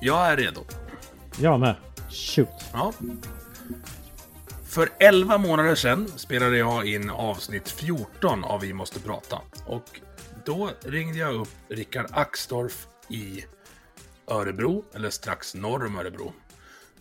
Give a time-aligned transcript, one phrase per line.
[0.00, 0.60] Jag är redo.
[1.38, 1.76] Jag med.
[2.10, 2.48] Shoot.
[2.72, 2.92] Ja.
[4.66, 9.40] För 11 månader sedan spelade jag in avsnitt 14 av Vi måste prata.
[9.66, 10.00] Och
[10.44, 13.44] då ringde jag upp Rickard Axdorff i
[14.26, 16.32] Örebro, eller strax norr om Örebro.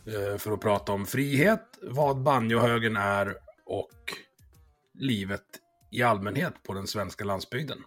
[0.05, 4.13] eh, För att prata om frihet, vad banjohögen är och
[4.93, 5.45] livet
[5.91, 7.77] i allmänhet på den svenska landsbygden.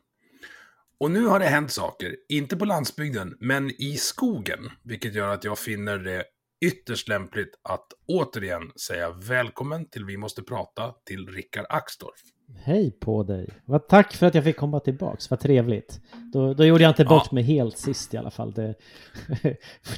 [1.03, 5.45] Och nu har det hänt saker, inte på landsbygden, men i skogen, vilket gör att
[5.45, 6.25] jag finner det
[6.65, 12.21] ytterst lämpligt att återigen säga välkommen till Vi måste prata till Rickard Axdorff.
[12.65, 13.49] Hej på dig.
[13.65, 15.31] Vad tack för att jag fick komma tillbaks.
[15.31, 16.01] Vad trevligt.
[16.33, 17.35] Då, då gjorde jag inte bort Ja.
[17.35, 18.53] mig helt sist i alla fall.
[18.53, 18.75] Det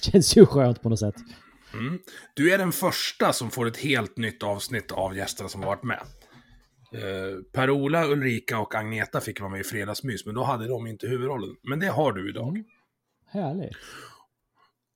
[0.00, 1.16] känns ju skönt på något sätt.
[1.72, 1.98] Mm.
[2.34, 5.82] Du är den första som får ett helt nytt avsnitt av gästerna som har varit
[5.82, 6.00] med.
[6.94, 11.06] Eh, Per-Ola, Ulrika och Agneta fick vara med i Fredagsmys, men då hade de inte
[11.06, 11.56] huvudrollen.
[11.62, 12.62] Men det har du idag.
[13.26, 13.76] Härligt.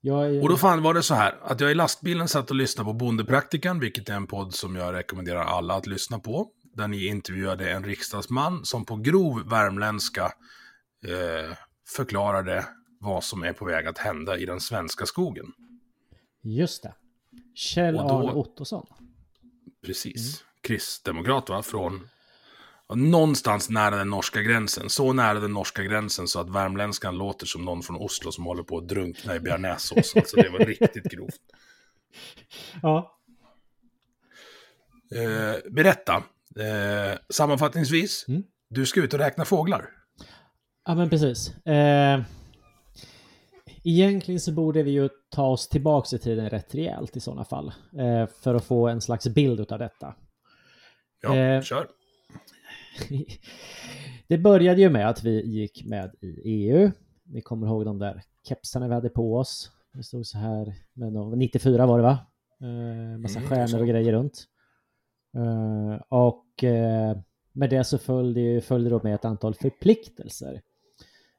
[0.01, 0.43] Jag är...
[0.43, 2.93] Och då fan var det så här, att jag i lastbilen satt och lyssnade på
[2.93, 6.51] Bondepraktikan, vilket är en podd som jag rekommenderar alla att lyssna på.
[6.73, 10.25] Där ni intervjuade en riksdagsman som på grov värmländska
[11.05, 11.55] eh,
[11.95, 12.65] förklarade
[12.99, 15.45] vad som är på väg att hända i den svenska skogen.
[16.43, 16.93] Just det.
[17.55, 18.85] Kjell Arne Ottosson.
[19.85, 20.43] Precis.
[20.61, 22.09] Kristdemokrat va, från
[22.95, 24.89] någonstans nära den norska gränsen.
[24.89, 28.63] Så nära den norska gränsen så att värmländskan låter som någon från Oslo som håller
[28.63, 30.15] på att drunkna i bearnaisesås.
[30.15, 31.39] Alltså det var riktigt grovt.
[32.81, 33.15] Ja.
[35.15, 36.23] Eh, berätta.
[36.55, 38.43] Eh, sammanfattningsvis, Mm.
[38.69, 39.89] du ska ut och räkna fåglar.
[40.85, 41.65] Ja men precis.
[41.65, 42.21] Eh,
[43.83, 47.67] egentligen så borde vi ju ta oss tillbaks i tiden rätt rejält i sådana fall.
[47.99, 50.15] Eh, för att få en slags bild av detta.
[51.21, 51.87] Ja, Eh, kör.
[54.27, 56.91] Det började ju med att vi gick med i EU.
[57.23, 59.71] Ni kommer ihåg de där kepsarna vi hade på oss.
[59.93, 62.17] Det stod så här, med någon, 94 var det va?
[62.61, 64.43] Eh, massa Mm, stjärnor och grejer runt.
[65.35, 67.17] Eh, och eh,
[67.51, 70.61] med det så följde, följde då med ett antal förpliktelser.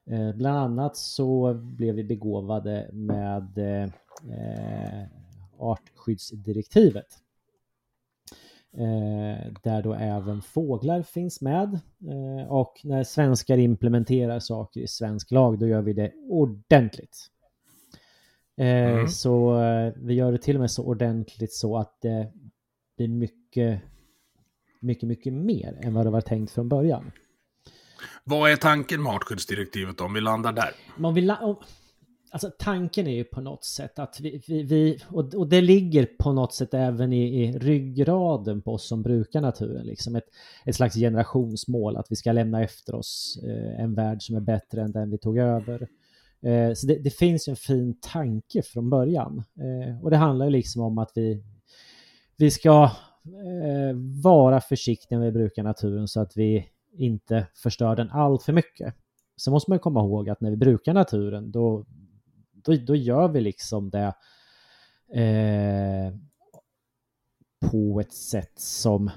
[0.09, 3.83] Eh, bland annat så blev vi begåvade med eh,
[4.33, 5.07] eh,
[5.59, 7.07] artskyddsdirektivet.
[8.77, 11.79] Eh, där då även fåglar finns med.
[12.09, 17.17] Eh, och när svenskar implementerar saker i svensk lag då gör vi det ordentligt.
[18.57, 19.07] Eh, Mm.
[19.07, 22.31] Så eh, vi gör det till och med så ordentligt så att det
[22.97, 23.81] blir mycket,
[24.79, 27.11] mycket, mycket mer än vad det var tänkt från början.
[28.23, 30.69] Vad är tanken med artskyddsdirektivet om vi landar där?
[30.97, 31.55] Man vill, la- om-
[32.31, 36.05] alltså tanken är ju på något sätt att vi, vi, vi och, och det ligger
[36.19, 40.27] på något sätt även i, i ryggraden på oss som brukar naturen, liksom ett,
[40.65, 44.81] ett slags generationsmål att vi ska lämna efter oss eh, en värld som är bättre
[44.81, 45.87] än den vi tog över.
[46.41, 50.45] Eh, så det, det finns ju en fin tanke från början eh, och det handlar
[50.45, 51.43] ju liksom om att vi,
[52.37, 52.83] vi ska
[53.25, 58.53] eh, vara försiktiga när vi brukar naturen så att vi inte förstör den allt för
[58.53, 58.95] mycket.
[59.41, 61.85] Sen måste man komma ihåg att när vi brukar naturen då,
[62.63, 64.13] då, då gör vi liksom det
[65.13, 66.13] eh,
[67.71, 69.11] på ett sätt som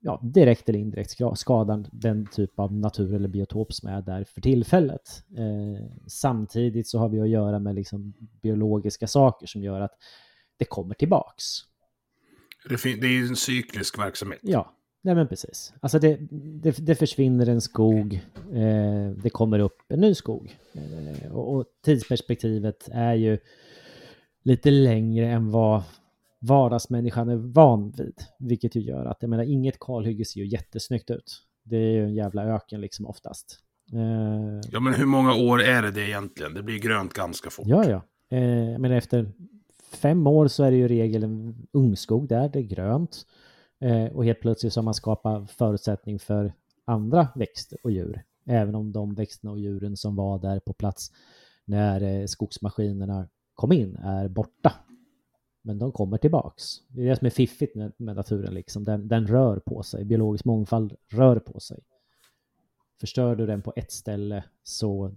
[0.00, 4.24] ja, direkt eller indirekt ska- skadar den typ av natur eller biotop som är där
[4.24, 5.24] för tillfället.
[5.36, 9.92] Eh, samtidigt så har vi att göra med liksom biologiska saker som gör att
[10.56, 11.44] det kommer tillbaks.
[12.68, 14.40] Det är ju en cyklisk verksamhet.
[14.42, 14.75] Ja,
[15.06, 15.72] nej men precis.
[15.80, 18.14] Alltså det, det, det försvinner en skog,
[18.52, 20.56] eh, det kommer upp en ny skog.
[20.72, 23.38] Eh, och, och tidsperspektivet är ju
[24.42, 25.82] lite längre än vad
[26.40, 28.14] vardagsmänniskan är van vid.
[28.38, 31.42] Vilket ju gör att, jag menar, inget kalhygge ser ju jättesnyggt ut.
[31.64, 33.58] Det är ju en jävla öken liksom oftast.
[33.92, 36.54] Eh, ja, men hur många år är det, det egentligen?
[36.54, 37.66] Det blir grönt ganska fort.
[37.66, 38.02] Ja, ja.
[38.36, 39.32] Eh, men efter
[39.92, 43.26] fem år så är det ju regel en ungskog där, det är grönt.
[43.80, 46.52] Eh, och helt plötsligt så har man skapat förutsättning för
[46.84, 48.22] andra växter och djur.
[48.46, 51.12] Även om de växterna och djuren som var där på plats
[51.64, 54.72] när eh, skogsmaskinerna kom in är borta.
[55.62, 56.64] Men de kommer tillbaks.
[56.88, 58.84] Det är det som är fiffigt med, med naturen, liksom.
[58.84, 60.04] den, den rör på sig.
[60.04, 61.82] Biologisk mångfald rör på sig.
[63.00, 65.14] Förstör du den på ett ställe så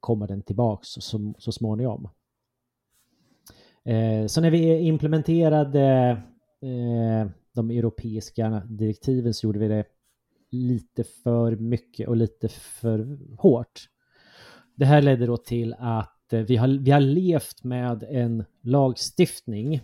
[0.00, 2.08] kommer den tillbaks så, så småningom.
[3.84, 6.10] Eh, så när vi implementerade
[6.62, 9.84] eh, de europeiska direktiven så gjorde vi det
[10.50, 13.88] lite för mycket och lite för hårt.
[14.74, 19.74] Det här ledde då till att eh, vi har, vi har levt med en lagstiftning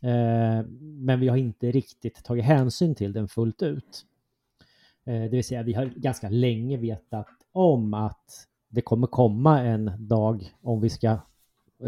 [0.00, 4.06] eh, men vi har inte riktigt tagit hänsyn till den fullt ut.
[5.04, 9.92] Eh, det vill säga vi har ganska länge vetat om att det kommer komma en
[9.98, 11.18] dag om vi ska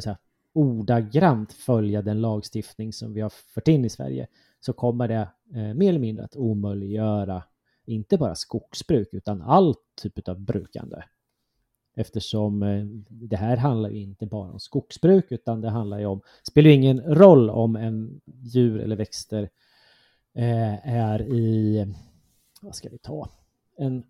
[0.02, 0.18] säga,
[0.52, 4.26] ordagrant följa den lagstiftning som vi har fört in i Sverige
[4.64, 7.42] så kommer det eh, mer eller mindre att omöjliggöra
[7.84, 11.02] inte bara skogsbruk utan all typ av brukande.
[11.96, 16.20] Eftersom eh, det här handlar ju inte bara om skogsbruk utan det handlar ju om,
[16.42, 19.50] spelar ju ingen roll om en djur eller växter
[20.34, 21.86] eh, är i,
[22.62, 23.28] vad ska vi ta,
[23.76, 24.04] en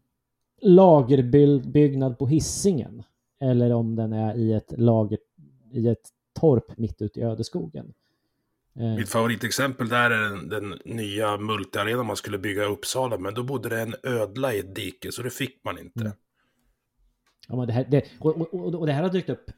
[0.63, 3.03] lagerbyggnad på hissingen
[3.41, 5.19] eller om den är i ett lager
[5.73, 7.95] i ett torp mitt ute i ödeskogen.
[8.81, 8.97] Eh.
[8.97, 13.43] Mitt favoritexempel där är den, den nya multiarenan man skulle bygga i Uppsala, men då
[13.43, 16.01] bodde det en ödla i ett dike, så det fick man inte.
[16.01, 16.13] Mm.
[17.49, 19.51] Ja, men det, här, det, och, och, och, det här har dykt upp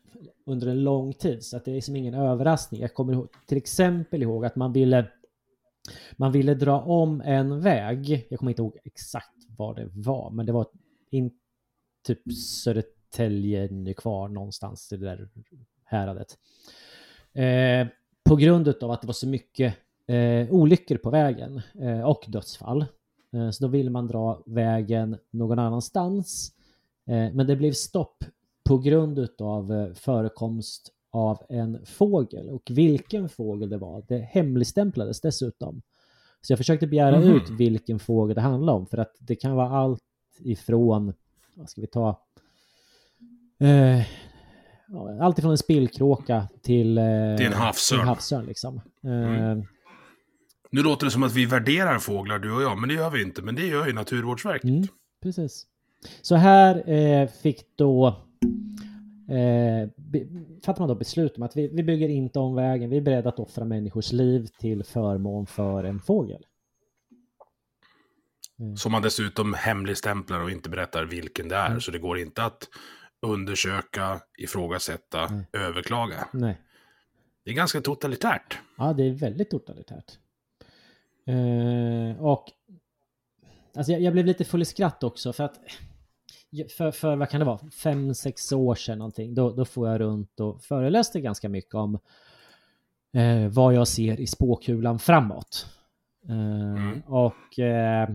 [0.47, 2.81] under en lång tid, så att det är som ingen överraskning.
[2.81, 5.11] Jag kommer ihåg, till exempel ihåg att man ville,
[6.17, 8.27] man ville dra om en väg.
[8.31, 10.67] Jag kommer inte ihåg exakt vad det var, men det var
[11.11, 11.31] in,
[12.07, 15.29] typ Södertälje, Nykvarn någonstans i det där
[15.85, 16.39] häradet.
[17.33, 17.89] Eh,
[18.27, 19.75] på grund av att det var så mycket
[20.07, 22.85] eh, olyckor på vägen eh, och dödsfall.
[23.33, 26.53] Eh, så då ville man dra vägen någon annanstans.
[27.07, 28.25] Eh, men det blev stopp
[28.65, 35.21] på grund av eh, förekomst av en fågel och vilken fågel det var, det hemligstämplades
[35.21, 35.83] dessutom.
[36.41, 37.37] Så jag försökte begära mm.
[37.37, 40.03] ut vilken fågel det handlade om för att det kan vara allt
[40.39, 41.13] ifrån,
[41.55, 42.09] vad ska vi ta,
[43.59, 44.07] eh,
[45.21, 47.05] allt ifrån en spillkråka till, eh,
[47.37, 48.01] till en havsörn.
[48.01, 48.81] En havsörn liksom.
[49.05, 49.59] Mm.
[49.59, 49.65] Eh,
[50.71, 53.23] nu låter det som att vi värderar fåglar, du och jag, men det gör vi
[53.23, 53.43] inte.
[53.43, 54.65] Men det gör ju Naturvårdsverket.
[54.65, 54.87] Mm,
[55.23, 55.67] precis.
[56.23, 58.07] Så här eh, fick då
[59.29, 59.89] eh,
[60.65, 63.29] fattar man då beslut om att vi, vi bygger inte om vägen, vi är beredda
[63.29, 66.47] att offra människors liv till förmån för en fågel.
[68.77, 71.81] Som man dessutom hemligstämplar och inte berättar vilken det är, mm.
[71.81, 72.69] så det går inte att
[73.23, 75.47] undersöka, ifrågasätta, Nej.
[75.53, 76.29] överklaga.
[76.33, 76.61] Nej.
[77.45, 78.59] Det är ganska totalitärt.
[78.79, 80.19] Ja, det är väldigt totalitärt.
[81.27, 82.45] Eh, och
[83.77, 85.61] alltså jag, jag, blev lite full i skratt också för att
[86.77, 90.01] för, för vad kan det vara, fem, sex år sedan någonting, då, då får jag
[90.01, 91.99] runt och föreläste ganska mycket om
[93.13, 95.67] eh, vad jag ser i spåkulan framåt.
[96.29, 97.01] Eh, mm.
[97.01, 98.09] Och eh,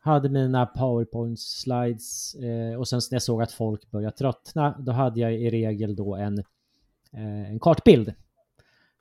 [0.00, 5.20] hade mina powerpoint-slides eh, och sen när jag såg att folk började tröttna, då hade
[5.20, 6.38] jag i regel då en,
[7.12, 8.14] eh, en kartbild.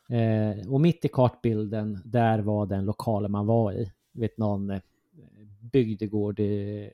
[0.09, 3.91] Eh, och mitt i kartbilden, där var den lokalen man var i.
[4.11, 4.81] Vet någon eh,
[5.71, 6.91] bygdegård i,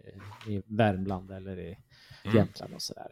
[0.47, 1.77] i Värmland eller i
[2.23, 2.37] mm.
[2.37, 3.11] Jämtland och sådär.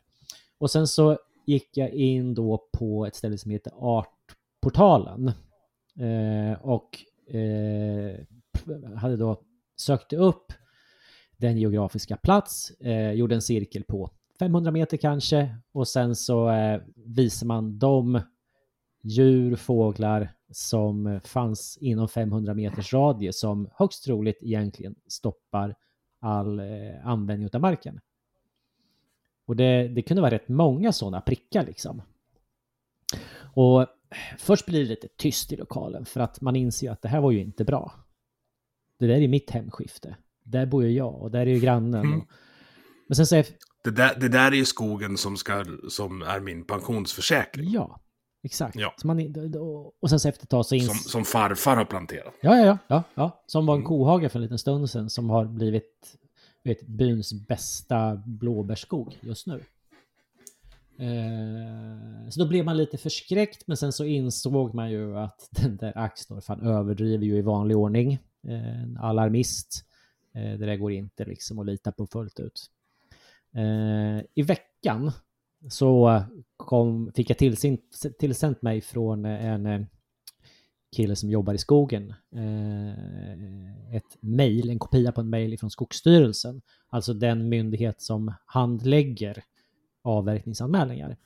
[0.58, 5.28] Och sen så gick jag in då på ett ställe som heter Artportalen.
[6.00, 7.00] Eh, och
[7.36, 8.16] eh,
[8.98, 9.42] hade då
[9.76, 10.54] sökt upp
[11.42, 16.82] den geografiska plats, eh, gjorde en cirkel på 500 meter kanske och sen så eh,
[16.96, 18.22] visar man de
[19.04, 25.76] djur, fåglar som fanns inom 500 meters radie som högst troligt egentligen stoppar
[26.20, 28.00] all eh, användning av marken.
[29.46, 32.02] Och det, det kunde vara rätt många sådana prickar liksom.
[33.54, 33.86] Och
[34.38, 37.32] först blir det lite tyst i lokalen för att man inser att det här var
[37.32, 37.92] ju inte bra.
[38.98, 42.06] Det där är mitt hemskifte där bor ju jag och där är ju grannen.
[42.06, 42.22] Mm.
[43.08, 43.46] Men sen säger...
[43.84, 47.70] Det där, det där är ju skogen som, ska, som är min pensionsförsäkring.
[47.70, 48.00] Ja,
[48.44, 48.76] exakt.
[48.76, 48.94] Ja.
[49.04, 49.34] Man,
[50.02, 50.76] och sen så efter ett tag så...
[50.76, 50.88] Ins...
[50.88, 52.34] Som, som farfar har planterat.
[52.42, 52.78] Ja, ja, ja.
[52.88, 53.44] ja, ja.
[53.48, 53.88] Som var en mm.
[53.88, 56.18] kohage för en liten stund sedan som har blivit
[56.64, 59.64] vet, byns bästa blåbärsskog just nu.
[61.00, 65.78] Eh, så då blev man lite förskräckt, men sen så insåg man ju att den
[65.78, 68.14] där Axdorff, han överdriver ju i vanlig ordning.
[68.48, 69.86] Eh, en alarmist.
[70.36, 72.72] Eh, det där går inte liksom att lita på fullt ut.
[74.34, 75.12] I veckan
[75.70, 76.24] så
[76.58, 77.82] kom, fick jag tillsänt,
[78.20, 79.88] tillsänt mig från en
[80.96, 82.14] kille som jobbar i skogen
[83.92, 89.44] ett mejl, en kopia på en mejl från Skogsstyrelsen, alltså den myndighet som handlägger
[90.04, 91.18] avverkningsanmälningar.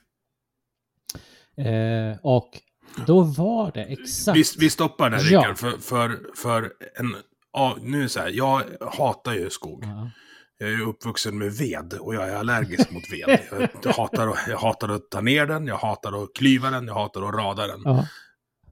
[1.57, 2.62] Eh, och
[3.07, 4.38] då var det exakt...
[4.38, 5.39] Vi, vi stoppar där ja.
[5.39, 7.15] Rickard, för, för, för en...
[7.55, 9.83] Ja, nu är det så här, jag hatar ju skog.
[9.83, 10.09] Ja.
[10.57, 13.39] Jag är uppvuxen med ved och jag är allergisk mot ved.
[13.83, 16.93] Jag hatar, att, jag hatar att ta ner den, jag hatar att klyva den, jag
[16.93, 17.81] hatar att rada den.
[17.85, 18.07] Ja.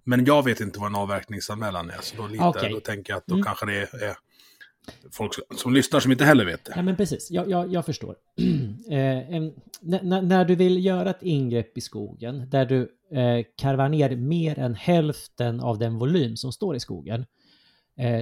[0.03, 2.69] Men jag vet inte vad en avverkningsanmälan är, så då, lite, okay.
[2.71, 3.43] då tänker jag att då mm.
[3.43, 4.15] kanske det är
[5.11, 6.73] folk som lyssnar som inte heller vet det.
[6.75, 7.31] Ja, men precis.
[7.31, 8.15] Jag, jag, jag förstår.
[8.89, 12.81] eh, en, när du vill göra ett ingrepp i skogen där du
[13.17, 17.25] eh, karvar ner mer än hälften av den volym som står i skogen,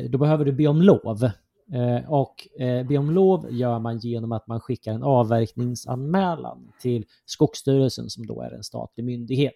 [0.09, 1.31] då behöver du be om lov.
[1.73, 7.05] Eh, och eh, be om lov gör man genom att man skickar en avverkningsanmälan till
[7.25, 9.55] Skogsstyrelsen som då är en statlig myndighet.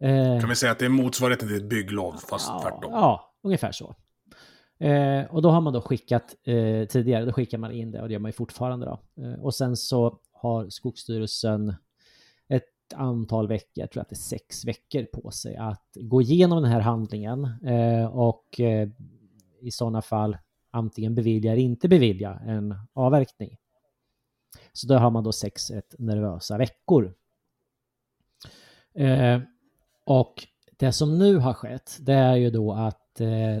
[0.00, 2.92] Eh, kan vi säga att det är motsvarigheten till ett bygglov, fast ja, tvärtom?
[2.92, 3.94] Ja, ungefär så.
[4.80, 8.08] Eh, och då har man då skickat eh, tidigare, då skickar man in det och
[8.08, 9.24] det gör man ju fortfarande då.
[9.24, 11.74] Eh, och sen så har Skogsstyrelsen
[12.92, 16.72] antal veckor, jag tror att det är sex veckor på sig att gå igenom den
[16.72, 18.88] här handlingen eh, och eh,
[19.60, 20.36] i sådana fall
[20.70, 23.56] antingen bevilja eller inte bevilja en avverkning.
[24.72, 27.14] Så då har man då sex ett nervösa veckor.
[28.94, 29.40] Eh,
[30.04, 32.96] och det som nu har skett, det är ju då att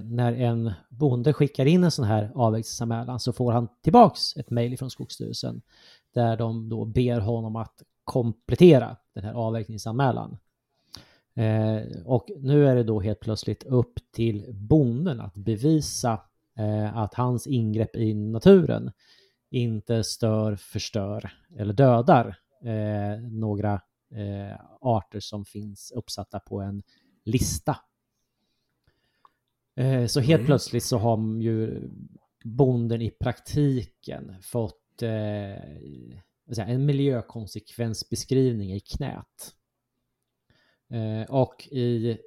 [0.02, 4.78] när en bonde skickar in en sån här avverkningsanmälan så får han tillbaks ett mejl
[4.78, 5.62] från Skogsstyrelsen
[6.14, 10.38] där de då ber honom att komplettera den här avverkningsanmälan.
[11.34, 16.20] Eh, och nu är det då helt plötsligt upp till bonden att bevisa
[16.58, 18.92] eh, att hans ingrepp i naturen
[19.50, 23.80] inte stör, förstör eller dödar eh, några
[24.14, 26.82] eh, arter som finns uppsatta på en
[27.24, 27.76] lista
[29.80, 30.46] Eh, så helt mm.
[30.46, 31.88] plötsligt så har ju
[32.44, 35.78] bonden i praktiken fått eh,
[36.58, 39.54] en miljökonsekvensbeskrivning i knät.
[40.90, 42.18] Eh, och i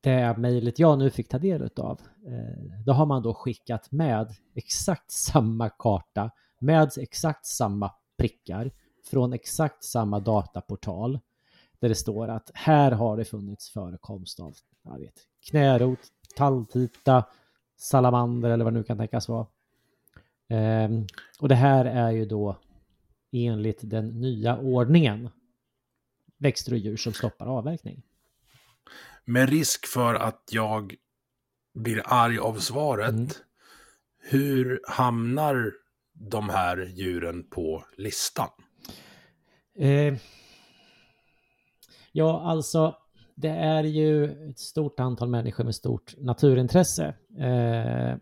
[0.00, 4.36] det mejlet jag nu fick ta del av, eh, då har man då skickat med
[4.54, 8.70] exakt samma karta med exakt samma prickar
[9.10, 11.18] från exakt samma dataportal
[11.78, 15.14] där det står att här har det funnits förekomst av jag vet,
[15.50, 15.98] knärot,
[16.36, 17.24] talltita,
[17.76, 19.46] salamander eller vad det nu kan tänkas vara.
[20.48, 21.06] Ehm,
[21.40, 22.56] och det här är ju då
[23.32, 25.28] enligt den nya ordningen
[26.38, 28.02] växter och djur som stoppar avverkning.
[29.24, 30.94] Med risk för att jag
[31.74, 33.28] blir arg av svaret, mm.
[34.18, 35.72] hur hamnar
[36.12, 38.48] de här djuren på listan?
[39.78, 40.14] Eh,
[42.12, 42.96] ja, alltså
[43.34, 47.14] det är ju ett stort antal människor med stort naturintresse.
[47.38, 48.16] Eh,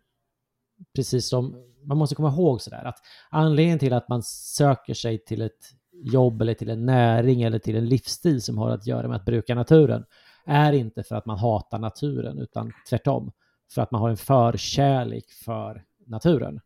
[0.95, 1.55] precis som,
[1.87, 2.99] man måste komma ihåg sådär att
[3.31, 7.77] anledningen till att man söker sig till ett jobb eller till en näring eller till
[7.77, 10.05] en livsstil som har att göra med att bruka naturen
[10.47, 13.33] är inte för att man hatar naturen utan tvärtom
[13.75, 16.61] för att man har en förkärlek för naturen.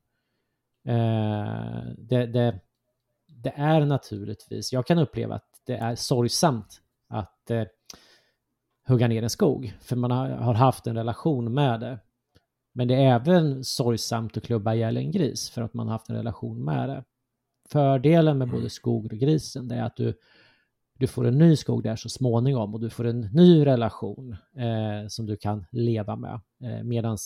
[0.84, 2.60] Eh, det, det,
[3.26, 7.64] det, är naturligtvis, jag kan uppleva att det är sorgsamt att eh,
[8.88, 11.98] hugga ner en skog, för man har, haft en relation med det.
[12.80, 16.08] Men det är även sorgsamt att klubba ihjäl en gris för att man har haft
[16.08, 17.04] en relation med det.
[17.68, 20.14] Fördelen med både skog och grisen det är att du,
[20.99, 25.08] du får en ny skog där så småningom och du får en ny relation eh,
[25.08, 26.40] som du kan leva med.
[26.62, 27.18] Eh, Medan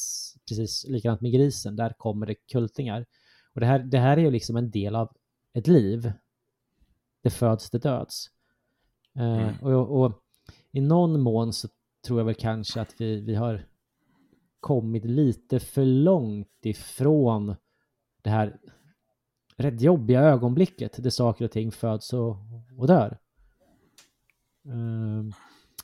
[0.49, 3.07] precis likadant med grisen, där kommer det kultingar.
[3.55, 5.17] Och det här, det här är ju liksom en del av
[5.53, 6.13] ett liv.
[7.23, 8.31] Det föds, det döds.
[9.17, 9.55] Eh, mm.
[9.61, 10.13] och, och
[10.73, 11.69] i någon mån så
[12.07, 13.67] tror jag väl kanske att vi, vi har
[14.65, 17.57] kommit lite för långt ifrån
[18.23, 18.57] det här
[19.57, 22.37] rätt jobbiga ögonblicket där saker och ting föds och,
[22.79, 23.19] och dör.
[24.65, 25.33] Um,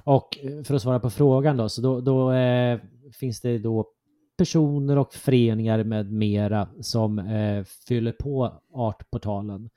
[0.04, 2.80] och eh, för att svara på frågan då, så då, då eh,
[3.12, 3.92] finns det då
[4.36, 9.70] personer och föreningar med mera som eh, fyller på Artportalen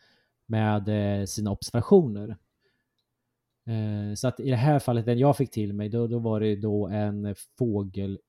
[0.47, 2.37] med eh, sina observationer.
[3.67, 6.39] Eh, så att i det här fallet, den jag fick till mig, då, då var
[6.39, 8.19] det då en fågel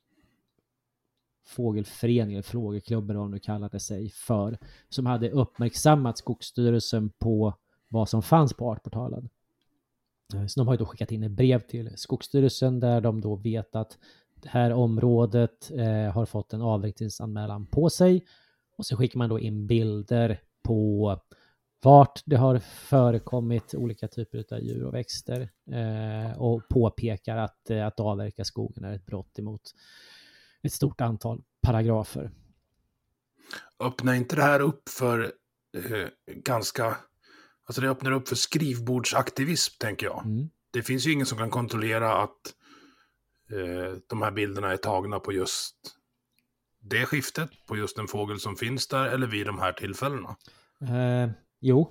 [1.45, 4.59] fågelförening eller eller vad de nu kallade sig för,
[4.89, 7.55] som hade uppmärksammat Skogsstyrelsen på
[7.89, 9.29] vad som fanns på Artportalen.
[10.35, 13.37] Eh, så de har ju då skickat in ett brev till Skogsstyrelsen där de då
[13.37, 13.99] vet att
[14.43, 18.25] det här området eh, har fått en avvecklingsanmälan på sig.
[18.77, 21.19] Och så skickar man då in bilder på
[21.83, 27.87] vart det har förekommit olika typer av djur och växter eh, och påpekar att, eh,
[27.87, 29.63] att avverka skogen är ett brott emot
[30.67, 32.31] ett stort antal paragrafer.
[33.81, 35.33] Öppnar inte det här upp för
[35.77, 36.97] eh, ganska...
[37.67, 40.25] Alltså det öppnar upp för skrivbordsaktivism, tänker jag.
[40.25, 40.51] Mm.
[40.71, 42.55] Det finns ju ingen som kan kontrollera att
[43.51, 45.77] eh, de här bilderna är tagna på just
[46.81, 50.37] det skiftet, på just en fågel som finns där eller vid de här tillfällena.
[50.81, 51.31] Eh,
[51.61, 51.91] jo,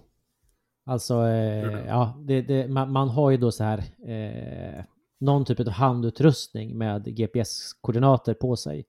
[0.85, 3.77] alltså eh, ja, det, det, man, man, har ju då så här
[4.07, 4.83] eh,
[5.23, 8.85] någon typ av handutrustning med GPS-koordinater på sig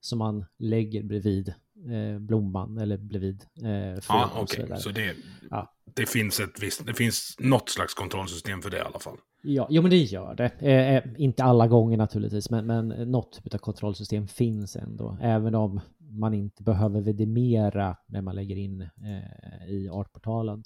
[0.00, 1.54] som man lägger bredvid
[1.90, 4.64] eh, blomman eller bredvid eh, Ja, okej.
[4.64, 4.78] Okay.
[4.78, 5.14] Så, det,
[5.50, 5.74] ja.
[5.94, 9.16] det, finns ett visst, det finns något slags kontrollsystem för det i alla fall.
[9.42, 10.50] Ja, jo, men det gör det.
[10.60, 15.18] Eh, eh inte alla gånger naturligtvis, men, men något typ av kontrollsystem finns ändå.
[15.22, 20.64] Även om man inte behöver vidimera när man lägger in eh, i artportalen.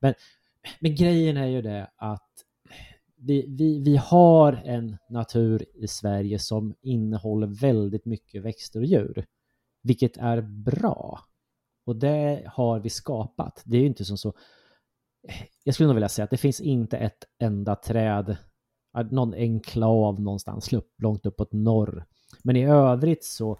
[0.00, 0.14] Men,
[0.80, 2.30] men grejen är ju det att
[3.22, 9.26] vi, vi, vi har en natur i Sverige som innehåller väldigt mycket växter och djur,
[9.82, 11.20] vilket är bra.
[11.86, 13.62] Och det har vi skapat.
[13.64, 14.34] Det är ju inte som så...
[15.64, 18.36] Jag skulle nog vilja säga att det finns inte ett enda träd,
[19.10, 22.04] någon enklav någonstans långt uppåt norr.
[22.42, 23.58] Men i övrigt så,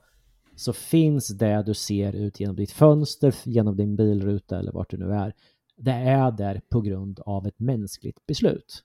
[0.57, 4.97] så finns det du ser ut genom ditt fönster, genom din bilruta eller vart du
[4.97, 5.35] nu är.
[5.77, 8.85] Det är där på grund av ett mänskligt beslut.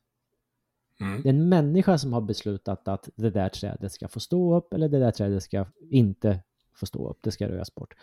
[1.01, 1.21] Mm.
[1.21, 4.73] Det är en människa som har beslutat att det där trädet ska få stå upp
[4.73, 6.43] eller det där trädet ska inte
[6.75, 7.93] få stå upp, det ska röjas bort.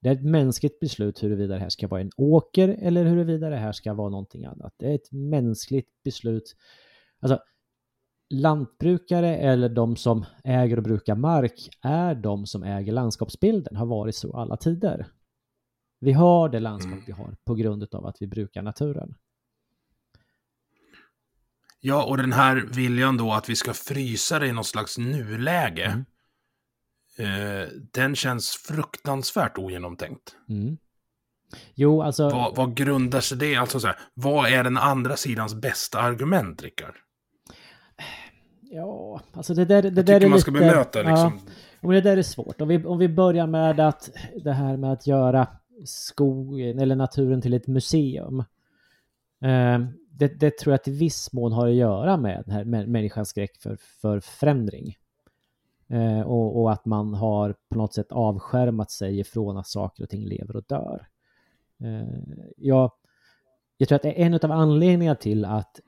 [0.00, 3.56] Det är ett mänskligt beslut huruvida det här ska vara en åker eller huruvida det
[3.56, 4.74] här ska vara någonting annat.
[4.76, 6.56] Det är ett mänskligt beslut.
[7.20, 7.38] Alltså,
[8.34, 14.14] lantbrukare eller de som äger och brukar mark är de som äger landskapsbilden, har varit
[14.14, 15.06] så alla tider.
[16.00, 17.04] Vi har det landskap mm.
[17.06, 19.14] vi har på grund av att vi brukar naturen.
[21.84, 26.04] Ja, och den här viljan då att vi ska frysa det i något slags nuläge.
[27.18, 27.62] Mm.
[27.62, 30.36] Eh, den känns fruktansvärt ogenomtänkt.
[30.48, 30.76] Mm.
[31.74, 32.28] Jo, alltså...
[32.28, 33.56] Vad, vad grundar sig det?
[33.56, 36.94] Alltså så här, vad är den andra sidans bästa argument, Rickard?
[38.62, 40.64] Ja, alltså det där, det Jag där är man ska lite...
[40.64, 41.40] bemöta liksom.
[41.80, 42.60] Ja, det där är svårt.
[42.60, 44.10] Om vi, om vi börjar med att
[44.44, 45.48] det här med att göra
[45.84, 48.38] skogen eller naturen till ett museum.
[49.44, 49.78] Eh,
[50.22, 53.56] det, det, tror jag till viss mån har att göra med den här människans skräck
[53.56, 54.96] för, för förändring.
[55.88, 60.08] Eh, och, och, att man har på något sätt avskärmat sig ifrån att saker och
[60.08, 61.06] ting lever och dör.
[61.80, 62.18] Eh,
[62.56, 62.92] jag,
[63.76, 65.80] jag tror att det är en av anledningarna till att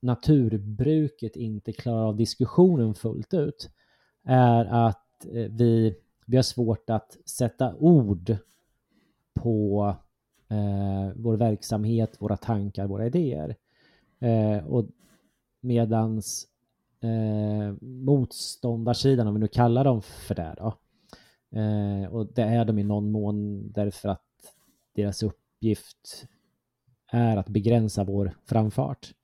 [0.00, 3.70] naturbruket inte klarar av diskussionen fullt ut
[4.24, 5.94] är att eh, vi,
[6.26, 8.36] vi har svårt att sätta ord
[9.34, 9.96] på
[10.48, 13.56] eh, vår verksamhet, våra tankar, våra idéer.
[14.20, 14.86] Eh, och
[15.60, 16.48] medans
[17.00, 20.78] eh, motståndarsidan, om vi nu kallar dem för det då,
[21.60, 24.22] eh, och det är de i någon mån därför att
[24.94, 26.26] deras uppgift
[27.12, 29.14] är att begränsa vår framfart.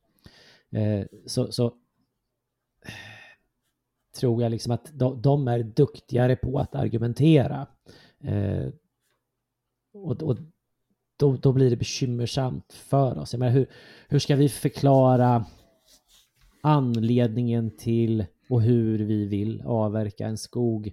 [0.70, 1.74] Eh, så, så
[4.20, 7.66] tror jag liksom att de, de, är duktigare på att argumentera.
[8.20, 8.68] Eh,
[9.92, 10.38] och, och
[11.20, 13.32] då, då blir det bekymmersamt för oss.
[13.32, 13.66] Jag menar, hur,
[14.08, 15.46] hur ska vi förklara
[16.60, 20.92] anledningen till och hur vi vill avverka en skog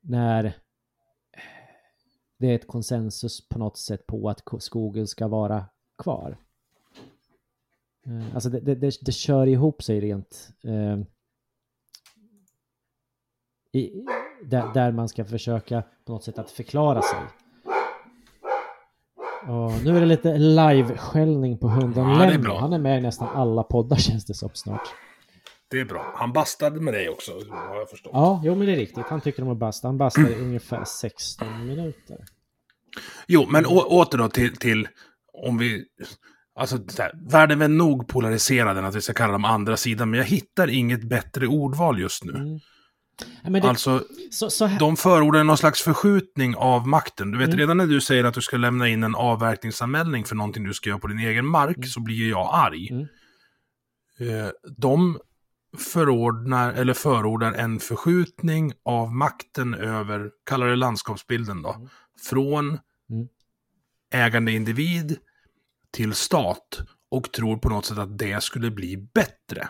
[0.00, 0.56] när
[2.38, 5.64] det är ett konsensus på något sätt på att skogen ska vara
[5.98, 6.38] kvar.
[8.06, 10.98] Eh, alltså alltså det, det, det kör ihop sig rent eh,
[13.72, 14.04] i,
[14.44, 17.45] där, där, man ska försöka på något sätt att förklara sig.
[19.48, 22.48] Och nu är det lite live-skällning på hunden ja, Lemmy.
[22.48, 24.88] Han är med i nästan alla poddar känns det som snart.
[25.70, 26.12] Det är bra.
[26.14, 28.10] Han bastade med dig också, har jag förstått.
[28.14, 29.06] Ja, jo men det är riktigt.
[29.06, 29.88] Han tycker om att basta.
[29.88, 32.16] Han bastar i ungefär 16 minuter.
[33.26, 34.88] Jo, men åter då till, till
[35.32, 35.84] om vi...
[36.58, 40.18] Alltså, här, världen är nog polariserad än att vi ska kalla dem andra sidan, men
[40.18, 42.32] jag hittar inget bättre ordval just nu.
[42.32, 42.58] Mm.
[43.42, 47.30] Det, alltså, så, så de förordar någon slags förskjutning av makten.
[47.30, 47.58] Du vet, mm.
[47.58, 50.88] redan när du säger att du ska lämna in en avverkningsanmälning för någonting du ska
[50.88, 51.88] göra på din egen mark, mm.
[51.88, 52.88] så blir jag arg.
[52.90, 53.06] Mm.
[54.20, 55.18] Eh, de
[55.78, 61.88] förordnar, eller förordar en förskjutning av makten över, kallar det landskapsbilden då, mm.
[62.28, 62.68] från
[63.10, 63.28] mm.
[64.14, 65.18] ägande individ
[65.90, 69.68] till stat och tror på något sätt att det skulle bli bättre.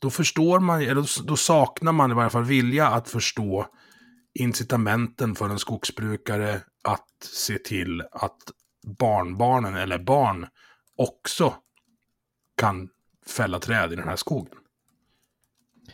[0.00, 3.66] Då förstår man, eller då saknar man i varje fall vilja att förstå
[4.34, 8.38] incitamenten för en skogsbrukare att se till att
[8.98, 10.46] barnbarnen eller barn
[10.96, 11.54] också
[12.56, 12.88] kan
[13.26, 14.58] fälla träd i den här skogen.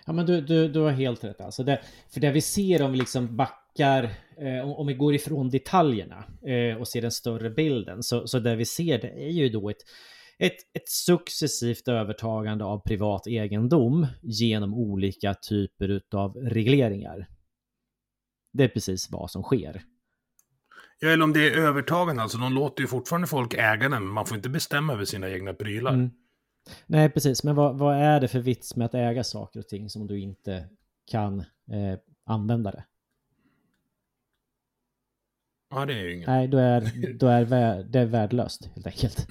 [0.07, 1.65] Ja men du, du, du har helt rätt alltså.
[1.65, 1.81] Det,
[2.13, 4.05] för det vi ser om vi liksom backar,
[4.39, 8.57] eh, om vi går ifrån detaljerna eh, och ser den större bilden, så, så det
[8.57, 9.85] vi ser det är ju då ett,
[10.47, 17.29] ett, ett successivt övertagande av privat egendom genom olika typer av regleringar.
[18.53, 19.83] Det är precis vad som sker.
[20.99, 24.07] Ja, eller om det är övertagande, alltså de låter ju fortfarande folk äga den, men
[24.07, 25.93] man får inte bestämma över sina egna prylar.
[25.93, 26.11] Mm.
[26.87, 27.45] Nej, precis.
[27.45, 30.21] Men vad, vad, är det för vits med att äga saker och ting som du
[30.21, 30.69] inte
[31.11, 32.85] kan eh, använda det?
[35.71, 36.27] Ja, det är ju inget.
[36.27, 37.45] Nej, då är, då är
[37.85, 39.29] det är värdelöst helt enkelt.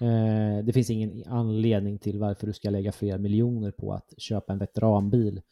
[0.00, 4.52] Eh, det finns ingen anledning till varför du ska lägga flera miljoner på att köpa
[4.52, 5.42] en veteranbil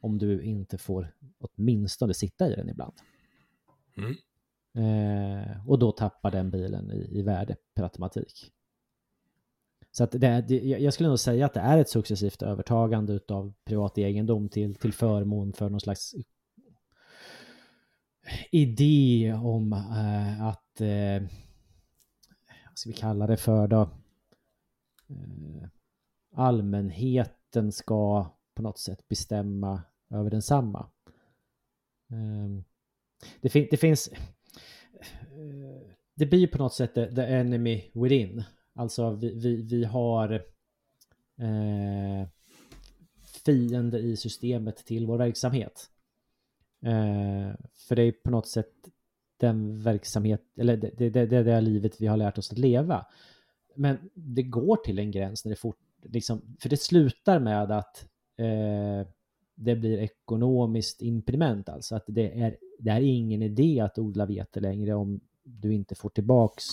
[0.00, 2.92] om du inte får åtminstone sitta i den ibland.
[3.96, 4.16] Mm.
[4.74, 8.52] Eh, och då tappar den bilen i, i värde per automatik.
[9.90, 13.52] Så att det, det, jag skulle nog säga att det är ett successivt övertagande av
[13.64, 16.14] privat egendom till, till förmån för någon slags
[18.50, 21.28] idé om eh, att, eh,
[22.74, 23.80] ska vi kalla det för då?
[25.08, 25.68] Eh,
[26.34, 30.90] allmänheten ska på något sätt bestämma över densamma.
[32.12, 32.64] Ehm,
[33.40, 34.18] det, fin det finns, eh,
[36.14, 38.44] det blir på något sätt the, the enemy within.
[38.74, 40.32] Alltså vi, vi, vi har
[41.38, 42.28] eh,
[43.44, 45.90] fiender i systemet till vår verksamhet.
[46.82, 48.72] Eh, för det är på något sätt
[49.42, 53.06] den verksamhet, eller det, det, det, det, livet vi har lärt oss att leva.
[53.74, 58.06] Men det går till en gräns när det fort, liksom, för det slutar med att
[58.36, 59.08] eh,
[59.54, 64.60] det blir ekonomiskt impediment, alltså att det är, det är ingen idé att odla vete
[64.60, 66.64] längre om du inte får tillbaks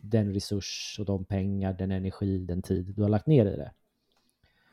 [0.00, 3.72] den resurs och de pengar, den energi, den tid du har lagt ner i det.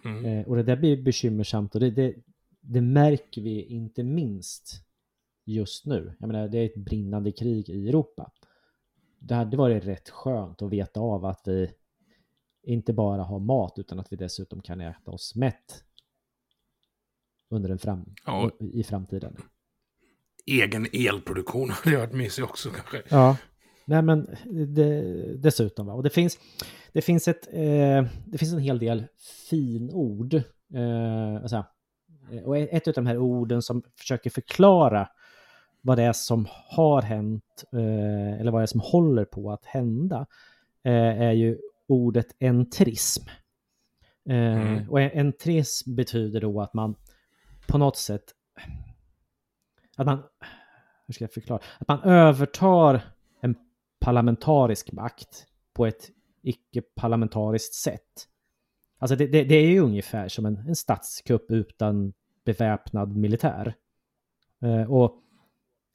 [0.05, 0.25] Mm.
[0.25, 2.15] Eh, och det där blir bekymmersamt och det, det,
[2.61, 4.83] det, märker vi inte minst
[5.53, 6.15] just nu.
[6.19, 8.31] Jag menar, det är ett brinnande krig i Europa.
[9.19, 11.71] Det hade varit rätt skönt att veta av att vi
[12.63, 15.83] inte bara har mat utan att vi dessutom kan äta oss mätt
[17.49, 18.51] under en fram ja.
[18.59, 19.37] i framtiden.
[20.45, 23.03] Egen elproduktion hade varit mysig också kanske.
[23.09, 23.37] Ja,
[23.85, 24.27] Nej, men
[24.67, 25.01] det,
[25.37, 25.87] dessutom.
[25.87, 25.93] Va?
[25.93, 26.39] Och det finns,
[26.93, 29.05] det, finns ett, eh, det finns en hel del
[29.49, 30.33] finord.
[30.73, 31.65] Eh, alltså,
[32.45, 35.07] och ett av de här orden som försöker förklara
[35.81, 39.65] vad det är som har hänt eh, eller vad det är som håller på att
[39.65, 40.25] hända
[40.83, 43.23] eh, är ju ordet entrism.
[44.29, 44.89] Eh, mm.
[44.89, 46.95] Och entrism betyder då att man
[47.67, 48.23] på något sätt
[49.97, 50.23] att man,
[51.07, 53.01] hur ska jag förklara, att man övertar
[54.01, 56.09] parlamentarisk makt på ett
[56.41, 58.27] icke-parlamentariskt sätt.
[58.97, 62.13] Alltså det, det, det, är ju ungefär som en, en statskupp utan
[62.45, 63.73] beväpnad militär.
[64.61, 65.23] Eh, och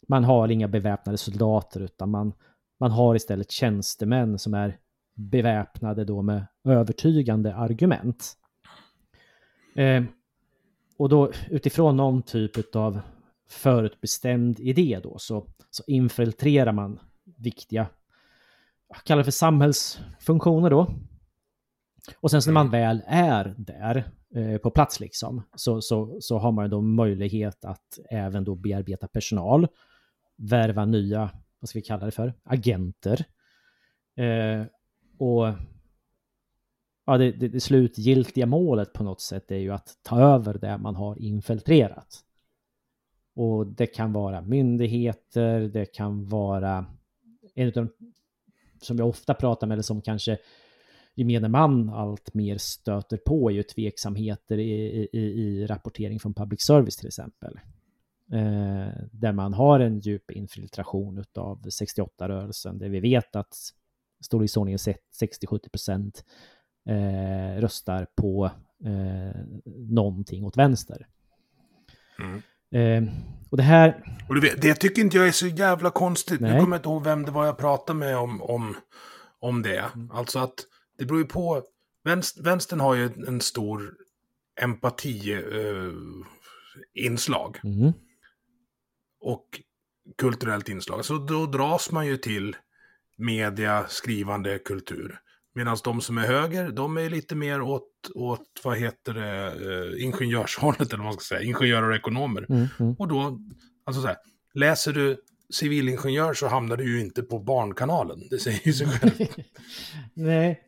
[0.07, 2.33] man har inga beväpnade soldater utan man,
[2.81, 4.79] man har istället tjänstemän som är
[5.15, 8.37] beväpnade då med övertygande argument.
[9.77, 10.05] Eh,
[10.99, 13.01] och då utifrån någon typ av
[13.49, 17.01] förutbestämd idé då så, så infiltrerar man
[17.37, 17.87] viktiga,
[18.89, 20.91] jag kallar det för samhällsfunktioner då.
[22.21, 22.81] Och sen så när man mm.
[22.81, 27.99] väl är där eh, på plats liksom, så, så, så har man då möjlighet att
[28.11, 29.69] även då bearbeta personal,
[30.37, 33.25] värva nya, vad ska vi kalla det för, agenter.
[34.17, 34.65] Eh,
[35.19, 35.55] och
[37.07, 40.79] ja, det, det, det slutgiltiga målet på något sätt är ju att ta över det
[40.79, 42.23] man har infiltrerat.
[43.35, 46.87] Och det kan vara myndigheter, det kan vara
[47.55, 47.89] en av de
[48.81, 50.39] som jag ofta pratar med, eller som kanske
[51.15, 56.63] gemene man allt mer stöter på, är ju tveksamheter i, i, i rapportering från public
[56.63, 57.59] service till exempel.
[58.33, 63.55] Eh, där man har en djup infiltration av 68-rörelsen, där vi vet att
[64.25, 66.25] storleksordningen 60-70 procent
[66.89, 68.51] eh, röstar på
[68.85, 69.41] eh,
[69.89, 71.07] någonting åt vänster.
[72.19, 72.43] Mm.
[72.71, 73.03] Eh,
[73.51, 74.17] och det här...
[74.29, 76.41] Och du vet, det tycker inte jag är så jävla konstigt.
[76.41, 76.53] Nej.
[76.53, 78.77] Nu kommer jag inte ihåg vem det var jag pratade med om, om,
[79.41, 79.85] om det.
[79.95, 80.11] Mm.
[80.11, 80.55] Alltså att
[80.99, 81.63] det beror ju på.
[82.05, 83.95] Vänster, vänstern har ju en stor
[84.61, 87.61] empati-inslag.
[87.65, 87.93] Uh, mm.
[89.27, 89.61] Och
[90.19, 91.05] kulturellt inslag.
[91.05, 92.57] Så då dras man ju till
[93.17, 95.19] media, skrivande, kultur.
[95.55, 100.05] Medan de som är höger, de är lite mer åt, åt vad heter det, eh,
[100.05, 102.47] ingenjörshållet eller vad man ska säga, ingenjörer och ekonomer.
[102.49, 102.95] Mm, mm.
[102.99, 103.41] Och då,
[103.85, 104.17] alltså så här,
[104.55, 105.17] läser du
[105.51, 108.21] civilingenjör så hamnar du ju inte på Barnkanalen.
[108.31, 109.29] Det säger ju sig själv.
[110.15, 110.63] Nej.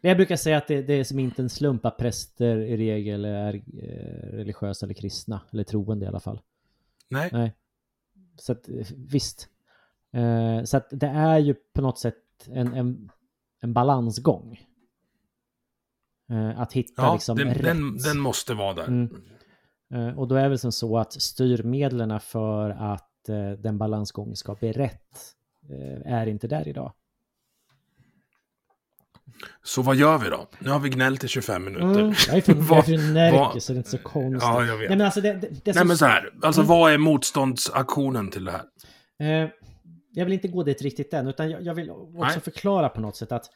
[0.00, 3.24] Jag brukar säga att det, det är som inte en slump att präster i regel
[3.24, 6.40] är eh, religiösa eller kristna, eller troende i alla fall.
[7.08, 7.30] Nej.
[7.32, 7.54] Nej.
[8.36, 9.48] Så att eh, visst.
[10.12, 12.14] Eh, så att det är ju på något sätt
[12.46, 13.10] en, en,
[13.62, 14.60] en balansgång.
[16.30, 17.62] Eh, att hitta Ja, liksom den, rätt.
[17.62, 18.86] den, den måste vara där.
[18.88, 19.10] Mm.
[19.94, 24.36] Eh, och då är det väl som så att styrmedlen för att eh, den balansgången
[24.36, 25.34] ska bli rätt
[25.70, 26.92] eh, är inte där idag.
[29.62, 30.48] Så vad gör vi då?
[30.58, 31.84] Nu har vi gnällt i 25 minuter.
[32.00, 32.54] Mm, jag är
[33.32, 34.42] vad- så det är inte så konstigt.
[34.42, 34.88] Ja, jag vet.
[34.88, 36.68] Nej men alltså det, det, det Nej som, men så här, alltså Mm.
[36.68, 38.62] vad är motståndsaktionen till det här?
[39.44, 39.50] eh,
[40.12, 42.40] jag vill inte gå dit riktigt än utan jag, jag vill också Nej.
[42.40, 43.50] förklara på något sätt att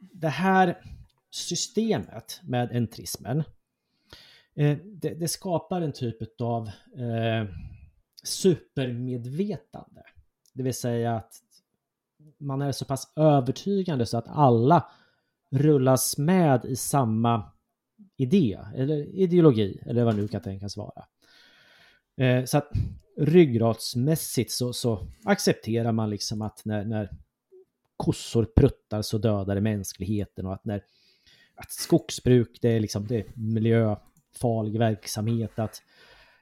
[0.00, 0.78] det här
[1.30, 3.38] systemet med entrismen
[4.56, 6.66] eh, det, det skapar en typ av
[6.98, 7.48] eh,
[8.24, 10.02] supermedvetande.
[10.52, 11.32] Det vill säga att
[12.44, 14.84] man är så pass övertygande så att alla
[15.50, 17.52] rullas med i samma
[18.16, 21.04] idé eller ideologi eller vad nu kan tänkas vara.
[22.16, 22.68] Eh, så att
[23.16, 27.10] ryggradsmässigt så, så accepterar man liksom att när, när
[27.96, 30.82] kossor pruttar så dödar det mänskligheten och att när
[31.56, 35.82] att skogsbruk det är liksom det är miljöfarlig verksamhet att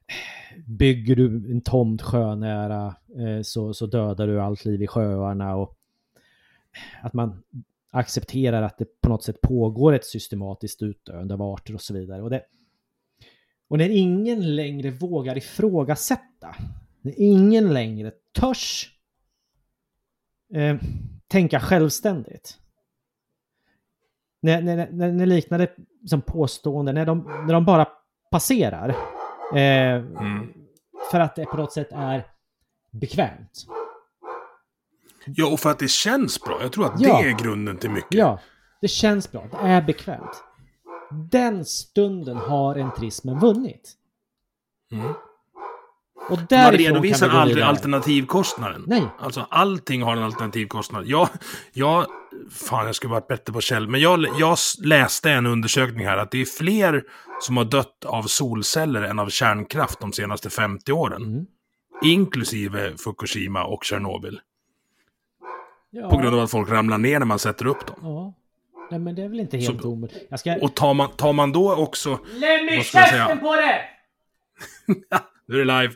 [0.07, 5.57] eh, bygger du en tomt sjönära eh, så, så dödar du allt liv i sjöarna
[5.57, 5.79] och
[7.03, 7.43] att man
[7.91, 12.23] accepterar att det på något sätt pågår ett systematiskt utdöende av arter och så vidare.
[12.23, 12.43] Och, det,
[13.69, 16.57] och när ingen längre vågar ifrågasätta,
[17.01, 18.91] när ingen längre törs
[20.55, 20.77] eh,
[21.29, 22.59] tänka självständigt.
[24.41, 25.73] När, när, när, när liknande
[26.07, 27.89] som påståenden, när de, när de bara
[28.31, 28.89] passerar.
[29.55, 30.53] Eh, Mm.
[31.11, 32.27] För att det på något sätt är
[32.91, 33.67] bekvämt.
[35.27, 36.59] Ja, och för att det känns bra.
[36.63, 37.23] Jag tror att Ja.
[37.23, 38.15] det är grunden till mycket.
[38.15, 38.41] Ja,
[38.81, 39.47] det känns bra.
[39.51, 40.45] Det är bekvämt.
[41.31, 43.93] Den stunden har entrismen vunnit.
[44.93, 45.13] Mm.
[46.29, 48.85] Och Man redovisar aldrig alternativkostnaden.
[48.87, 49.07] Nej.
[49.19, 51.07] Alltså allting har en alternativkostnad.
[51.07, 51.29] Jag,
[51.73, 52.07] jag,
[52.51, 56.31] fan jag skulle varit bättre på käll, men jag, jag läste en undersökning här att
[56.31, 57.03] det är fler
[57.41, 61.23] som har dött av solceller än av kärnkraft de senaste 50 åren.
[61.23, 61.47] Mm.
[62.05, 64.41] Inklusive Fukushima och Tjernobyl.
[65.95, 67.97] Ja, På grund av att folk ramlar ner när man sätter upp dem.
[68.03, 68.35] Ja.
[68.91, 70.39] Nej, men det är väl inte helt omöjligt.
[70.41, 70.57] Ska...
[70.57, 72.19] Och tar man, tar man då också...
[72.33, 73.37] Lämna jag säga?
[73.37, 73.81] på det!
[75.47, 75.95] Nu är det live.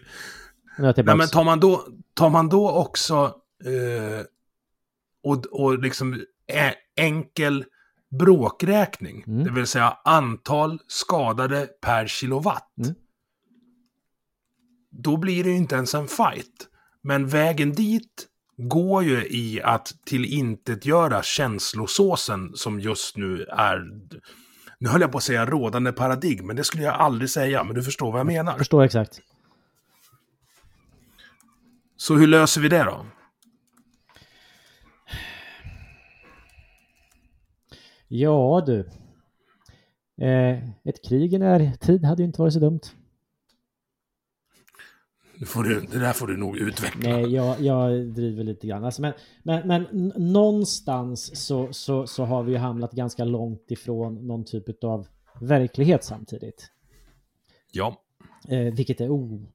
[0.78, 1.02] Nu är.
[1.04, 4.24] Nej, men tar man då, tar man då också eh,
[5.22, 6.24] och, och liksom
[6.96, 7.64] enkel
[8.18, 9.44] bråkräkning, Mm.
[9.44, 12.94] det vill säga antal skadade per kilowatt, Mm.
[14.90, 16.68] då blir det ju inte ens en fight.
[17.02, 23.84] Men vägen dit går ju i att tillintetgöra känslosåsen som just nu är,
[24.78, 27.74] nu höll jag på att säga rådande paradigm, men det skulle jag aldrig säga, men
[27.74, 28.58] du förstår vad jag menar.
[28.58, 29.20] Förstår exakt.
[31.96, 33.06] Så hur löser vi det då?
[38.08, 38.78] Ja du.
[40.20, 42.80] Eh, ett krig i närtid hade ju inte varit så dumt.
[45.38, 47.10] Nu får du, det där får du nog utveckla.
[47.10, 48.84] Nej, jag, jag driver lite grann.
[48.84, 54.26] Alltså, men, men, men någonstans så, så, så har vi ju hamnat ganska långt ifrån
[54.26, 55.06] någon typ av
[55.40, 56.70] verklighet samtidigt.
[57.72, 58.02] Ja.
[58.48, 59.46] Eh, vilket är o,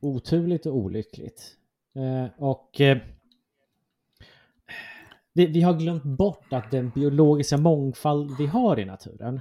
[0.00, 1.56] oturligt och olyckligt.
[1.94, 2.98] Eh, och eh,
[5.32, 9.40] vi, vi har glömt bort att den biologiska mångfald vi har i naturen,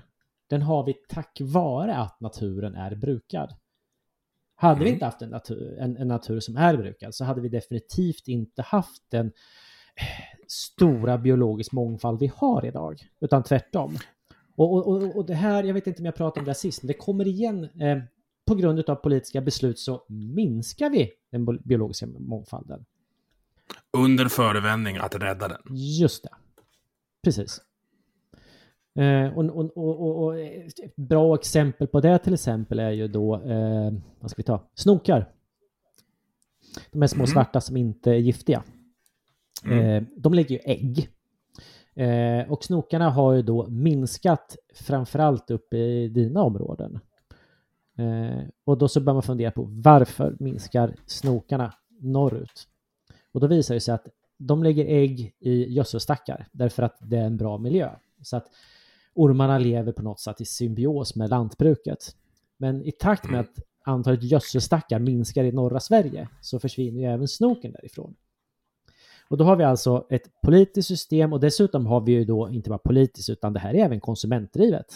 [0.50, 3.54] den har vi tack vare att naturen är brukad.
[4.56, 4.94] Hade vi Mm.
[4.94, 8.62] inte haft en natur, en, en natur som är brukad så hade vi definitivt inte
[8.62, 9.26] haft den
[9.96, 10.04] eh,
[10.48, 13.98] stora biologisk mångfald vi har idag, utan tvärtom.
[14.56, 16.88] Och, och, och, det här, jag vet inte om jag pratade om det sist, men
[16.88, 17.64] det kommer igen.
[17.64, 17.98] Eh,
[18.48, 22.86] på grund av politiska beslut så minskar vi den biologiska mångfalden.
[23.98, 25.62] Under förevändning att rädda den.
[26.00, 26.30] Just det.
[27.24, 27.62] Precis.
[28.96, 33.36] Eh, och, och, och, och, ett bra exempel på det till exempel är ju då,
[33.36, 35.30] eh, vad ska vi ta, snokar.
[36.92, 37.28] De här små Mhm.
[37.28, 38.64] svarta som inte är giftiga.
[39.66, 39.80] Mm.
[39.80, 41.10] Eh, de lägger ju ägg.
[41.94, 47.00] Eh, och snokarna har ju då minskat framförallt uppe i dina områden.
[47.98, 52.68] Eh, och då så bör man fundera på varför minskar snokarna norrut?
[53.32, 57.26] Och då visar det sig att de lägger ägg i gödselstackar därför att det är
[57.26, 57.90] en bra miljö.
[58.22, 58.48] Så att
[59.16, 62.16] ormarna lever på något sätt i symbios med lantbruket.
[62.58, 67.28] Men i takt med att antalet gödselstackar minskar i norra Sverige så försvinner ju även
[67.28, 68.16] snoken därifrån.
[69.30, 72.70] Och då har vi alltså ett politiskt system och dessutom har vi ju då inte
[72.70, 74.96] bara politiskt utan det här är även konsumentdrivet.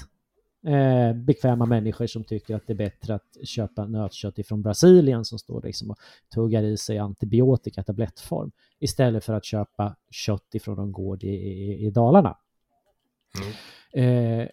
[0.67, 5.39] Eh, bekväma människor som tycker att det är bättre att köpa nötkött ifrån Brasilien som
[5.39, 5.97] står liksom och
[6.33, 11.27] tuggar i sig antibiotika i tablettform istället för att köpa kött ifrån en gård i,
[11.27, 12.37] i, i Dalarna.
[13.37, 14.41] Mm.
[14.41, 14.47] Eh,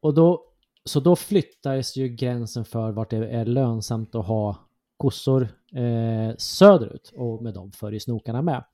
[0.00, 0.44] och då,
[0.84, 4.56] så då flyttades ju gränsen för vart det är lönsamt att ha
[4.96, 8.64] kossor eh, söderut och med dem följer snokarna med.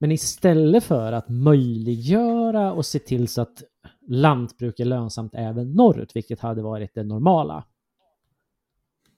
[0.00, 3.62] Men istället för att möjliggöra och se till så att
[4.08, 7.64] lantbruk är lönsamt även norrut, vilket hade varit det normala,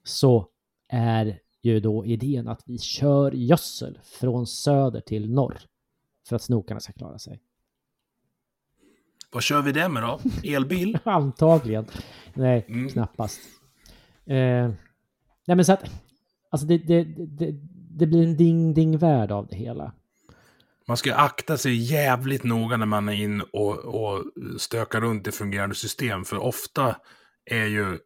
[0.03, 0.47] så
[0.87, 5.59] är ju då idén att vi kör gödsel från söder till norr
[6.27, 7.41] för att snokarna ska klara sig.
[9.31, 10.19] Vad kör vi det med då?
[10.43, 10.97] Elbil?
[11.03, 11.85] Antagligen.
[12.33, 12.89] Nej, mm.
[12.89, 13.39] knappast.
[14.25, 14.69] Eh,
[15.47, 15.83] nej men så att,
[16.49, 17.03] alltså det, det,
[17.37, 17.51] det,
[17.97, 19.93] det blir en ding-ding-värld av det hela.
[20.87, 24.23] Man ska akta sig jävligt noga när man är in och, och
[24.57, 26.25] stökar runt i fungerande system.
[26.25, 26.95] För ofta
[27.45, 27.97] är ju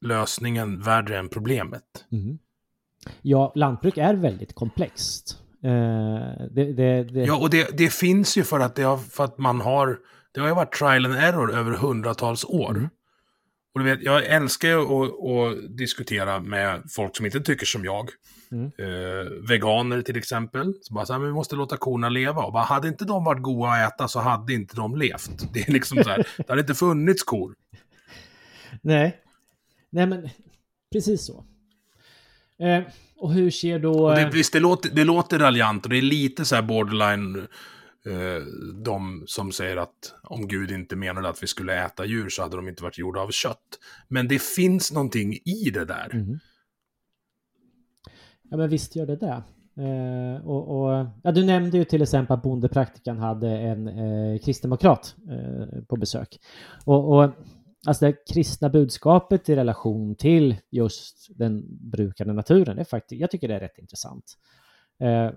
[0.00, 1.82] lösningen värre än problemet.
[2.12, 2.38] Mm.
[3.22, 5.38] Ja, lantbruk är väldigt komplext.
[5.62, 5.70] Eh,
[6.50, 7.24] det, det, det...
[7.24, 9.98] Ja, och det, finns ju för att, har, för att man har...
[10.36, 12.70] Det har ju varit trial and error över hundratals år.
[12.70, 12.88] Mm.
[13.74, 17.84] Och du vet, jag älskar ju att, att, diskutera med folk som inte tycker som
[17.84, 18.10] jag.
[18.52, 18.64] Mm.
[18.78, 20.74] Eh, veganer till exempel.
[20.82, 22.42] Så bara så här, vi måste låta korna leva.
[22.42, 25.52] Och bara, hade inte de varit goda att äta så hade inte de levt.
[25.52, 27.54] Det är liksom så här, det hade inte funnits kor.
[28.82, 29.16] Nej,
[29.90, 30.28] nej men
[30.92, 31.44] precis så.
[32.64, 32.82] Eh,
[33.18, 34.10] och hur ser då...
[34.10, 37.48] Det, visst, det låter, det låter raljant och det är lite så här borderline Eh,
[38.06, 38.42] Eh,
[38.84, 42.56] de som säger att om Gud inte menade att vi skulle äta djur så hade
[42.56, 43.78] de inte varit gjorda av kött.
[44.08, 46.10] Men det finns någonting i det där.
[46.12, 46.38] Mm.
[48.42, 49.42] Ja men visst gör det det.
[49.82, 55.16] Eh, och, och, ja, du nämnde ju till exempel att bondepraktikan hade en eh, kristdemokrat
[55.30, 56.38] eh, på besök.
[56.84, 57.30] Och, och
[57.86, 63.48] alltså det kristna budskapet i relation till just den brukande naturen, är faktiskt, jag tycker
[63.48, 64.38] det är rätt intressant.
[64.98, 65.30] Eh,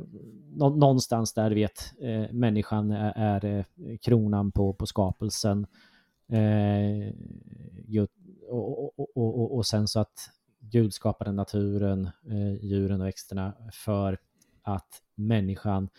[0.55, 3.65] någonstans där vet eh, människan är, är
[3.97, 5.67] kronan på, på skapelsen.
[6.31, 7.13] Eh,
[8.49, 14.17] och, och, och, och, sen så att Gud skapade naturen, eh, djuren och växterna för
[14.61, 15.89] att människan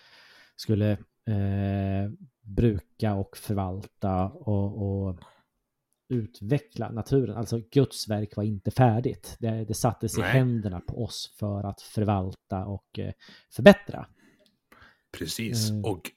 [0.56, 0.90] skulle
[1.24, 2.10] eh,
[2.42, 5.20] bruka och förvalta och, och
[6.10, 7.36] utveckla naturen.
[7.36, 9.36] Alltså Guds verk var inte färdigt.
[9.38, 10.28] Det, det sattes Nej.
[10.28, 13.12] i händerna på oss för att förvalta och eh,
[13.50, 14.06] förbättra.
[15.12, 15.84] Precis, mm.
[15.84, 16.10] och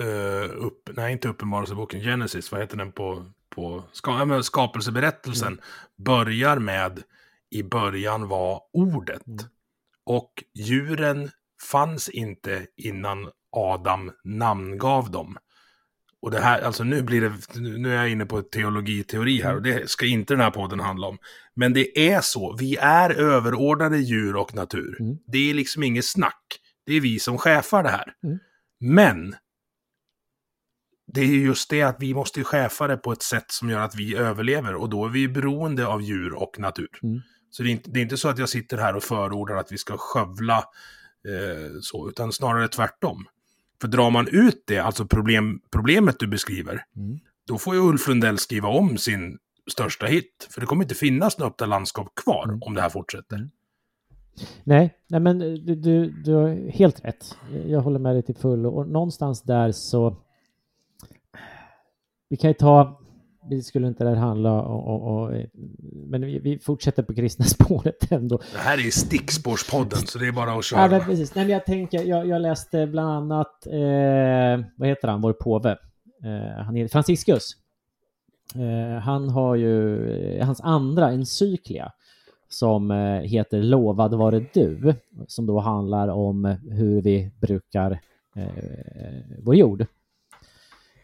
[0.00, 5.60] uh, upp, nej inte Uppenbarelseboken, Genesis, vad heter den på, på ska, skapelseberättelsen, mm.
[5.96, 7.02] börjar med
[7.50, 9.26] i början var ordet.
[9.26, 9.38] Mm.
[10.04, 11.30] Och djuren
[11.70, 15.36] fanns inte innan Adam namngav dem.
[16.22, 19.62] Och det här, alltså nu blir det, nu är jag inne på teologiteori här och
[19.62, 21.18] det ska inte den här podden handla om.
[21.54, 24.96] Men det är så, vi är överordnade djur och natur.
[25.00, 25.16] Mm.
[25.26, 26.60] Det är liksom inget snack.
[26.86, 28.12] Det är vi som chefar det här.
[28.24, 28.38] Mm.
[28.80, 29.34] Men,
[31.12, 33.94] det är just det att vi måste chefa det på ett sätt som gör att
[33.94, 36.98] vi överlever och då är vi beroende av djur och natur.
[37.02, 37.20] Mm.
[37.50, 39.72] Så det är, inte, det är, inte, så att jag sitter här och förordar att
[39.72, 40.56] vi ska skövla
[41.28, 43.26] eh, så, utan snarare tvärtom.
[43.80, 47.18] För drar man ut det, alltså problem, problemet du beskriver, mm.
[47.46, 49.38] då får ju Ulf Lundell skriva om sin
[49.70, 50.48] största hit.
[50.50, 52.62] För det kommer inte finnas något öppna landskap kvar mm.
[52.62, 53.36] om det här fortsätter.
[53.36, 53.50] Mm.
[54.64, 57.36] Nej, nej men du, du, du har helt rätt.
[57.66, 58.68] Jag håller med dig till fullo.
[58.68, 60.16] Och någonstans där så...
[62.28, 63.00] Vi kan ju ta
[63.50, 65.44] vi skulle inte det handla om,
[65.92, 68.40] men vi, vi, fortsätter på kristna spåret ändå.
[68.52, 70.80] Det här är stickspårspodden, så det är bara att köra.
[70.80, 71.34] Ja, men precis.
[71.34, 75.70] Nej, men jag tänker, jag, jag läste bland annat, eh, vad heter han, vår påve?
[76.24, 77.50] Eh, han är Franciscus.
[78.54, 81.92] Eh, han har ju, eh, hans andra encyklia
[82.48, 84.94] som eh, heter Lovad vare du,
[85.26, 87.90] som då handlar om hur vi brukar
[88.36, 88.48] eh,
[89.42, 89.86] vår jord.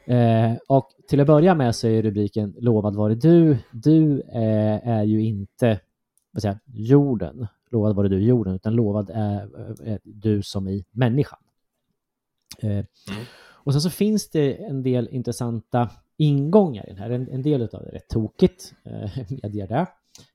[0.06, 3.58] Eh, och till att börja med så är rubriken Lovad vare du.
[3.72, 5.80] Du eh, är ju inte
[6.32, 9.48] vad säger, jorden, lovad vare du jorden, utan lovad är,
[9.88, 11.38] är du som i människan.
[12.58, 12.84] Eh, mm.
[13.64, 17.10] Och sen så finns det en del intressanta ingångar i den här.
[17.10, 19.10] En, en del av det är rätt tokigt, eh,
[19.42, 19.86] medger det.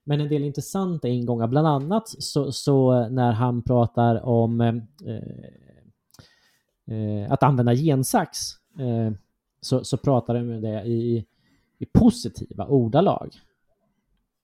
[0.04, 4.74] Men en del intressanta ingångar, bland annat så, så när han pratar om eh,
[6.96, 8.38] eh, att använda gensax
[8.78, 9.12] eh,
[9.60, 11.26] så, så pratar de om det i,
[11.78, 13.34] i positiva ordalag.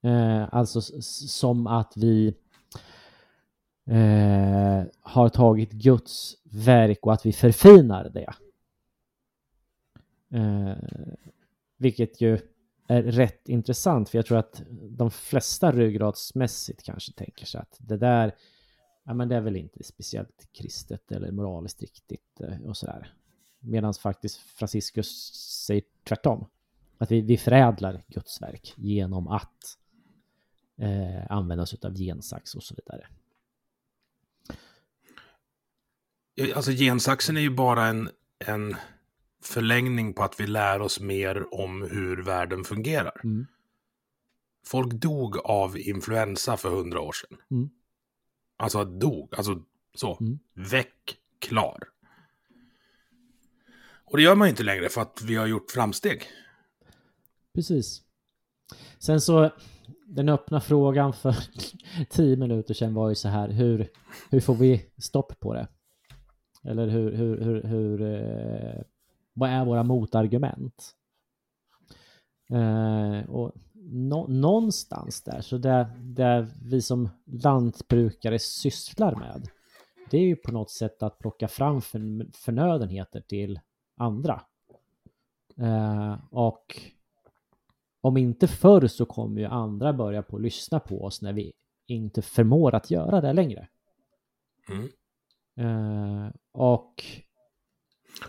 [0.03, 2.35] Eh, alltså som att vi
[3.87, 8.35] eh, har tagit Guds verk och att vi förfinar det.
[10.39, 10.77] Eh,
[11.77, 12.39] vilket ju
[12.89, 17.97] är rätt intressant för jag tror att de flesta ryggradsmässigt kanske tänker sig att det
[17.97, 18.35] där,
[19.05, 23.13] ja men det är väl inte speciellt kristet eller moraliskt riktigt eh, och sådär.
[23.61, 25.35] Medan faktiskt Franciscus
[25.67, 26.47] säger tvärtom.
[26.99, 29.79] Att vi, vi förädlar Guds verk genom att
[30.79, 33.07] eh, använda oss av gensax och så vidare.
[36.57, 38.77] Alltså gensaxen är ju bara en, en
[39.43, 43.21] förlängning på att vi lär oss mer om hur världen fungerar.
[43.25, 43.47] Mm.
[44.67, 47.39] Folk dog av influensa för hundra år sedan.
[47.51, 47.71] Mm.
[48.57, 49.63] Alltså dog, alltså
[49.95, 50.19] så.
[50.21, 50.39] Mm.
[50.55, 51.79] Väck, klar.
[54.07, 56.23] Och det gör man ju inte längre för att vi har gjort framsteg.
[57.55, 58.03] Precis.
[58.99, 59.51] Sen så,
[60.07, 61.37] den öppna frågan för
[62.11, 63.89] tio minuter sedan var ju så här, hur,
[64.31, 65.69] hur får vi stopp på det?
[66.65, 68.83] Eller hur, hur, hur, hur eh,
[69.33, 70.95] vad är våra motargument?
[72.51, 79.49] Eh, och no, någonstans där, så det, det vi som lantbrukare sysslar med,
[80.11, 82.01] det är ju på något sätt att plocka fram för,
[82.37, 83.61] förnödenheter till
[83.97, 84.43] andra.
[85.57, 86.81] Eh, och
[88.01, 91.53] om inte förr så kommer ju andra börja på att lyssna på oss när vi
[91.87, 93.69] inte förmår att göra det längre.
[94.69, 94.89] Mm.
[95.57, 97.05] Eh, och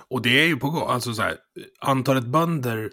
[0.07, 0.83] och det är ju på gång.
[0.87, 1.37] Alltså så här,
[1.79, 2.91] antalet bönder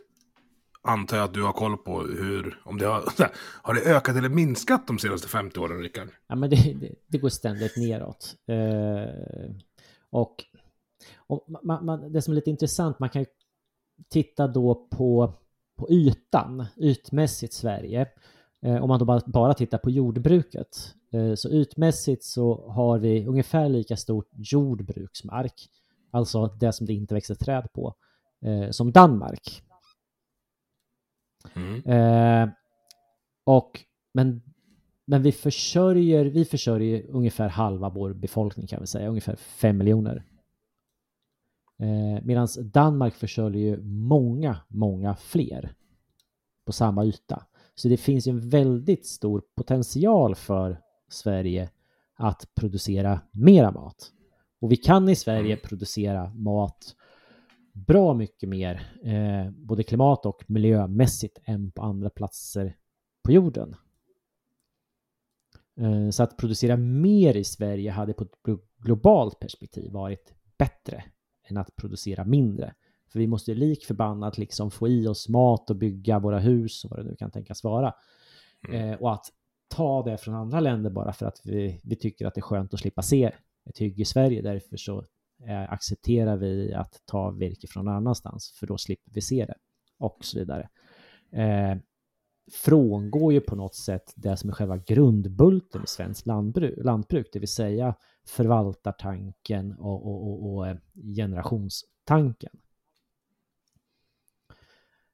[0.83, 4.17] antar jag att du har koll på hur, om det har, här, har det ökat
[4.17, 6.09] eller minskat de senaste 50 åren, Rickard?
[6.27, 8.37] Ja, men det, det, det går ständigt neråt.
[8.47, 9.55] Eh,
[10.11, 10.45] och,
[11.27, 13.25] och man, man, det som är lite intressant, man kan
[14.09, 15.35] titta då på,
[15.77, 18.09] på ytan, ytmässigt Sverige.
[18.63, 20.95] Eh, om man då bara, bara tittar på jordbruket.
[21.13, 25.71] Eh, så ytmässigt så har vi ungefär lika stort jordbruksmark
[26.15, 27.95] alltså det som det inte växer träd på,
[28.45, 29.63] eh, som Danmark.
[31.55, 31.83] Mm.
[31.87, 32.49] Eh,
[33.45, 33.81] och,
[34.13, 34.43] men,
[35.05, 40.25] men vi försörjer, vi försörjer ungefär halva vår befolkning kan vi säga, ungefär fem miljoner.
[41.79, 45.75] Eh, Medan Danmark försörjer ju många, många fler
[46.67, 47.47] på samma yta.
[47.75, 51.71] Så det finns ju en väldigt stor potential för Sverige
[52.17, 54.11] att producera mera mat.
[54.61, 55.59] Och vi kan i Sverige mm.
[55.63, 56.97] producera mat
[57.73, 62.77] bra mycket mer, eh, både klimat och miljömässigt, än på andra platser
[63.23, 63.77] på jorden.
[65.81, 68.35] Eh, så att producera mer i Sverige hade på ett
[68.79, 71.05] globalt perspektiv varit bättre
[71.45, 72.75] än att producera mindre.
[73.09, 76.91] För vi måste lik förbannat liksom få i oss mat och bygga våra hus och
[76.91, 77.95] vad det nu kan tänkas vara.
[78.69, 78.91] Mm.
[78.91, 79.27] Eh, och att
[79.69, 82.75] ta det från andra länder bara för att vi, vi tycker att det är skönt
[82.75, 83.33] att slippa se
[83.65, 84.43] ett hygge i Sverige.
[84.43, 85.05] Därför så
[85.47, 89.55] eh, accepterar vi att ta virke från någon annanstans, för då slipper vi se det
[89.99, 90.69] och så vidare.
[91.33, 91.79] Eh,
[92.53, 97.39] frångår ju på något sätt det som är själva grundbulten i svenskt lantbruk, lantbruk det
[97.39, 97.95] vill säga
[98.27, 100.77] förvaltartanken och, och, och, och eh,
[101.17, 102.53] generationstanken.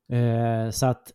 [0.09, 1.13] Eh, så att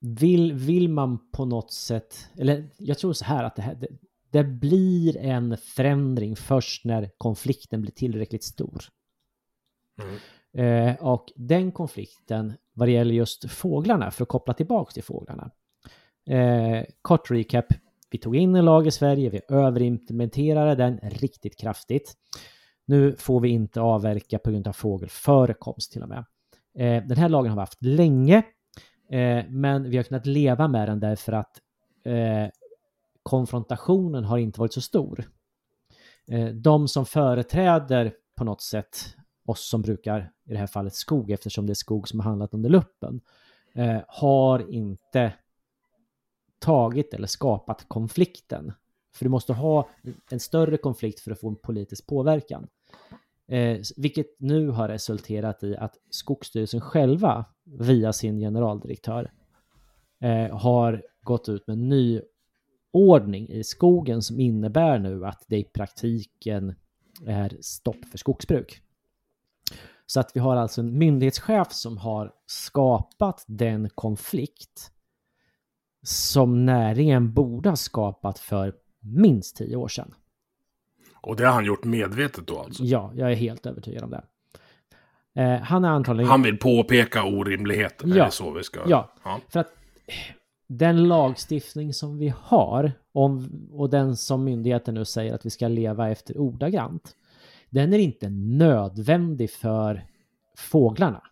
[0.00, 3.88] vill, vill man på något sätt, eller jag tror så här att det här, det,
[4.30, 8.84] det blir en förändring först när konflikten blir tillräckligt stor.
[10.02, 10.18] Mm.
[10.52, 15.50] Eh, och den konflikten vad det gäller just fåglarna, för att koppla tillbaka till fåglarna.
[16.26, 17.64] Eh, kort recap,
[18.10, 22.14] vi tog in en lag i Sverige, vi överimplementerade den riktigt kraftigt.
[22.86, 26.24] Nu får vi inte avverka på grund av fågelförekomst till och med.
[26.78, 28.36] Eh, den här lagen har vi haft länge,
[29.10, 31.60] eh, men vi har kunnat leva med den därför att
[32.04, 32.48] eh,
[33.22, 35.24] konfrontationen har inte varit så stor.
[36.54, 41.66] De som företräder på något sätt oss som brukar, i det här fallet skog, eftersom
[41.66, 43.20] det är skog som har handlat under luppen,
[44.06, 45.32] har inte
[46.58, 48.72] tagit eller skapat konflikten.
[49.14, 49.88] För du måste ha
[50.30, 52.68] en större konflikt för att få en politisk påverkan.
[53.48, 59.32] Eh, vilket nu har resulterat i att Skogsstyrelsen själva via sin generaldirektör
[60.20, 62.20] eh, har gått ut med en ny
[62.92, 66.74] ordning i skogen som innebär nu att det i praktiken
[67.26, 68.82] är stopp för skogsbruk.
[70.06, 74.92] Så att vi har alltså en myndighetschef som har skapat den konflikt
[76.06, 80.14] som näringen borde ha skapat för minst tio år sedan.
[81.14, 82.82] Och det har han gjort medvetet då alltså?
[82.84, 84.24] Ja, jag är helt övertygad om det.
[85.42, 86.30] Eh, han är antagligen...
[86.30, 88.16] Han vill påpeka orimligheten, Ja.
[88.16, 88.80] är det så vi ska...
[88.86, 89.14] Ja.
[89.24, 89.40] ja.
[89.48, 89.72] För att
[90.66, 95.68] den lagstiftning som vi har om, och den som myndigheten nu säger att vi ska
[95.68, 97.16] leva efter ordagrant,
[97.70, 100.04] den är inte nödvändig för
[100.56, 101.22] fåglarna.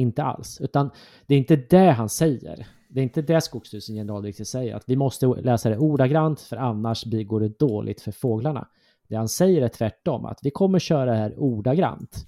[0.00, 0.90] Inte alls, utan
[1.26, 2.66] det är inte det han säger.
[2.88, 7.04] Det är inte det Skogsstyrelsen generaldirektör säger, att vi måste läsa det ordagrant för annars
[7.04, 8.68] blir- går det dåligt för fåglarna.
[9.08, 12.26] Det han säger är tvärtom, att vi kommer köra det här ordagrant.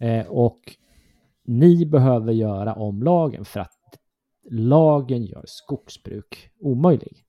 [0.00, 0.60] Eh, och
[1.44, 3.98] ni behöver göra om lagen för att
[4.50, 7.22] lagen gör skogsbruk omöjlig.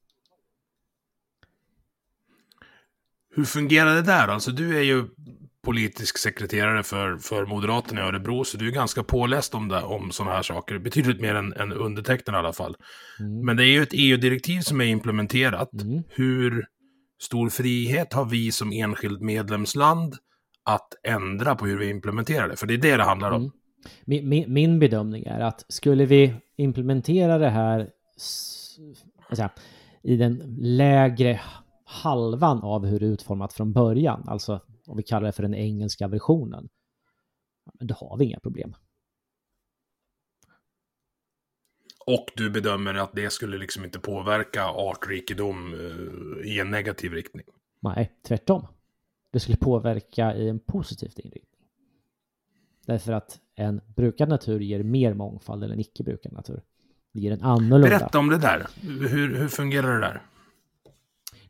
[3.35, 4.27] Hur fungerar det där?
[4.27, 5.07] Alltså du är ju
[5.67, 10.11] politisk sekreterare för, för Moderaterna i Örebro, så du är ganska påläst om, det, om
[10.11, 10.79] sådana här saker.
[10.79, 12.75] Betydligt mer än, än undertecknad i alla fall.
[13.19, 13.45] Mm.
[13.45, 15.81] Men det är ju ett EU-direktiv som är implementerat.
[15.81, 16.03] Mm.
[16.09, 16.65] Hur
[17.21, 20.15] stor frihet har vi som enskild medlemsland
[20.65, 22.55] att ändra på hur vi implementerar det?
[22.55, 23.41] För det är det det handlar om.
[23.41, 23.51] Mm.
[24.05, 28.77] Min, min, min bedömning är att skulle vi implementera det här s-
[29.29, 29.49] vad säger
[30.03, 31.39] jag, i den lägre
[31.85, 35.55] halvan av hur det är utformat från början, alltså om vi kallar det för den
[35.55, 36.69] engelska versionen,
[37.79, 38.75] då har vi inga problem.
[42.05, 47.45] Och du bedömer att det skulle liksom inte påverka artrikedom eh, i en negativ riktning.
[47.79, 48.67] Nej, tvärtom.
[49.31, 51.61] Det skulle påverka i en positiv inriktning.
[52.85, 56.61] Därför att en brukad natur ger mer mångfald än en icke brukad natur.
[57.13, 57.99] Det ger en annorlunda.
[57.99, 58.67] Berätta om det där.
[58.81, 60.21] Hur, hur fungerar det där?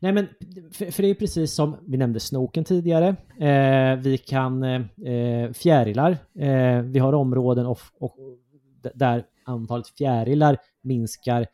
[0.00, 0.28] Nej men,
[0.72, 3.16] för, för det är precis som vi nämnde snoken tidigare.
[3.40, 6.10] Eh, vi kan eh, fjärilar.
[6.38, 8.16] Eh, vi har områden och, och,
[8.94, 11.46] där antalet fjärilar minskar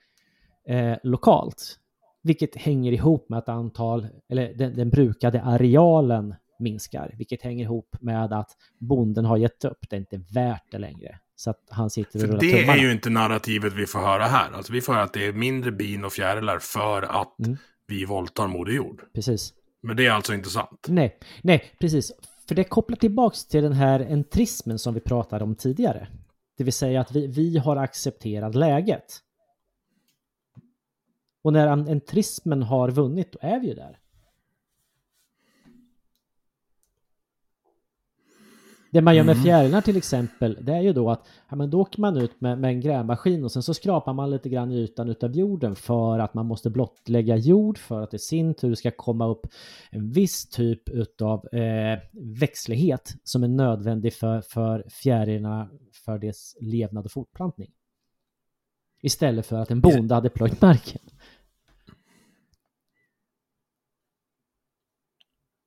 [0.68, 1.78] eh, lokalt.
[2.22, 7.14] Vilket hänger ihop med att antal, eller den, den brukade arealen minskar.
[7.18, 9.78] Vilket hänger ihop med att bonden har gett upp.
[9.90, 11.18] Det är inte värt det längre.
[11.36, 12.78] Så att han sitter och För rullar det tummarna.
[12.78, 14.53] är ju inte narrativet vi får höra här.
[14.53, 17.57] Alltså vi får höra att det är mindre bin och fjärilar för att Mm.
[17.87, 19.03] Vi våldtar Moder Jord.
[19.14, 19.55] Precis.
[19.82, 20.87] Men det är alltså inte sant.
[20.89, 22.12] Nej, nej, precis.
[22.49, 26.09] För det kopplar tillbaks till den här entrismen som vi pratade om tidigare.
[26.57, 29.05] Det vill säga att vi, vi har accepterat läget.
[31.43, 33.99] Och när en- entrismen har vunnit, då är vi ju där.
[38.95, 39.45] Det man gör med Mm.
[39.45, 42.59] fjärilar till exempel, det är ju då att ja, men då åker man ut med,
[42.59, 46.18] med en grävmaskin och sen så skrapar man lite grann i ytan utav jorden för
[46.18, 49.47] att man måste blottlägga jord för att i sin tur ska komma upp
[49.90, 51.99] en viss typ utav eh,
[52.40, 55.68] växtlighet som är nödvändig för, för fjärilarna
[56.05, 57.70] för dess levnad och fortplantning.
[59.03, 61.01] Istället för att en bonde hade plöjt marken.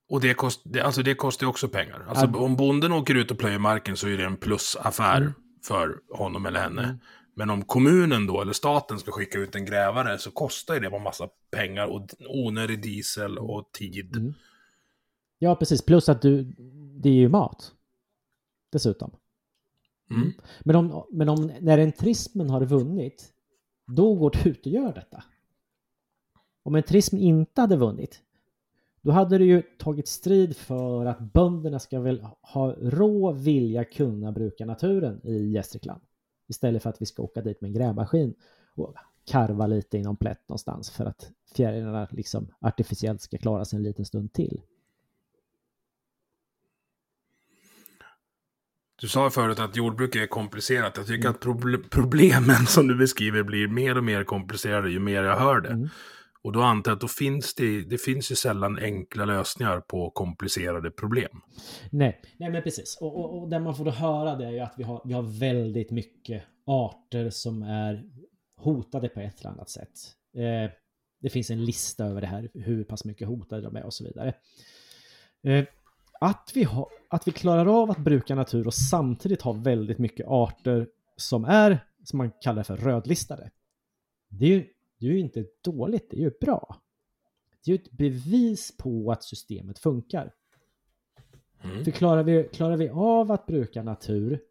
[0.09, 2.05] Och det, kost, det, alltså det kostar också pengar.
[2.07, 2.39] Alltså Ja.
[2.39, 5.33] om bonden åker ut och plöjer marken så är det en plusaffär Mm.
[5.67, 6.83] för honom eller henne.
[6.83, 6.97] Mm.
[7.35, 11.03] Men om kommunen då, eller staten, ska skicka ut en grävare så kostar det en
[11.03, 14.15] massa pengar och onödig diesel och tid.
[14.15, 14.33] Mm.
[15.39, 15.81] Ja, precis.
[15.81, 16.43] Plus att du,
[17.01, 17.71] det är ju mat.
[18.71, 19.11] Dessutom.
[20.11, 20.33] Mm.
[20.63, 23.25] Men, om, men om, när entrismen har vunnit,
[23.87, 25.23] då går du ut och gör detta.
[26.63, 28.19] Om entrismen inte hade vunnit,
[29.07, 34.31] då hade du ju tagit strid för att bönderna ska väl ha rå vilja kunna
[34.31, 36.01] bruka naturen i Gästrikland.
[36.47, 38.33] Istället för att vi ska åka dit med en grävmaskin
[38.75, 38.95] och
[39.31, 43.83] karva lite i någon plätt någonstans för att fjärilarna liksom artificiellt ska klara sig en
[43.83, 44.61] liten stund till.
[49.01, 50.97] Du sa förut att jordbruk är komplicerat.
[50.97, 51.31] Jag tycker Mm.
[51.35, 55.61] att proble- problemen som du beskriver blir mer och mer komplicerade ju mer jag hör
[55.61, 55.69] det.
[55.69, 55.89] Mm.
[56.47, 60.09] Och då antar jag att då finns det, det finns ju sällan enkla lösningar på
[60.09, 61.41] komplicerade problem.
[61.91, 62.97] Nej, nej men precis.
[63.01, 65.13] Och, och, och det man får då höra det är ju att vi har, vi
[65.13, 68.03] har väldigt mycket arter som är
[68.57, 69.89] hotade på ett eller annat sätt.
[70.35, 70.71] Eh,
[71.21, 74.03] det finns en lista över det här, hur pass mycket hotade de är och så
[74.03, 74.33] vidare.
[75.43, 75.65] Eh,
[76.19, 80.27] att, vi ha, att vi klarar av att bruka natur och samtidigt ha väldigt mycket
[80.27, 83.49] arter som är, som man kallar för rödlistade.
[84.29, 84.67] Det är ju,
[84.99, 86.81] det är ju inte dåligt, det är ju bra.
[87.65, 90.33] Det är ju ett bevis på att systemet funkar.
[91.63, 91.83] Mm.
[91.83, 94.41] För klarar vi, klarar vi av att bruka natur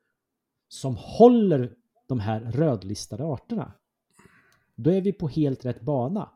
[0.68, 1.76] som håller
[2.06, 3.72] de här rödlistade arterna,
[4.74, 6.30] då är vi på helt rätt bana.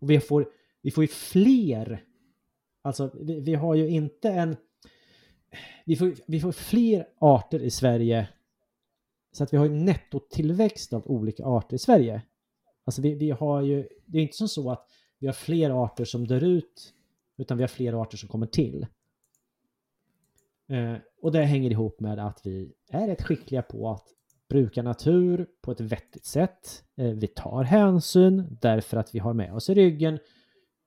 [0.00, 0.48] Och vi får,
[0.82, 2.04] vi får ju fler,
[2.82, 4.56] alltså vi, vi har ju inte en,
[5.84, 8.28] vi får, vi får fler arter i Sverige
[9.32, 12.22] så att vi har en nettotillväxt av olika arter i Sverige.
[12.86, 16.04] Alltså vi, vi har ju, det är inte som så att vi har fler arter
[16.04, 16.94] som dör ut
[17.36, 18.86] utan vi har fler arter som kommer till.
[20.68, 24.08] Eh, och det hänger ihop med att vi är rätt skickliga på att
[24.48, 26.84] bruka natur på ett vettigt sätt.
[26.96, 30.18] Eh, vi tar hänsyn därför att vi har med oss i ryggen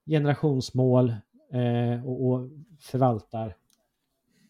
[0.06, 1.10] generationsmål
[1.52, 3.56] eh, och, och förvaltar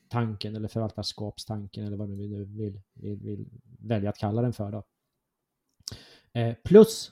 [0.07, 3.45] tanken eller förvaltarskapstanken eller vad vi nu vill, vill, vill
[3.79, 4.71] välja att kalla den för.
[4.71, 4.83] Då.
[6.33, 7.11] Eh, plus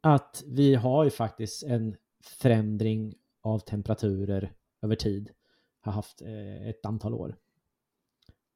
[0.00, 5.30] att vi har ju faktiskt en förändring av temperaturer över tid,
[5.80, 7.36] har haft eh, ett antal år.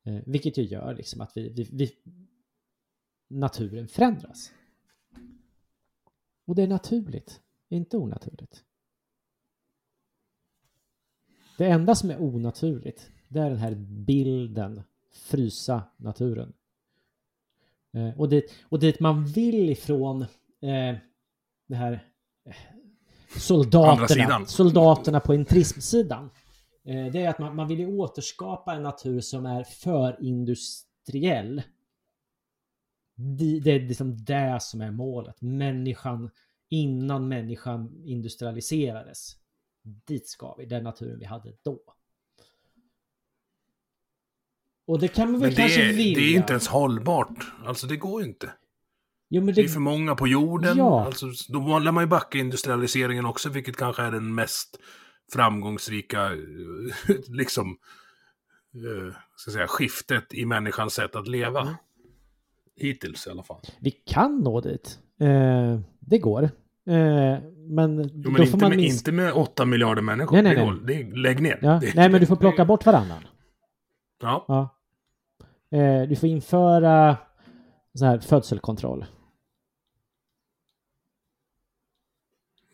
[0.04, 1.96] Eh, vilket ju gör liksom att vi, vi, vi,
[3.28, 4.52] naturen förändras.
[6.44, 8.64] Och det är naturligt, inte onaturligt.
[11.58, 16.52] Det enda som är onaturligt, det är den här bilden, frysa naturen.
[17.92, 20.22] Eh, och, det, och det man vill ifrån
[20.60, 20.96] eh,
[21.72, 22.06] det här
[22.46, 22.54] eh,
[23.38, 26.30] soldaterna, soldaterna på intrismsidan.
[26.84, 31.62] Eh, det är att man, man vill ju återskapa en natur som är förindustriell.
[33.14, 35.40] Det, det är liksom det som är målet.
[35.40, 36.30] Människan,
[36.68, 39.36] innan människan industrialiserades.
[39.82, 41.80] Dit ska vi, den naturen vi hade då.
[44.86, 46.18] Och det kan man väl Men kanske det, vilja.
[46.18, 47.52] det är inte ens hållbart.
[47.64, 48.52] Alltså det går ju inte.
[49.34, 50.78] Jo, Det det, är för många på jorden.
[50.78, 51.04] Ja.
[51.06, 54.78] Alltså, då lär man ju backa industrialiseringen också, vilket kanske är den mest
[55.32, 57.76] framgångsrika, eh, liksom,
[58.74, 61.60] eh, ska säga, skiftet i människans sätt att leva.
[61.60, 61.74] Mm.
[62.76, 63.60] Hittills i alla fall.
[63.80, 64.98] vi kan nå dit.
[65.20, 66.42] Eh, det går.
[66.42, 66.50] Eh,
[67.68, 69.08] men Jo, då men får inte man med, minst...
[69.08, 70.36] inte med 8 miljarder människor.
[70.36, 70.70] Nej, nej, det nej.
[71.04, 71.58] går, det, lägg ner.
[71.62, 71.78] Ja.
[71.80, 73.22] Det, Nej, men du får plocka bort varannan.
[74.22, 74.44] Ja.
[74.48, 74.78] Ja.
[75.78, 77.16] Eh, du får införa
[77.94, 79.04] så här födselkontroll.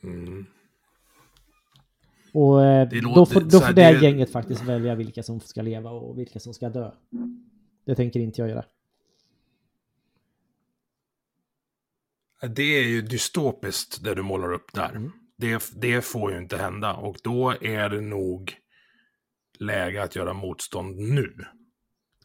[0.02, 0.46] Mm.
[2.32, 5.62] Och eh, Det då får, då får det det- gänget faktiskt välja vilka som ska
[5.62, 6.90] leva och vilka som ska dö.
[7.86, 8.64] Det tänker inte jag göra.
[12.54, 14.90] Det är ju dystopiskt det du målar upp där.
[14.90, 15.12] Mm.
[15.36, 18.52] Det, det får ju inte hända och då är det nog
[19.58, 21.34] läge att göra motstånd nu.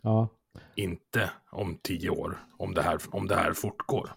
[0.02, 0.30] Ja.
[0.76, 4.12] Inte om tio år, om det här, om det här fortgår.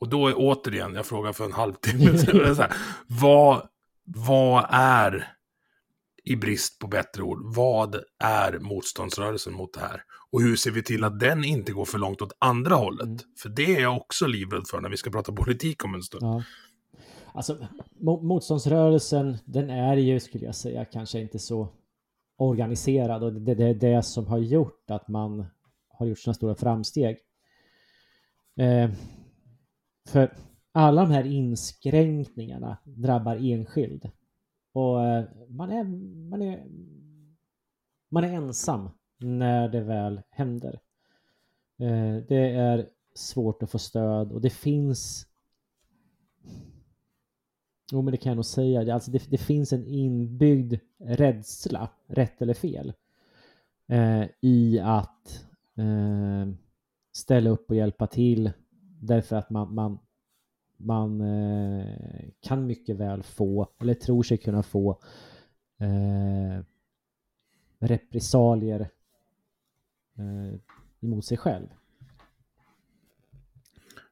[0.00, 2.70] Och då är återigen, jag frågar för en halvtimme sedan,
[3.06, 3.68] vad,
[4.04, 5.32] vad är,
[6.24, 10.02] i brist på bättre ord, vad är motståndsrörelsen mot det här?
[10.30, 13.06] Och hur ser vi till att den inte går för långt åt andra hållet?
[13.06, 13.18] Mm.
[13.42, 16.22] För det är jag också livrädd för när vi ska prata politik om en stund.
[16.22, 16.42] ja.
[17.32, 17.68] Alltså,
[18.00, 21.68] mo- motståndsrörelsen, den är ju, skulle jag säga, kanske inte så
[22.38, 25.46] organiserad och det, det är det som har gjort att man
[25.88, 27.18] har gjort sina stora framsteg.
[28.58, 28.90] Eh,
[30.08, 30.34] för
[30.72, 34.10] alla de här inskränkningarna drabbar enskild.
[34.72, 35.84] Och eh, man är,
[36.30, 36.66] man är,
[38.08, 40.80] man är ensam när det väl händer.
[41.78, 45.26] Eh, det är svårt att få stöd och det finns
[47.92, 48.84] Jo men det kan jag nog säga.
[48.84, 52.92] Det- Alltså det, det finns en inbyggd rädsla, rätt eller fel,
[53.86, 55.44] eh, i att
[55.76, 56.52] eh,
[57.12, 58.50] ställa upp och hjälpa till
[59.00, 59.98] därför att man, man,
[60.76, 65.00] man eh, kan mycket väl få, eller tror sig kunna få,
[65.80, 66.64] eh,
[67.80, 68.80] repressalier
[70.18, 70.60] eh,
[71.00, 71.66] emot sig själv.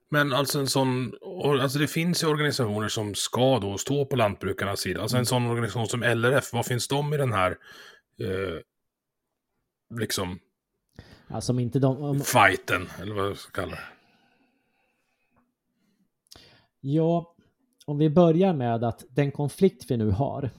[0.08, 1.12] Men alltså en sån,
[1.60, 5.02] alltså det finns ju organisationer som ska då stå på lantbrukarnas sida.
[5.02, 7.50] Alltså en sån organisation som LRF, vad finns de i den här,
[8.20, 8.60] eh,
[10.00, 10.38] liksom,
[11.28, 12.02] Alltså om inte de...
[12.02, 13.95] Om, fighten, eller vad jag ska kalla det.
[16.88, 17.34] Ja,
[17.86, 20.50] om vi börjar med att den konflikt vi nu har,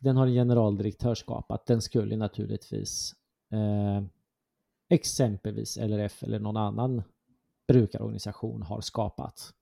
[0.00, 1.66] den har en generaldirektör skapat.
[1.66, 3.14] Den skulle naturligtvis
[3.52, 4.04] eh,
[4.88, 7.02] exempelvis LRF eller någon annan
[7.68, 9.52] brukarorganisation har skapat.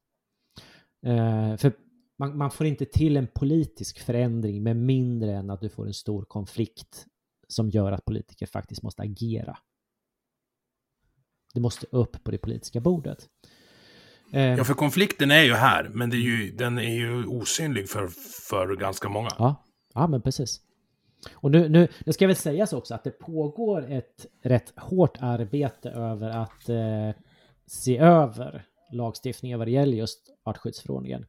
[1.07, 1.73] Eh, för
[2.19, 5.95] man, man får inte till en politisk förändring med mindre än att du får en
[5.95, 7.07] stor konflikt
[7.49, 9.59] som gör att politiker faktiskt måste agera.
[11.55, 13.29] Det måste upp på det politiska bordet.
[14.33, 18.09] Eh, Ja, för konflikten är ju här, men är ju, den är ju osynlig för,
[18.49, 19.29] för ganska många.
[19.39, 19.65] Ja,
[19.95, 20.61] ja men precis.
[21.35, 25.17] Och nu, nu, nu ska jag väl sägas också att det pågår ett rätt hårt
[25.21, 27.23] arbete över att eh,
[27.67, 31.27] se över lagstiftningen vad det gäller just artskyddsförordningen.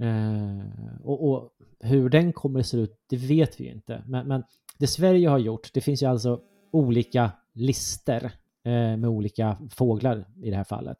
[0.00, 1.50] Eh, och, och
[1.80, 4.02] hur den kommer att se ut, det vet vi ju inte.
[4.06, 4.42] Men, men
[4.78, 6.40] det Sverige har gjort, det finns ju alltså
[6.72, 8.24] olika lister
[8.64, 10.98] eh, med olika fåglar i det här fallet.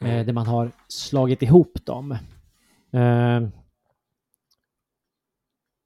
[0.00, 2.12] Eh, där man har slagit ihop dem.
[2.92, 3.48] Eh,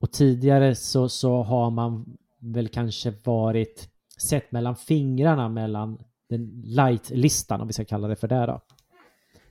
[0.00, 3.88] och tidigare så, så har man väl kanske varit
[4.18, 5.98] sett mellan fingrarna mellan
[6.28, 8.60] den light-listan, om vi ska kalla det för det då.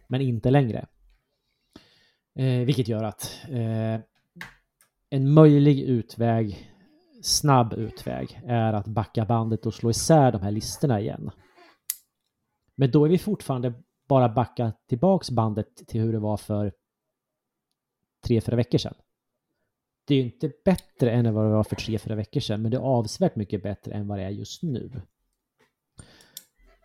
[0.07, 0.87] Men inte längre.
[2.35, 3.99] Eh, vilket gör att eh,
[5.09, 6.71] en möjlig utväg,
[7.21, 11.31] snabb utväg, är att backa bandet och slå isär de här listorna igen.
[12.75, 13.73] Men då är vi fortfarande
[14.11, 16.73] bara backa tillbaks bandet till hur det var för
[18.21, 18.93] tre, fyra veckor sedan.
[20.05, 22.71] Det är ju inte bättre än vad det var för tre, fyra veckor sedan, men
[22.71, 25.01] det är avsevärt mycket bättre än vad det är just nu.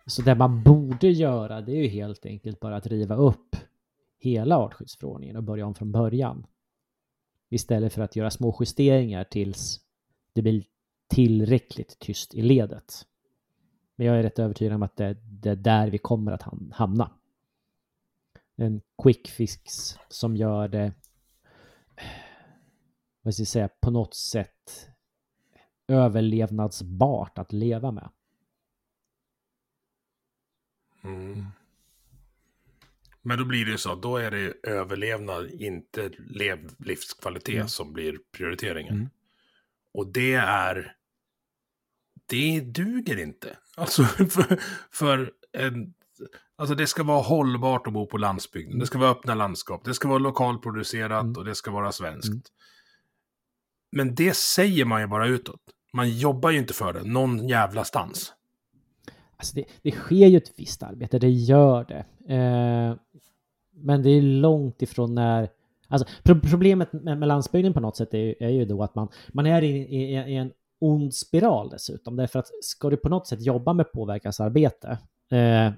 [0.05, 3.55] Så det man borde göra, det är ju helt enkelt bara att riva upp
[4.19, 6.45] hela artskyddsförordningen och börja om från början.
[7.49, 9.79] Istället för att göra små justeringar tills
[10.33, 10.65] det blir
[11.07, 13.05] tillräckligt tyst i ledet.
[13.97, 17.11] Men jag är rätt övertygad om att det, det är där vi kommer att hamna.
[18.55, 19.63] En quick fix
[20.09, 20.93] som gör det,
[23.21, 24.89] vad ska jag säga, på något sätt
[25.87, 28.09] överlevnadsbart att leva med.
[31.03, 31.45] Mm.
[33.21, 37.67] Men då blir det ju så, då är det överlevnad, inte lev, livskvalitet mm.
[37.67, 38.93] som blir prioriteringen.
[38.93, 39.09] Mm.
[39.93, 40.95] Och det är,
[42.25, 43.57] det duger inte.
[43.77, 44.59] Alltså för,
[44.91, 45.93] för en,
[46.55, 48.71] alltså det ska vara hållbart att bo på landsbygden.
[48.71, 48.79] Mm.
[48.79, 51.35] Det ska vara öppna landskap, det ska vara lokalproducerat mm.
[51.37, 52.27] och det ska vara svenskt.
[52.27, 52.41] Mm.
[53.91, 55.61] Men det säger man ju bara utåt.
[55.93, 58.33] Man jobbar ju inte för det någon jävla stans.
[59.37, 62.33] Alltså det, det sker ju ett visst arbete, det gör det.
[62.35, 62.95] Eh,
[63.73, 65.49] men det är långt ifrån när...
[65.87, 69.07] Alltså pro problemet med, med landsbygden på något sätt är, är ju då att man,
[69.27, 72.15] man är i, i, i, en ond spiral dessutom.
[72.15, 74.97] Därför att ska du på något sätt jobba med påverkansarbete,
[75.29, 75.71] eh,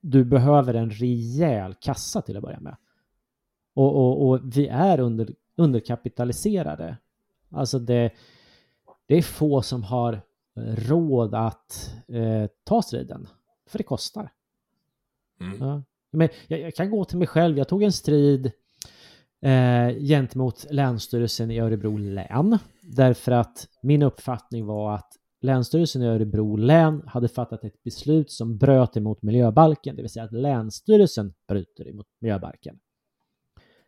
[0.00, 2.76] du behöver en rejäl kassa till att börja med.
[3.74, 6.96] Och, och, och vi är under, underkapitaliserade.
[7.50, 8.10] Alltså det,
[9.06, 10.20] det är få som har
[10.54, 13.28] råd att eh, ta striden.
[13.66, 14.32] För det kostar.
[15.40, 15.68] Mm.
[15.68, 15.82] Ja.
[16.10, 17.58] Men jag, jag, kan gå till mig själv.
[17.58, 18.52] Jag tog en strid
[19.44, 22.58] eh, gentemot Länsstyrelsen i Örebro län.
[22.82, 28.58] Därför att min uppfattning var att Länsstyrelsen i Örebro län hade fattat ett beslut som
[28.58, 32.78] bröt emot miljöbalken, det vill säga att Länsstyrelsen bryter emot miljöbalken.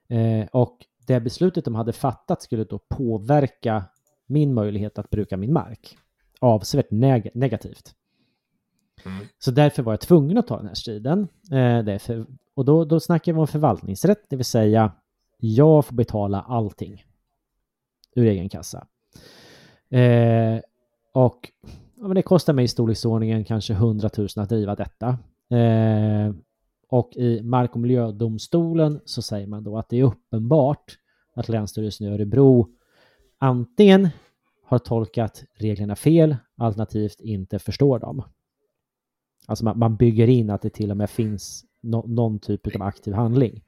[0.09, 3.85] Eh, och det beslutet de hade fattat skulle då påverka
[4.27, 5.99] min möjlighet att bruka min mark
[6.41, 7.95] avsevärt neg negativt.
[9.05, 9.27] Mm.
[9.39, 11.29] Så därför var jag tvungen att ta den här striden.
[11.53, 14.93] Eh, därför, och då, då snackar vi om förvaltningsrätt, det vill säga
[15.37, 17.05] jag får betala allting
[18.15, 18.87] ur egen kassa.
[19.91, 20.61] Eh,
[21.13, 21.53] och
[21.95, 25.19] ja, men det kostar mig i storleksordningen kanske 100 000 att driva detta.
[25.57, 26.35] Eh,
[26.89, 30.99] och i Mark och miljödomstolen så säger man då att det är uppenbart
[31.35, 32.69] att Länsstyrelsen i Örebro
[33.39, 34.09] antingen
[34.65, 38.23] har tolkat reglerna fel, alternativt inte förstår dem.
[39.47, 42.83] Alltså man, man bygger in att det till och med finns no, någon typ av
[42.83, 43.63] aktiv handling.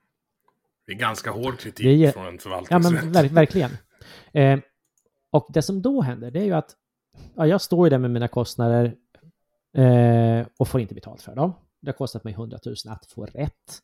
[0.88, 2.92] Det är ganska hård kritik är, från en förvaltningsrätt.
[2.94, 3.70] Ja, men ver, verkligen.
[4.32, 4.58] Eh,
[5.30, 6.76] och det som då händer, det är ju att
[7.34, 8.94] ja, jag står ju där med mina kostnader
[9.76, 11.52] eh, och får inte betalt för dem.
[11.80, 13.82] Det har kostat mig 100 000 att få rätt.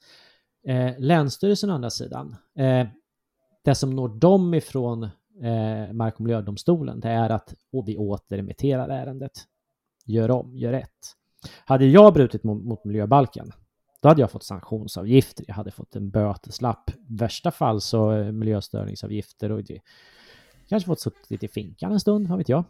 [0.66, 2.86] Eh, Länsstyrelsen å andra sidan, eh,
[3.64, 5.02] det som når dem ifrån
[5.42, 9.32] eh, Mark och miljödomstolen, det är att och vi återremitterar ärendet.
[10.07, 10.90] Gör om, gör rätt.
[11.64, 13.52] Hade jag brutit mot, mot miljöbalken,
[14.05, 16.90] då hade jag fått sanktionsavgifter, jag hade fått en böteslapp.
[16.90, 19.80] I värsta fall så eh, miljöstörningsavgifter och det,
[20.68, 22.64] kanske fått suttit i finkan en stund, vad vet jag.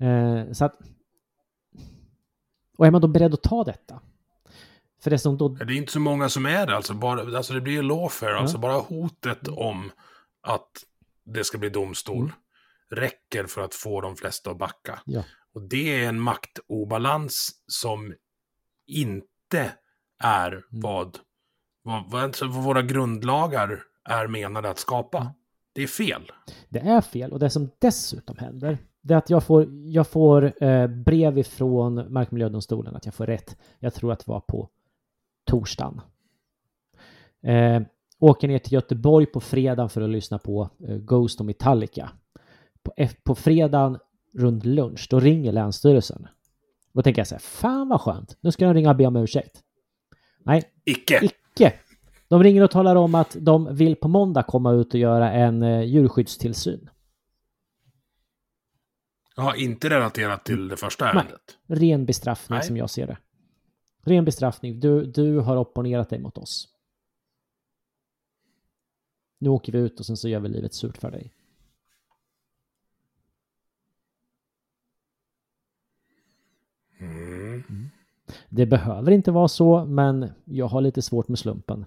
[0.00, 0.76] Eh, så att,
[2.78, 4.00] och är man då beredd att ta detta?
[5.02, 5.48] För det, som då...
[5.48, 8.30] det är inte så många som är det, alltså, bara, alltså det blir ju lawfare,
[8.30, 8.38] ja.
[8.38, 9.92] alltså bara hotet om
[10.42, 10.70] att
[11.24, 12.32] det ska bli domstol mm.
[12.90, 15.00] räcker för att få de flesta att backa.
[15.06, 15.24] Ja.
[15.54, 18.14] Och det är en maktobalans som
[18.86, 19.31] inte
[20.22, 20.62] är mm.
[20.70, 21.18] vad,
[21.82, 25.18] vad, vad, våra grundlagar är menade att skapa.
[25.18, 25.32] Mm.
[25.72, 26.22] Det är fel.
[26.68, 30.64] Det är fel och det som dessutom händer det är att jag får, jag får
[30.64, 33.56] eh, brev ifrån Mark och miljödomstolen att jag får rätt.
[33.78, 34.68] Jag tror att det var på
[35.44, 36.00] torsdagen.
[37.42, 37.82] Eh,
[38.18, 42.10] åker ner till Göteborg på fredag för att lyssna på eh, Ghost och Metallica.
[42.82, 42.92] På,
[43.22, 43.98] på fredagen
[44.34, 46.26] runt lunch, då ringer Länsstyrelsen.
[46.92, 49.16] Då tänker jag så här, fan vad skönt, nu ska de ringa och be om
[49.16, 49.62] ursäkt.
[50.38, 51.20] Nej, icke.
[51.24, 51.72] icke.
[52.28, 55.62] De ringer och talar om att de vill på måndag komma ut och göra en
[55.62, 56.90] eh, djurskyddstillsyn.
[59.36, 61.58] Ja, inte relaterat till det första ärendet?
[61.66, 62.66] Nej, ren bestraffning Nej.
[62.66, 63.18] som jag ser det.
[64.04, 64.80] Ren bestraffning.
[64.80, 66.72] Du, du har opponerat dig mot oss.
[69.42, 71.32] nu åker vi ut och sen så gör vi livet surt för dig.
[77.06, 77.90] Mm.
[78.48, 81.84] Det behöver inte vara så, men jag har lite svårt med slumpen.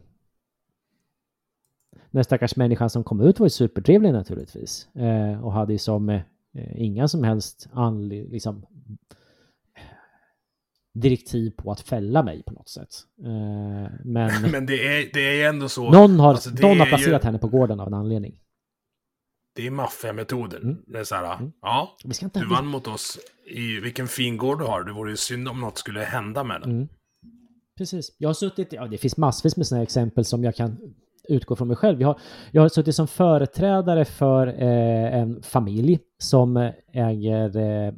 [2.12, 6.10] Den stackars människan som kom ut var ju supertrevlig naturligtvis eh, och hade ju som
[6.10, 6.22] eh,
[6.76, 8.66] inga som helst anli- liksom,
[10.94, 12.90] direktiv på att fälla mig på något sätt.
[13.24, 15.92] Eh, men Men det är, det är ändå så.
[15.92, 18.40] någon har, alltså, någon har placerat ju- henne på gården av en anledning.
[19.56, 20.64] Det är maffiametoden.
[20.64, 20.78] Mm.
[20.88, 21.52] Det är så här, Mm.
[21.62, 22.40] ja, Vi ska inte...
[22.40, 24.84] du vann mot oss i vilken fin gård du har.
[24.84, 26.72] Det vore ju synd om något skulle hända med den.
[26.72, 26.88] Mm.
[27.78, 28.16] Precis.
[28.18, 30.78] Jag har suttit, ja det finns massvis med sådana exempel som jag kan
[31.30, 32.02] utgå från mig själv.
[32.02, 32.20] Jag har,
[32.52, 37.94] jag har suttit som företrädare för eh, en familj som äger eh,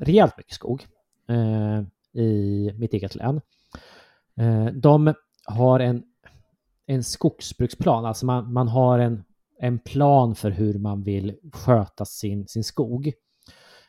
[0.00, 0.86] rejält mycket skog
[1.28, 1.82] eh,
[2.22, 3.40] i mitt eget län.
[4.36, 5.14] Eh, de
[5.44, 6.02] har en,
[6.86, 9.24] en skogsbruksplan, alltså man, man har en,
[9.62, 13.12] en plan för hur man vill sköta sin, sin skog.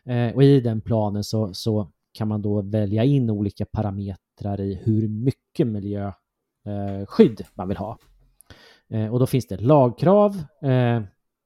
[0.06, 4.80] Eh, och i den planen så, så kan man då välja in olika parametrar i
[4.84, 7.98] hur mycket miljöskydd eh, man vill ha.
[8.90, 11.02] Eh, och då finns det lagkrav eh,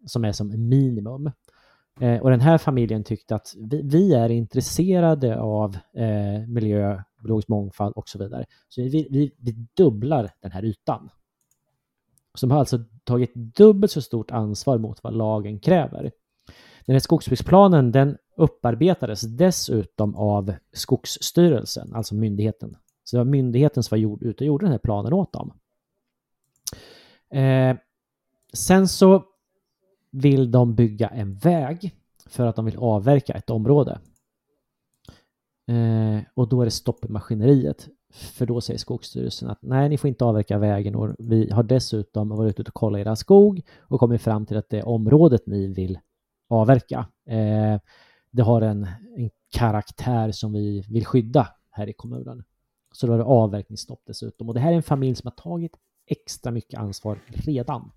[0.05, 1.31] som är som minimum.
[1.99, 7.47] Eh, och den här familjen tyckte att vi, vi är intresserade av eh, miljö, biologisk
[7.47, 8.45] mångfald och så vidare.
[8.69, 11.09] Så vi, vi, vi dubblar den här ytan
[12.37, 16.11] som har alltså tagit dubbelt så stort ansvar mot vad lagen kräver.
[16.85, 22.77] Den här skogsbruksplanen den upparbetades dessutom av Skogsstyrelsen, alltså myndigheten.
[23.03, 25.53] Så det var myndigheten som var gjord, ute och gjorde den här planen åt dem.
[27.29, 27.77] Eh,
[28.53, 29.25] sen så
[30.11, 33.99] vill de bygga en väg för att de vill avverka ett område.
[35.67, 37.87] Eh, och då är det stopp i maskineriet.
[38.17, 42.29] För då säger Skogsstyrelsen att nej, ni får inte avverka vägen och vi har dessutom
[42.29, 45.99] varit ute och kollat era skog och kommit fram till att det området ni vill
[46.49, 47.79] avverka, eh,
[48.31, 48.87] det har en,
[49.17, 52.43] en karaktär som vi vill skydda här i kommunen.
[52.91, 54.47] Så då är det avverkningsstopp dessutom.
[54.47, 55.71] Och det här är en familj som har tagit
[56.07, 57.91] extra mycket ansvar redan.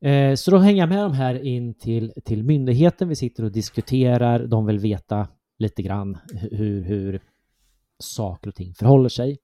[0.00, 3.08] Eh, så då hänger jag med de här in till, till myndigheten.
[3.08, 4.46] Vi sitter och diskuterar.
[4.46, 5.28] De vill veta
[5.58, 7.20] lite grann hur, hur
[7.98, 9.38] saker och ting förhåller sig.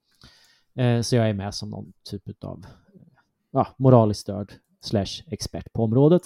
[0.74, 3.00] Eh, så jag är med som någon typ av eh,
[3.50, 6.22] ja, moraliskt störd slash expert på området.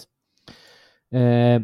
[1.11, 1.62] Eh,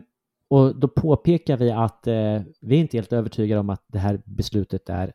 [0.48, 4.22] och då påpekar vi att eh, vi är inte helt övertygade om att det här
[4.24, 5.12] beslutet är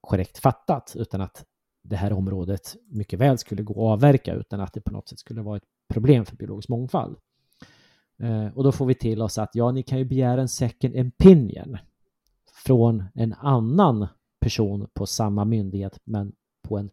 [0.00, 1.44] korrekt fattat, utan att
[1.82, 5.18] det här området mycket väl skulle gå att avverka utan att det på något sätt
[5.18, 7.16] skulle vara ett problem för biologisk mångfald.
[8.22, 10.96] Eh, och då får vi till oss att ja, ni kan ju begära en second
[10.96, 11.78] opinion
[12.64, 14.06] från en annan
[14.42, 16.32] person på samma myndighet men
[16.62, 16.90] på en,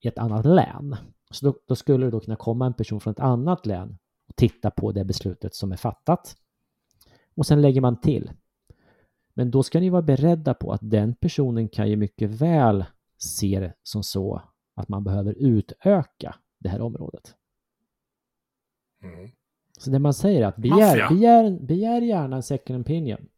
[0.00, 0.96] i ett annat län.
[1.30, 3.98] Så då, då skulle det då kunna komma en person från ett annat län
[4.28, 6.36] och titta på det beslutet som är fattat.
[7.34, 8.30] Och sen lägger man till.
[9.34, 12.84] Men då ska ni vara beredda på att den personen kan ju mycket väl
[13.18, 14.42] se det som så
[14.74, 17.34] att man behöver utöka det här området.
[19.02, 19.30] Mm.
[19.78, 23.28] Så det man säger är att begär, begär, begär gärna en second opinion.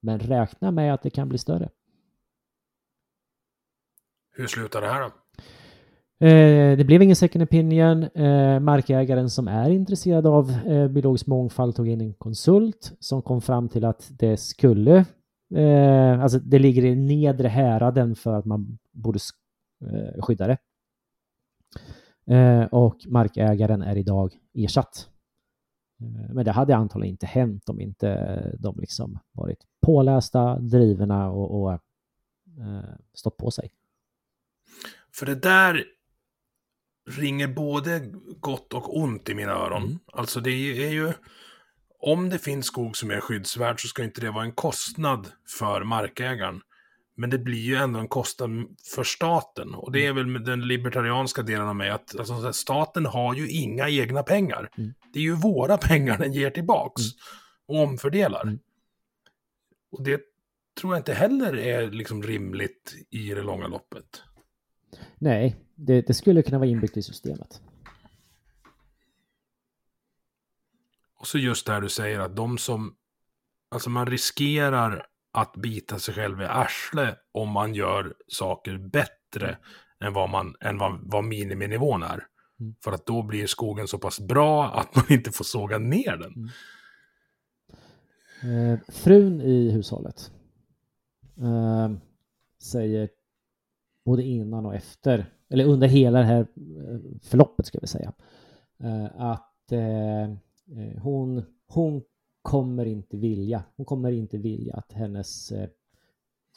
[0.00, 1.68] Men räkna med att det kan bli större.
[4.32, 5.06] Hur slutar det här då?
[6.26, 8.02] Eh, det blev ingen second opinion.
[8.02, 13.40] Eh, markägaren som är intresserad av eh, biologisk mångfald tog in en konsult som kom
[13.40, 15.04] fram till att det skulle,
[15.54, 19.34] eh, alltså det ligger i nedre häraden för att man borde sk-
[19.92, 20.58] eh, skydda det.
[22.36, 25.08] Eh, och markägaren är idag ersatt.
[26.02, 31.62] Eh, men det hade antagligen inte hänt om inte de liksom varit pålästa, drivna och,
[31.62, 31.78] och eh,
[33.14, 33.70] stått på sig.
[35.12, 35.84] För det där
[37.10, 38.00] ringer både
[38.40, 39.82] gott och ont i mina öron.
[39.82, 39.98] Mm.
[40.12, 41.12] Alltså det är ju...
[42.02, 45.84] Om det finns skog som är skyddsvärd så ska inte det vara en kostnad för
[45.84, 46.60] markägaren.
[47.16, 48.50] Men det blir ju ändå en kostnad
[48.94, 49.74] för staten.
[49.74, 53.48] Och det är väl med den libertarianska delen av mig att alltså, staten har ju
[53.48, 54.70] inga egna pengar.
[54.78, 54.94] Mm.
[55.12, 57.02] Det är ju våra pengar den ger tillbaks
[57.68, 58.42] och omfördelar.
[58.42, 58.58] Mm.
[59.92, 60.20] Och det
[60.80, 64.22] tror jag inte heller är liksom rimligt i det långa loppet.
[65.18, 67.60] Nej, det, det skulle kunna vara inbyggt i systemet.
[71.20, 72.94] Och så just det här du säger att de som,
[73.70, 79.58] alltså man riskerar att bita sig själv i arsle om man gör saker bättre
[80.04, 82.26] än vad, man, än vad, vad miniminivån är.
[82.60, 82.74] Mm.
[82.84, 86.50] För att då blir skogen så pass bra att man inte får såga ner den.
[88.42, 90.30] Eh, frun i hushållet
[91.36, 91.90] eh,
[92.62, 93.08] säger
[94.04, 98.12] både innan och efter, eller under hela det här eh, förloppet ska vi säga,
[98.78, 100.34] eh, att eh,
[101.02, 102.02] hon, hon
[102.42, 105.52] kommer inte vilja, hon kommer inte vilja att hennes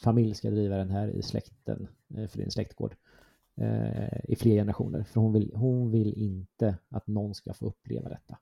[0.02, 2.96] familj ska driva den här i släkten, för det är en släktgård,
[4.24, 5.02] i fler generationer.
[5.02, 8.38] För hon vill, hon vill inte att någon ska få uppleva detta.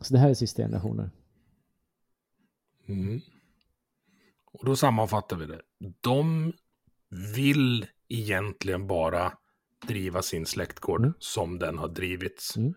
[0.00, 1.10] Så det här är sista generationer.
[2.86, 3.20] Mm.
[4.52, 5.60] Och då sammanfattar vi det.
[6.00, 6.52] De
[7.34, 9.32] vill egentligen bara
[9.86, 11.14] driva sin släktgård Mm.
[11.18, 12.56] som den har drivits.
[12.56, 12.74] Mm.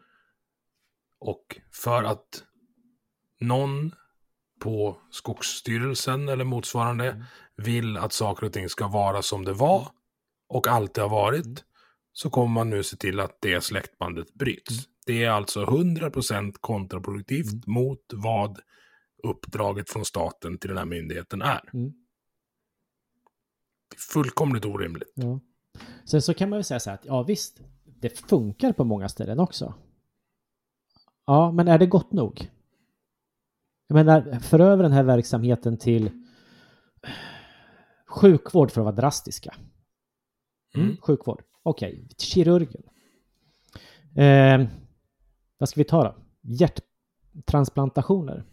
[1.20, 2.44] Och för att
[3.40, 3.92] någon
[4.62, 7.24] på Skogsstyrelsen eller motsvarande Mm.
[7.58, 9.88] vill att saker och ting ska vara som det var
[10.50, 11.58] och alltid har varit, Mm.
[12.14, 14.72] så kommer man nu se till att det släktbandet bryts.
[14.72, 14.84] Mm.
[15.06, 18.60] Det är alltså 100% kontraproduktivt mot vad
[19.26, 21.70] uppdraget från staten till den här myndigheten är.
[21.74, 21.90] Mm.
[23.90, 25.14] Det är fullkomligt orimligt.
[25.16, 25.40] Ja.
[26.06, 29.10] Sen så kan man ju säga så här att ja visst, det funkar på många
[29.10, 29.74] ställen också.
[31.26, 32.52] Ja, men är det gott nog?
[33.88, 36.26] Jag menar, för över den här verksamheten till
[38.08, 39.56] sjukvård för att vara drastiska.
[40.76, 40.98] Mm.
[40.98, 41.44] Sjukvård.
[41.64, 42.84] Okej, kirurgen.
[44.16, 44.68] Eh,
[45.58, 46.16] vad ska vi ta då?
[46.42, 48.46] Hjärttransplantationer.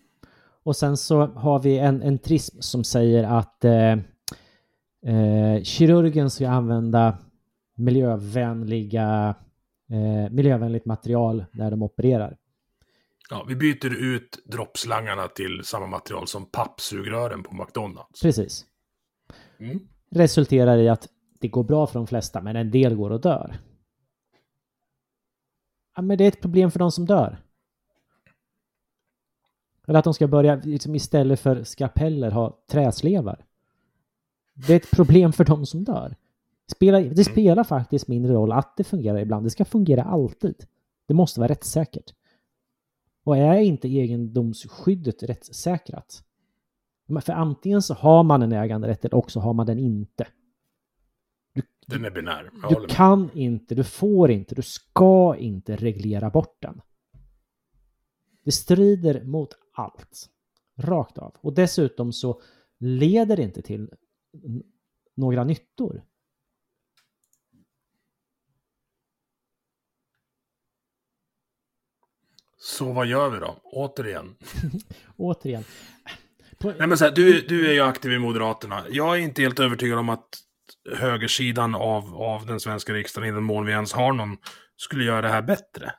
[0.63, 3.93] Och sen så har vi en, en trism som säger att eh,
[5.07, 7.19] eh, kirurgen ska använda
[7.77, 9.35] miljövänliga,
[9.91, 12.37] eh, miljövänligt material när de opererar.
[13.31, 18.23] Ja, vi byter ut droppslangarna till samma material som pappsugrören på McDonalds.
[18.23, 18.65] Precis.
[19.59, 19.81] Mm.
[20.11, 21.09] Resulterar i att
[21.41, 23.57] det går bra för de flesta, men en del går och dör.
[25.97, 27.39] Ja, men det är ett problem för de som dör.
[29.87, 33.45] Eller att de ska börja, liksom istället för skapeller, ha träslevar.
[34.55, 36.16] Det är ett problem för de som dör.
[37.14, 39.47] Det spelar faktiskt mindre roll att det fungerar ibland.
[39.47, 40.64] Det ska fungera alltid.
[41.07, 42.14] Det måste vara rättssäkert.
[43.24, 46.24] Och är inte egendomsskyddet rättssäkrat?
[47.20, 50.26] För antingen så har man en äganderätt eller också har man den inte.
[51.87, 52.51] Den är binär.
[52.68, 56.80] Du kan inte, du får inte, du ska inte reglera bort den.
[58.45, 60.28] Det strider mot allt.
[60.78, 61.36] Rakt av.
[61.40, 62.43] Och dessutom så
[62.78, 63.90] leder det inte till
[65.14, 66.03] några nyttor.
[72.57, 73.61] Så vad gör vi då?
[73.64, 74.36] Återigen.
[75.16, 75.64] Återigen.
[76.59, 78.84] På, Nej, men så här, du, du är ju aktiv i Moderaterna.
[78.90, 80.28] Jag är inte helt övertygad om att
[80.90, 84.36] högersidan av, av den svenska riksdagen, i den mån vi ens har någon,
[84.76, 85.93] skulle göra det här bättre.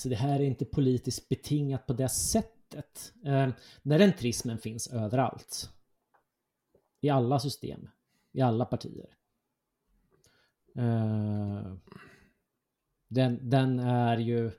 [0.00, 3.12] Så det här är inte politiskt betingat på det sättet.
[3.24, 3.48] Eh,
[3.82, 5.70] när den trismen finns överallt.
[7.00, 7.88] I alla system.
[8.32, 9.16] I alla partier.
[10.76, 11.74] Eh,
[13.08, 14.50] den, den är ju...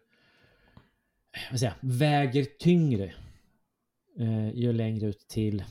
[1.51, 3.13] Vad säger väger tyngre.
[4.17, 5.63] Eh, ju längre ut till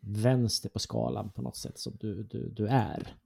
[0.00, 3.16] vänster på skalan på något sätt som du, du, du är.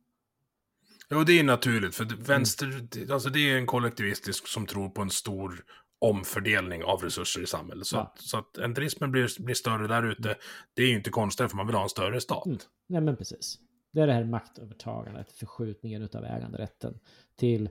[1.11, 5.03] Jo, det är naturligt, för vänster, det- alltså det är en kollektivistisk som tror på
[5.03, 5.65] en stor
[5.99, 7.87] omfördelning av resurser i samhället.
[7.87, 8.01] Så, Ja.
[8.03, 10.37] att, så att entrismen blir, blir större där ute,
[10.75, 12.47] det är ju inte konstigt för man vill ha en större stat.
[12.47, 12.59] Mm.
[12.87, 13.59] Nej men precis.
[13.93, 16.99] Det är det här maktövertagandet, förskjutningen utav äganderätten
[17.37, 17.71] till,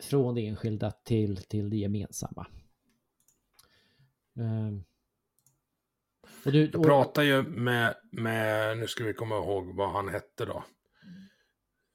[0.00, 2.46] från det enskilda till, till det gemensamma.
[4.38, 4.84] Ehm.
[6.44, 10.08] Och du, Jag och, pratar ju med, med, nu ska vi komma ihåg vad han
[10.08, 10.64] hette då.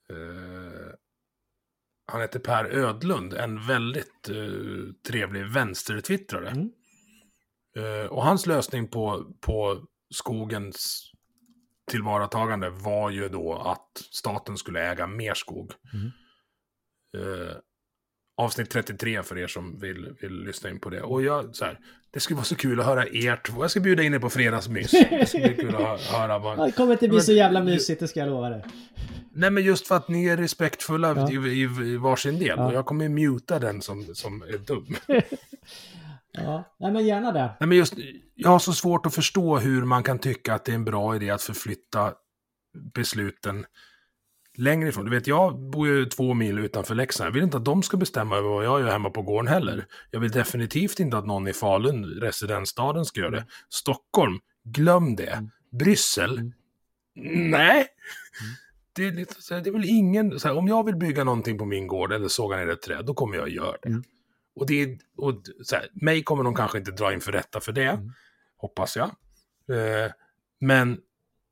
[0.09, 0.54] Eh,
[2.07, 6.49] han heter Per Ödlund, en väldigt uh, trevlig vänstertwittrare.
[6.49, 6.69] Mm.
[7.77, 11.11] Eh, och hans lösning på, på skogens
[11.91, 15.71] tillvaratagande var ju då att staten skulle äga mer skog.
[15.93, 16.11] Mm.
[17.17, 17.55] Eh,
[18.37, 21.01] avsnitt 33 för er som vill, vill lyssna in på det.
[21.01, 21.79] Och jag, så här,
[22.11, 23.63] det skulle vara så kul att höra er två.
[23.63, 24.91] Jag ska bjuda in er på fredagsmys.
[24.91, 26.67] Det ska bli kul att hö- höra vad...
[26.67, 28.63] det kommer inte bli Men- så jävla mysigt, det ska jag lova dig.
[29.35, 31.31] Nej, men just för att ni är respektfulla Ja.
[31.31, 32.47] i, i, i varsin del.
[32.57, 32.65] Ja.
[32.65, 34.95] Och jag kommer muta den som, som är dum.
[36.37, 37.55] Ja, nej men gärna det.
[37.59, 37.93] Nej, men just,
[38.35, 41.15] jag har så svårt att förstå hur man kan tycka att det är en bra
[41.15, 42.13] idé att förflytta
[42.93, 43.65] besluten
[44.57, 45.05] längre ifrån.
[45.05, 47.27] Du vet, jag bor ju två mil utanför Leksand.
[47.27, 49.85] Jag vill inte att de ska bestämma över vad jag gör hemma på gården heller.
[50.11, 53.45] Jag vill definitivt inte att någon i Falun, residensstaden, ska göra det.
[53.69, 55.47] Stockholm, glöm det.
[55.71, 56.51] Bryssel,
[57.17, 57.51] Mm.
[57.51, 57.87] nej.
[58.95, 62.27] Det det är väl ingen, här, om jag vill bygga någonting på min gård eller
[62.27, 63.89] såga ner ett träd, då kommer jag göra det.
[63.89, 64.03] Mm.
[64.55, 67.99] Och det och så här, mig kommer de kanske inte dra inför rätta för det,
[68.57, 69.07] hoppas jag.
[69.77, 70.11] Eh,
[70.59, 70.97] men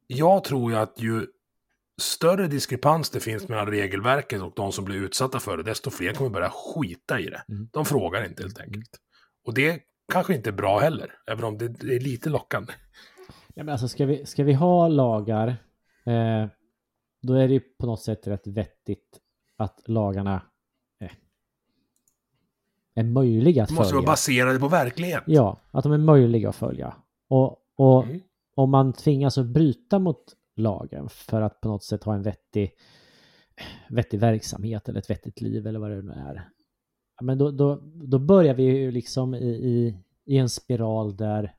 [0.08, 1.28] jag tror ju att ju
[2.02, 6.14] större diskrepans det finns mellan regelverket och de som blir utsatta för det, desto fler
[6.14, 7.44] kommer börja skita i det.
[7.50, 7.70] Mm.
[7.72, 8.90] De frågar inte helt enkelt.
[9.46, 9.80] Och det
[10.12, 12.74] kanske inte är bra heller, även om det, det är lite lockande.
[13.54, 15.48] Ja, men alltså, ska, vi, ska vi ha lagar,
[16.06, 16.48] eh,
[17.24, 19.20] då är det ju på något sätt rätt vettigt
[19.58, 20.42] att lagarna
[21.00, 21.12] eh,
[22.94, 24.02] är möjliga att Det måste följa.
[24.06, 25.24] vara baserade på verklighet.
[25.28, 26.96] Ja, att de är möjliga att följa.
[27.30, 28.20] Och, och Mm.
[28.56, 30.24] om man tvingas att bryta mot
[30.56, 32.72] lagen för att på något sätt ha en vettig,
[33.90, 36.50] vettig verksamhet eller ett vettigt liv eller vad det nu är.
[37.22, 41.56] Men då, då, då börjar vi ju liksom i, i, i en spiral där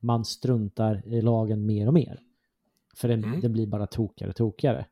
[0.00, 2.20] man struntar i lagen mer och mer.
[2.96, 3.40] För den, Mm.
[3.40, 4.86] den blir bara tokigare och tokigare.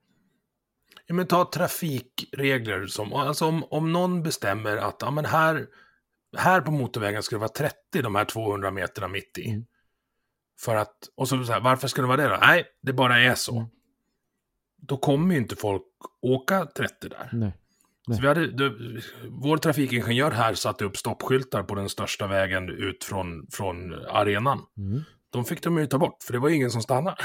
[1.06, 5.66] Ja, men ta trafikregler som, alltså om, om någon bestämmer att ja, men här,
[6.36, 9.48] här på motorvägen ska det vara 30 de här 200 meterna mitt i.
[9.50, 9.64] Mm.
[10.60, 12.38] För att, och så, så här, varför ska det vara det då?
[12.40, 13.56] Nej, det bara är så.
[13.56, 13.68] Mm.
[14.76, 15.82] Då kommer ju inte folk
[16.22, 17.28] åka 30 där.
[17.32, 17.52] Nej.
[18.06, 18.72] Så vi hade, det,
[19.30, 24.58] vår trafikingenjör här satte upp stoppskyltar på den största vägen ut från, från arenan.
[24.76, 25.02] Mm.
[25.30, 27.16] De fick de ju ta bort, för det var ingen som stannade.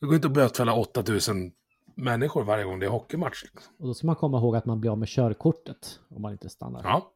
[0.00, 1.52] Det går inte att bötfälla 8000
[1.94, 3.42] människor varje gång det är hockeymatch.
[3.42, 3.72] Liksom.
[3.78, 6.48] Och då ska man komma ihåg att man blir av med körkortet om man inte
[6.48, 6.80] stannar.
[6.84, 7.14] Ja.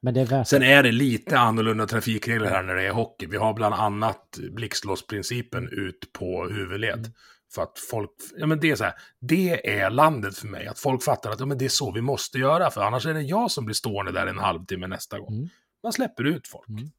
[0.00, 3.26] Men det är värt Sen är det lite annorlunda trafikregler här när det är hockey.
[3.26, 6.98] Vi har bland annat blixtlåsprincipen ut på huvudled.
[6.98, 7.12] Mm.
[7.54, 10.66] För att folk, ja men det är så här, det är landet för mig.
[10.66, 13.14] Att folk fattar att ja, men det är så vi måste göra, för annars är
[13.14, 15.34] det jag som blir stående där en halvtimme nästa gång.
[15.34, 15.48] Mm.
[15.82, 16.68] Man släpper ut folk.
[16.68, 16.90] Mm.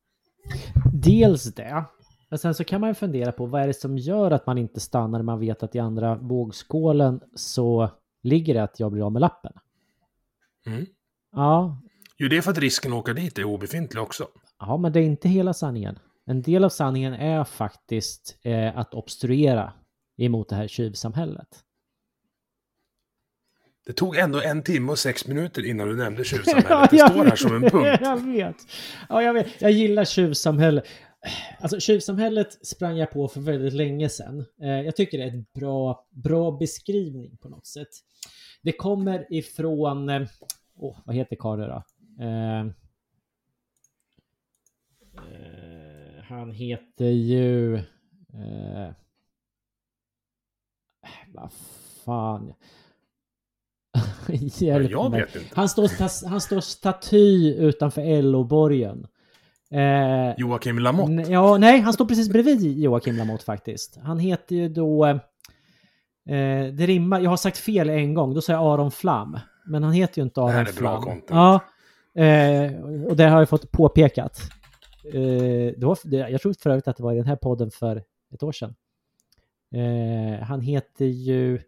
[0.93, 1.85] Dels det.
[2.29, 4.79] Men sen så kan man fundera på vad är det som gör att man inte
[4.79, 7.89] stannar när man vet att i andra vågskålen så
[8.23, 9.53] ligger det att jag blir av med lappen.
[10.65, 10.85] Mm.
[11.31, 11.81] Ja,
[12.21, 14.27] Jo, det är för att risken att åka dit är obefintlig också.
[14.59, 15.99] ja, men det är inte hela sanningen.
[16.25, 19.73] En del av sanningen är faktiskt eh, att obstruera
[20.17, 21.47] emot det här tjuvsamhället.
[23.85, 26.91] Det tog ändå en timme och sex minuter innan du nämnde tjuvsamhället.
[26.91, 27.99] Det står här som en punkt.
[28.01, 28.55] jag vet.
[29.09, 29.61] Ja, jag vet.
[29.61, 30.87] Jag gillar tjuvsamhället.
[31.59, 34.45] Alltså tjuvsamhället sprang jag på för väldigt länge sedan.
[34.61, 37.87] Eh, jag tycker det är ett bra, bra beskrivning på något sätt.
[38.61, 40.27] Det kommer ifrån,
[40.75, 41.83] åh, vad heter karln då?
[42.23, 42.65] Eh, eh,
[46.23, 47.75] han heter ju...
[48.33, 48.89] Eh,
[51.33, 51.51] vad
[52.05, 52.53] fan.
[54.29, 55.21] Hjälp Jag mig.
[55.21, 55.55] vet inte.
[55.55, 59.07] Han står, han står staty utanför LO-borgen.
[59.71, 61.31] Eh, Joakim Lamotte.
[61.31, 63.97] ja, nej, han står precis bredvid Joakim Lamotte faktiskt.
[64.03, 65.05] Han heter ju då...
[65.05, 65.19] Eh,
[66.73, 69.39] det rimmar, jag har sagt fel en gång, då sa jag Aron Flam.
[69.65, 71.03] Men han heter ju inte Aron här är bra Flam.
[71.03, 71.25] content.
[71.29, 71.59] Ja,
[72.23, 72.73] eh,
[73.05, 74.41] och det har jag fått påpekat.
[75.13, 77.71] Eh, det var, det, jag tror för övrigt att det var i den här podden
[77.71, 78.03] för
[78.33, 78.75] ett år sedan.
[79.75, 81.59] Eh, han heter ju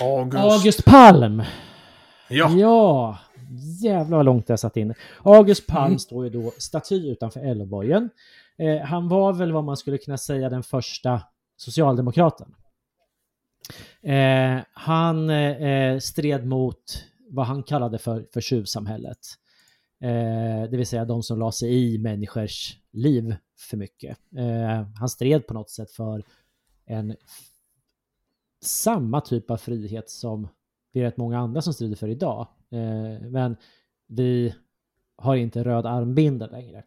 [0.00, 0.44] August.
[0.44, 1.42] August Palm.
[2.28, 2.50] Ja.
[2.50, 3.18] Ja,
[3.82, 4.94] jävlar vad långt jag satt in.
[5.22, 5.98] August Palm Mm.
[5.98, 8.10] står ju då staty utanför Älvborgen.
[8.56, 11.22] Eh, han var väl vad man skulle kunna säga den första
[11.56, 12.54] socialdemokraten.
[14.02, 19.18] Eh, han eh, stred mot vad han kallade för, för tjuvsamhället.
[20.00, 24.18] Eh, det vill säga de som la sig i människors liv för mycket.
[24.36, 26.24] Eh, han stred på något sätt för
[26.86, 27.16] en
[28.62, 30.48] samma typ av frihet som
[30.92, 32.48] det är rätt många andra som strider för idag.
[32.72, 33.56] Eh, men
[34.06, 34.54] vi
[35.16, 36.84] har inte röd armbindel längre.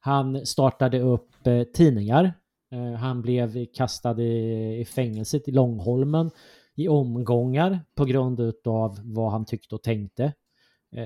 [0.00, 2.32] Han startade upp eh, tidningar.
[2.70, 6.30] Eh, han blev kastad i, fängelset i Långholmen
[6.74, 10.32] i omgångar på grund av vad han tyckte och tänkte.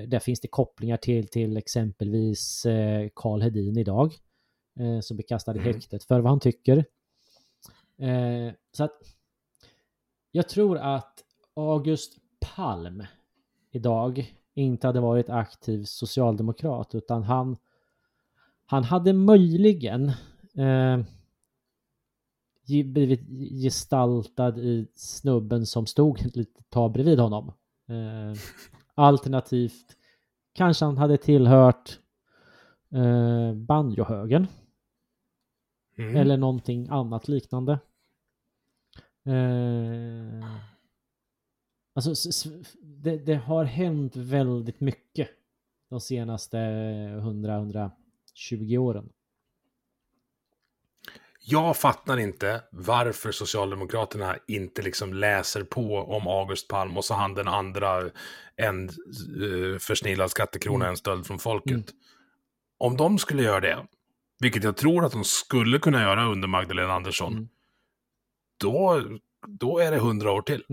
[0.07, 2.65] Där finns det kopplingar till, till exempelvis
[3.13, 4.13] Karl Hedin idag.
[5.01, 5.73] Som blir kastad i Mm.
[5.73, 6.85] häktet för vad han tycker.
[8.71, 9.01] Så att
[10.31, 11.23] jag tror att
[11.53, 12.17] August
[12.55, 13.03] Palm
[13.75, 17.57] idag inte hade varit aktiv socialdemokrat utan han,
[18.65, 20.09] han hade möjligen
[20.55, 20.99] eh,
[22.85, 23.21] blivit
[23.63, 27.47] gestaltad i snubben som stod ett litet tag bredvid honom.
[27.87, 28.39] Eh,
[28.95, 29.95] alternativt
[30.53, 31.99] kanske han hade tillhört
[32.91, 34.47] eh, banjohögern
[35.97, 36.15] Mm.
[36.15, 37.79] eller någonting annat liknande.
[39.23, 40.45] Eh,
[41.95, 42.29] alltså,
[42.81, 45.29] det, det har hänt väldigt mycket
[45.89, 49.09] de senaste 100-120 åren.
[51.47, 57.33] Jag fattar inte varför Socialdemokraterna inte liksom läser på om August Palm och så han
[57.33, 58.09] den andra
[58.55, 58.89] en
[59.41, 60.89] uh, försnillad skattekrona, Mm.
[60.89, 61.71] en stöld från folket.
[61.71, 61.83] Mm.
[62.77, 63.87] Om de skulle göra det,
[64.39, 67.49] vilket jag tror att de skulle kunna göra under Magdalena Andersson, Mm.
[68.59, 69.03] då,
[69.47, 70.63] då är det hundra år till.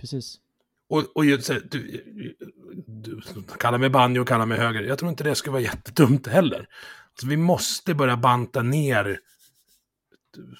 [0.00, 0.40] Precis.
[0.88, 2.04] Och, och just, du,
[2.86, 3.20] du,
[3.58, 4.82] kalla mig banjo och kalla mig höger.
[4.82, 6.68] Jag tror inte det skulle vara jättedumt heller.
[7.10, 9.20] Alltså, vi måste börja banta ner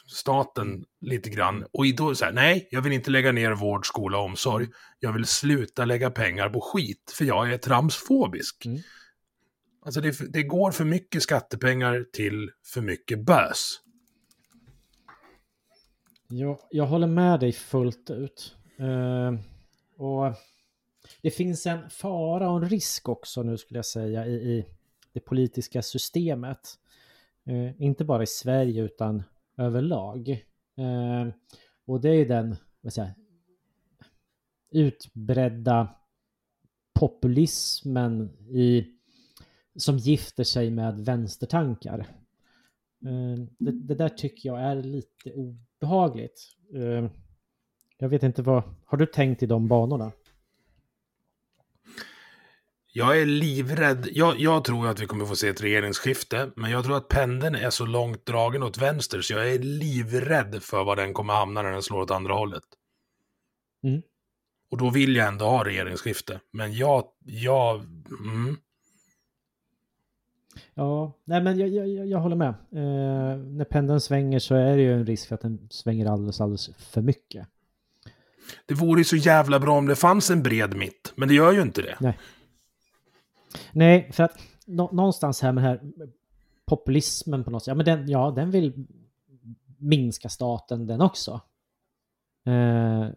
[0.06, 1.64] staten lite grann.
[1.72, 4.68] Och då så här, nej, jag vill inte lägga ner vård, skola och omsorg.
[4.98, 8.66] Jag vill sluta lägga pengar på skit, för jag är tramsfobisk.
[8.66, 8.78] Mm.
[9.84, 13.80] Alltså det, det går för mycket skattepengar till för mycket bös.
[16.28, 18.55] Jag, jag håller med dig fullt ut.
[18.78, 19.34] Eh,
[19.96, 20.34] och
[21.22, 24.66] det finns en fara och en risk också nu skulle jag säga i, i
[25.12, 26.78] det politiska systemet.
[27.44, 29.22] Eh, inte bara i Sverige utan
[29.56, 30.28] överlag.
[30.76, 31.28] Eh,
[31.86, 33.14] och det är ju den vad säger,
[34.70, 35.94] utbredda
[36.94, 38.86] populismen i,
[39.76, 41.98] som gifter sig med vänstertankar.
[43.04, 46.56] Eh, det, det där tycker jag är lite obehagligt.
[46.74, 47.10] Eh,
[47.98, 50.12] jag vet inte vad, har du tänkt i de banorna?
[52.92, 54.08] Jag är livrädd.
[54.12, 57.54] Jag, jag tror att vi kommer få se ett regeringsskifte, men jag tror att pendeln
[57.54, 61.62] är så långt dragen åt vänster så jag är livrädd för var den kommer hamna
[61.62, 62.62] när den slår åt andra hållet.
[63.82, 64.02] Mm.
[64.70, 66.40] Och då vill jag ändå ha regeringsskifte.
[66.52, 67.76] Men jag, jag,
[68.20, 68.56] mm,
[70.74, 72.48] Ja, nej men jag, jag, jag- jag håller med.
[72.72, 76.40] Eh, när pendeln svänger så är det ju en risk för att den svänger alldeles,
[76.40, 77.48] alldeles för mycket
[78.66, 81.52] det vore ju så jävla bra om det fanns en bred mitt, men det gör
[81.52, 81.96] ju inte det.
[83.72, 85.80] Nej, för att nå, någonstans här med den här
[86.66, 88.86] populismen på något sätt, ja men den, ja, den vill
[89.78, 91.40] minska staten den också.
[92.46, 93.08] Eh,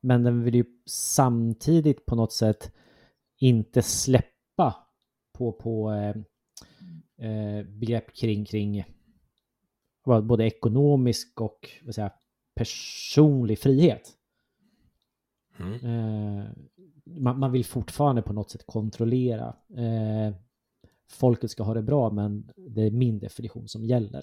[0.00, 2.72] men den vill ju samtidigt på något sätt
[3.38, 4.86] inte släppa
[5.32, 6.16] på, på eh,
[7.30, 8.84] eh, begrepp kring, kring
[10.04, 12.12] både ekonomisk och vad säger,
[12.54, 14.12] personlig frihet.
[15.60, 15.74] Mm.
[16.38, 16.44] Eh,
[17.04, 19.56] man, man vill fortfarande på något sätt kontrollera.
[19.76, 20.34] Eh,
[21.10, 24.22] folket ska ha det bra, men det är min definition som gäller.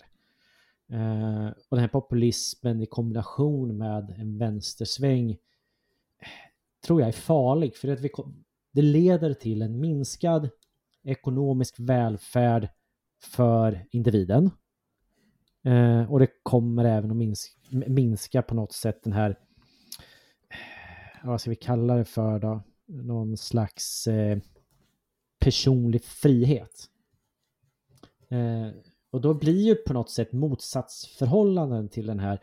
[0.89, 5.38] Eh, och den här populismen i kombination med en vänstersväng eh,
[6.85, 10.49] tror jag är farlig, för att vi, kom- det leder till en minskad
[11.03, 12.69] ekonomisk välfärd
[13.23, 14.51] för individen.
[15.64, 19.39] Eh, och det kommer även att minska, minska på något sätt den här
[21.28, 22.64] vad ska vi kalla det för då?
[22.86, 24.38] Någon slags eh,
[25.40, 26.90] personlig frihet.
[28.30, 28.70] Eh,
[29.12, 32.40] och då blir ju på något sätt motsatsförhållanden till den här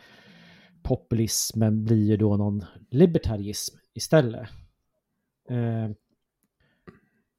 [0.83, 4.49] populismen blir ju då någon libertarism istället.
[5.49, 5.91] Eh,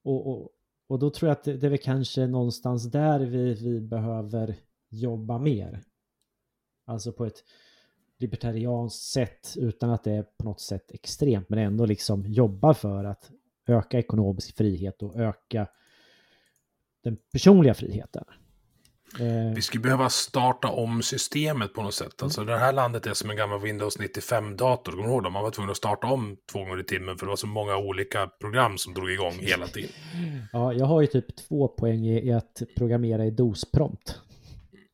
[0.04, 0.50] och, och,
[0.88, 4.56] och då tror jag att det, det är väl kanske någonstans där vi, vi behöver
[4.90, 5.84] jobba mer.
[6.86, 7.44] Alltså på ett
[8.20, 13.04] libertarianskt sätt utan att det är på något sätt extremt men ändå liksom jobba för
[13.04, 13.32] att
[13.68, 15.68] öka ekonomisk frihet och öka
[17.04, 18.24] den personliga friheten.
[19.20, 22.24] Eh, Vi skulle behöva starta om systemet på något sätt.
[22.24, 24.92] Alltså det här landet är som en gammal Windows 95-dator.
[24.92, 25.30] Kommer du ihåg det?
[25.30, 27.78] Man var tvungen att starta om två gånger i timmen för det var så många
[27.78, 29.90] olika program som drog igång hela tiden.
[30.54, 34.20] ja, jag har ju typ två poäng i, i att programmera i DOS-prompt.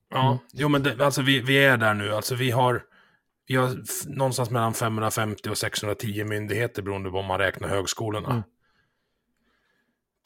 [0.09, 2.13] Ja, jo men det, alltså vi, vi är där nu.
[2.13, 2.83] Alltså vi har,
[3.47, 3.75] vi har
[4.15, 8.31] någonstans mellan 550 och 610 myndigheter beroende på om man räknar högskolorna.
[8.31, 8.43] Mm.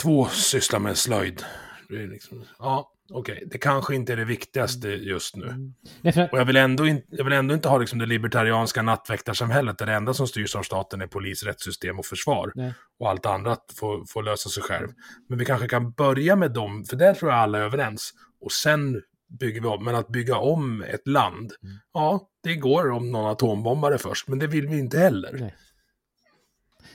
[0.01, 1.43] Två sysslar med slöjd.
[1.89, 3.43] Liksom, ja, okej.
[3.51, 5.73] Det kanske inte är det viktigaste just nu.
[6.13, 8.81] För att, Och jag vill ändå, in, jag vill ändå inte ha liksom det libertarianska
[8.81, 12.51] nattväktarsamhället där det enda som styrs av staten är polis, rättssystem och försvar.
[12.55, 12.73] nej.
[12.99, 14.87] Och allt annat får, får lösa sig själv.
[15.29, 18.13] Men vi kanske kan börja med dem, för där tror jag alla är överens.
[18.41, 19.01] Och sen
[19.39, 19.83] bygger vi om.
[19.83, 21.75] Men att bygga om ett land, Mm.
[21.93, 24.27] ja, det går om någon atombombar det först.
[24.27, 25.37] Men det vill vi inte heller.
[25.39, 25.55] Nej.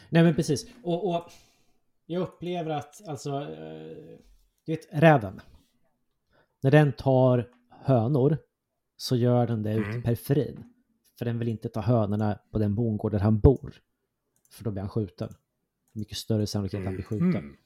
[0.08, 0.66] Nej men precis.
[0.82, 1.30] Och, och
[2.06, 4.18] jag upplever att alltså, eh,
[4.66, 5.40] du vet räven.
[6.62, 7.48] När den tar
[7.84, 8.38] hönor
[8.96, 10.02] så gör den det ut i Mm.
[10.02, 10.64] periferin.
[11.18, 13.74] För den vill inte ta hönorna på den bondgård där han bor.
[14.50, 15.34] För då blir han skjuten.
[15.92, 17.28] Mycket större sannolikhet att han blir skjuten.
[17.36, 17.56] Mm.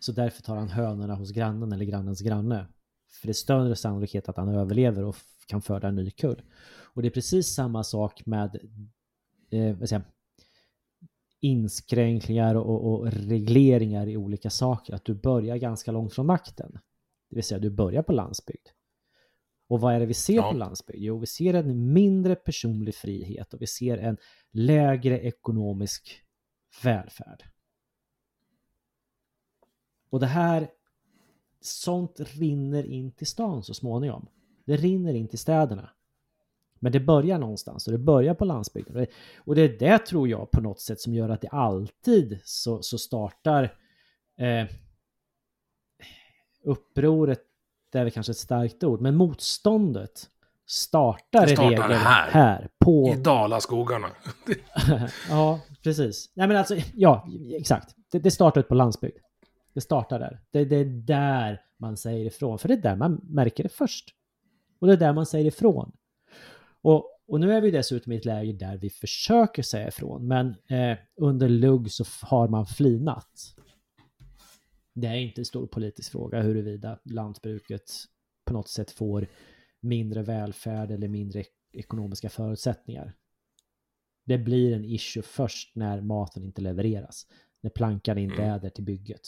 [0.00, 2.66] Så därför tar han hönorna hos grannen eller grannens granne.
[3.10, 5.16] För det är större sannolikhet att han överlever och
[5.46, 6.42] kan föda en ny kull.
[6.94, 8.56] Och det är precis samma sak med
[9.50, 10.02] eh, vad säger,
[11.40, 14.94] inskränkningar och, och regleringar i olika saker.
[14.94, 16.72] Att du börjar ganska långt från makten.
[17.30, 18.66] Det vill säga du börjar på landsbygd.
[19.68, 20.50] Och vad är det vi ser Ja.
[20.52, 21.02] på landsbygd?
[21.02, 24.16] Jo, vi ser en mindre personlig frihet och vi ser en
[24.50, 26.22] lägre ekonomisk
[26.82, 27.44] välfärd.
[30.10, 30.70] Och det här
[31.60, 34.26] sånt rinner in till stan så småningom.
[34.64, 35.90] Det rinner in till städerna.
[36.80, 39.06] Men det börjar någonstans och det börjar på landsbygden.
[39.38, 42.82] Och det är det tror jag på något sätt som gör att det alltid så,
[42.82, 43.74] så startar
[44.38, 44.66] eh,
[46.64, 47.40] upproret,
[47.92, 50.28] det är väl kanske ett starkt ord, men motståndet
[50.66, 52.30] startar, Det startar i regel här.
[52.30, 53.08] här på...
[53.08, 54.08] I Dalaskogarna.
[55.28, 56.30] ja, precis.
[56.34, 57.94] Nej men alltså, ja, exakt.
[58.12, 59.18] Det, det startar ut på landsbygd.
[59.72, 60.40] Det startar där.
[60.50, 64.14] Det, det är där man säger ifrån, för det är där man märker det först.
[64.78, 65.92] Och det är där man säger ifrån.
[66.82, 70.54] Och, och nu är vi dessutom i ett läge där vi försöker säga ifrån, men
[70.68, 73.54] eh, under lugg så har man flinat.
[74.94, 77.82] Det är inte en stor politisk fråga huruvida lantbruket
[78.44, 79.26] på något sätt får
[79.80, 83.12] mindre välfärd eller mindre ek- ekonomiska förutsättningar.
[84.24, 87.26] Det blir en issue först när maten inte levereras.
[87.60, 88.50] När plankan inte Mm.
[88.54, 89.20] är där till bygget.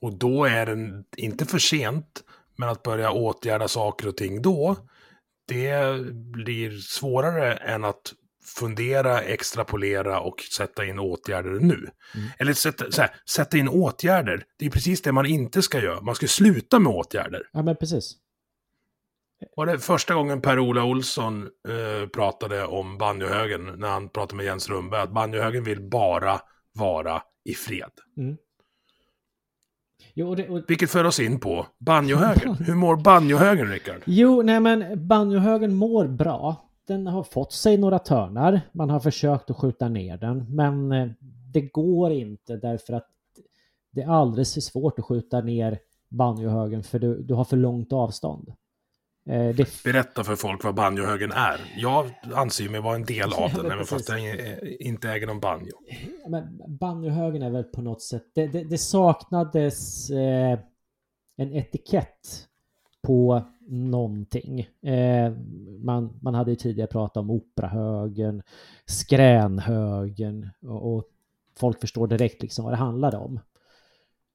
[0.00, 2.24] Och då är det inte för sent,
[2.56, 4.76] men att börja åtgärda saker och ting då,
[5.48, 8.12] det blir svårare än att
[8.58, 11.74] fundera, extrapolera och sätta in åtgärder nu.
[12.14, 12.28] Mm.
[12.38, 16.00] Eller sätta, så här, sätta in åtgärder, det är precis det man inte ska göra.
[16.00, 17.42] Man ska sluta med åtgärder.
[17.52, 18.16] Ja men precis.
[19.56, 24.68] Var det första gången Per-Ola Olsson eh, pratade om banjohögen, när han pratade med Jens
[24.68, 26.40] Rundberg, att banjohögen vill bara
[26.72, 27.90] vara i fred.
[28.16, 28.36] Mm.
[30.20, 32.54] Jo, det, och, Vilket för oss in på banjohögen.
[32.54, 34.02] Hur mår banjohögen, Rickard?
[34.06, 36.56] jo, nej men banjohögen mår bra.
[36.86, 38.60] Den har fått sig några törnar.
[38.72, 41.08] Man har försökt att skjuta ner den, men eh,
[41.52, 43.06] det går inte därför att
[43.90, 45.78] det är alldeles för svårt att skjuta ner
[46.08, 48.52] banjohögen för du, du har för långt avstånd.
[49.30, 51.60] Eh, det, Berätta för folk vad banjohögen är.
[51.76, 55.40] Jag anser mig vara en del av den, även fast jag eh, inte äger någon
[55.40, 55.72] banjo.
[56.28, 60.58] men banjohögen är väl på något sätt, det, det, det saknades eh,
[61.36, 62.46] en etikett
[63.02, 64.60] på någonting.
[64.82, 65.32] Eh,
[65.78, 68.42] man, man hade ju tidigare pratat om operahögen,
[68.84, 71.04] skränhögen och, och
[71.58, 73.40] folk förstår direkt liksom vad det handlade om.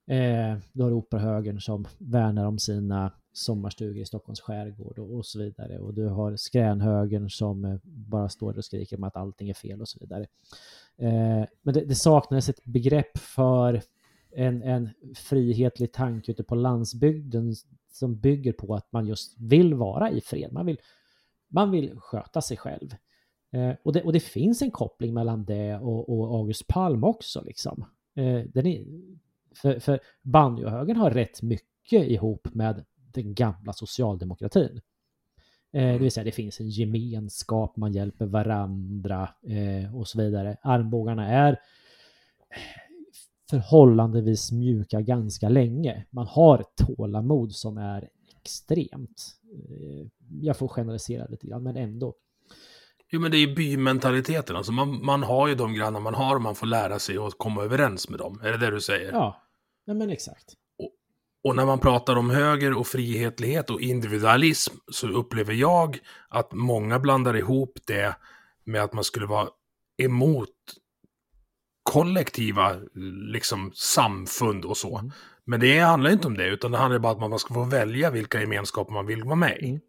[0.08, 5.40] Eh, du har operahögern som värnar om sina sommarstugor i Stockholms skärgård och, och så
[5.40, 5.80] vidare.
[5.80, 9.82] Och du har skränhögern som eh, bara står och skriker om att allting är fel
[9.82, 10.26] och så vidare.
[10.98, 13.82] Eh, men det, det saknades ett begrepp för
[14.32, 17.56] en, en frihetlig tanke ute på landsbygden
[17.92, 20.54] som bygger på att man just vill vara i fred.
[20.54, 20.78] Man vill,
[21.48, 22.96] man vill sköta sig själv.
[23.52, 27.44] Eh, och, det, och det finns en koppling mellan det och, och August Palm också.
[27.46, 27.86] Liksom.
[28.16, 28.86] Eh, den är,
[29.56, 34.82] för, för banjohögern har rätt mycket ihop med den gamla socialdemokratin.
[35.74, 40.58] Eh, det vill säga det finns en gemenskap, man hjälper varandra eh, och så vidare.
[40.62, 41.60] Armbågarna är
[43.50, 46.06] förhållandevis mjuka ganska länge.
[46.10, 48.10] Man har tålamod som är
[48.42, 49.36] extremt.
[49.70, 50.08] Eh,
[50.42, 52.16] jag får generalisera lite grann, men ändå.
[53.12, 54.56] Jo, men det är ju bymentaliteten.
[54.56, 57.38] Alltså man, man har ju de grannar man har och man får lära sig att
[57.38, 58.40] komma överens med dem.
[58.44, 59.12] Är det det du säger?
[59.12, 59.45] Ja,
[59.86, 60.54] ja men exakt.
[61.44, 66.00] Och när man pratar om höger och frihetlighet och individualism så upplever jag
[66.30, 68.16] att många blandar ihop det
[68.64, 69.50] med att man skulle vara
[69.98, 70.50] emot
[71.84, 72.76] kollektiva
[73.34, 74.98] liksom samfund och så.
[74.98, 75.12] Mm.
[75.44, 77.64] Men det handlar inte om det, utan det handlar bara om att man ska få
[77.64, 79.70] välja vilka gemenskaper man vill vara med i.
[79.70, 79.82] Mm.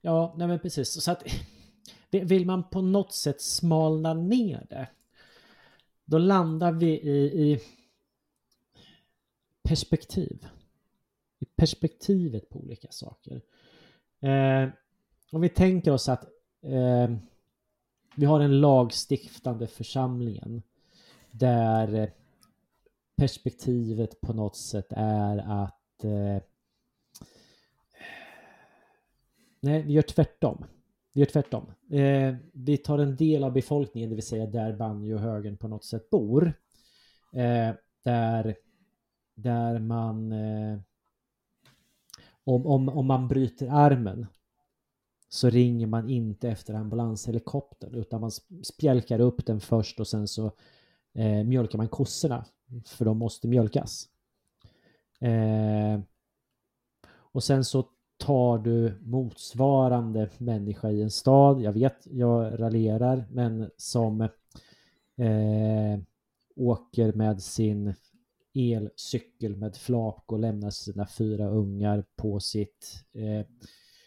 [0.00, 1.02] Ja, nej men precis.
[1.02, 1.22] Så att
[2.10, 4.88] vill man på något sätt smalna ner det,
[6.04, 7.60] då landar vi i, i
[9.68, 10.46] perspektiv.
[11.38, 13.40] I perspektivet på olika saker.
[14.20, 14.68] Eh,
[15.32, 16.24] om vi tänker oss att
[16.62, 17.10] eh,
[18.16, 20.62] vi har en lagstiftande församlingen
[21.30, 22.08] där eh,
[23.16, 26.42] perspektivet på något sätt är att eh,
[29.60, 30.64] Nej, vi gör tvärtom.
[31.12, 31.66] Vi gör tvärtom.
[31.90, 36.10] Eh, vi tar en del av befolkningen, det vill säga där banjohögern på något sätt
[36.10, 36.52] bor.
[37.32, 38.56] Eh, där,
[39.42, 40.32] där man...
[40.32, 40.78] Eh,
[42.44, 44.26] om, om, om man bryter armen
[45.28, 48.30] så ringer man inte efter ambulanshelikoptern utan man
[48.62, 50.46] spjälkar upp den först och sen så
[51.14, 52.44] eh, mjölkar man kossorna
[52.86, 54.08] för de måste mjölkas.
[55.20, 56.00] Eh,
[57.10, 63.70] och sen så tar du motsvarande människa i en stad, jag vet, jag raljerar, men
[63.76, 65.98] som eh,
[66.56, 67.94] åker med sin
[68.58, 73.46] elcykel med flak och lämnar sina fyra ungar på sitt eh,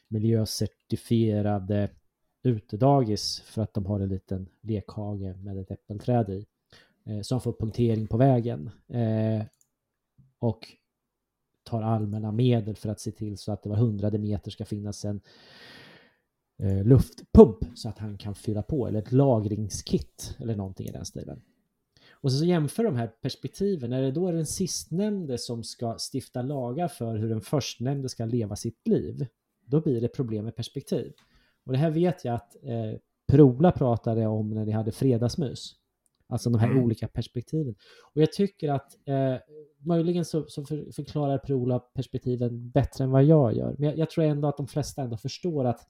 [0.07, 1.89] miljöcertifierade
[2.43, 6.45] utedagis för att de har en liten lekhage med ett äppelträd i.
[7.05, 8.69] Eh, som får punktering på vägen.
[8.87, 9.45] Eh,
[10.39, 10.67] och
[11.63, 15.05] tar allmänna medel för att se till så att det var hundrade meter ska finnas
[15.05, 15.21] en
[16.63, 21.05] eh, luftpump så att han kan fylla på eller ett lagringskit eller någonting i den
[21.05, 21.41] stilen.
[22.21, 23.93] Och så jämför de här perspektiven.
[23.93, 28.55] Är det då den sistnämnde som ska stifta lagar för hur den förstnämnde ska leva
[28.55, 29.25] sitt liv?
[29.65, 31.13] Då blir det problem med perspektiv.
[31.65, 35.75] Och det här vet jag att eh, Prola pratade om när ni hade fredagsmys.
[36.27, 36.83] Alltså de här Mm.
[36.83, 37.75] olika perspektiven.
[38.13, 39.35] Och jag tycker att eh,
[39.79, 43.75] möjligen så, så för, förklarar Prola perspektiven bättre än vad jag gör.
[43.77, 45.87] Men jag, jag tror ändå att de flesta ändå förstår att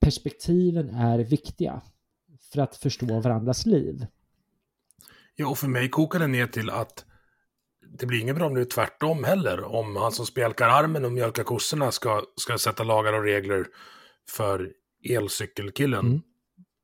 [0.00, 1.82] perspektiven är viktiga
[2.52, 4.06] för att förstå varandras liv.
[5.40, 7.04] Ja, och för mig kokar det ner till att
[7.98, 9.64] det blir inget bra om det är tvärtom heller.
[9.64, 13.66] Om han som spjälkar armen och mjölkar kossorna ska, ska sätta lagar och regler
[14.30, 14.72] för
[15.04, 16.20] elcykelkillen Mm.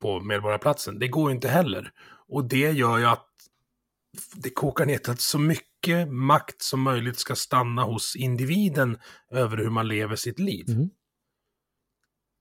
[0.01, 0.99] på Medborgarplatsen.
[0.99, 1.91] Det går inte heller.
[2.27, 3.27] Och det gör ju att
[4.35, 8.97] det kokar ner till att så mycket makt som möjligt ska stanna hos individen
[9.31, 10.65] över hur man lever sitt liv.
[10.69, 10.89] Mm.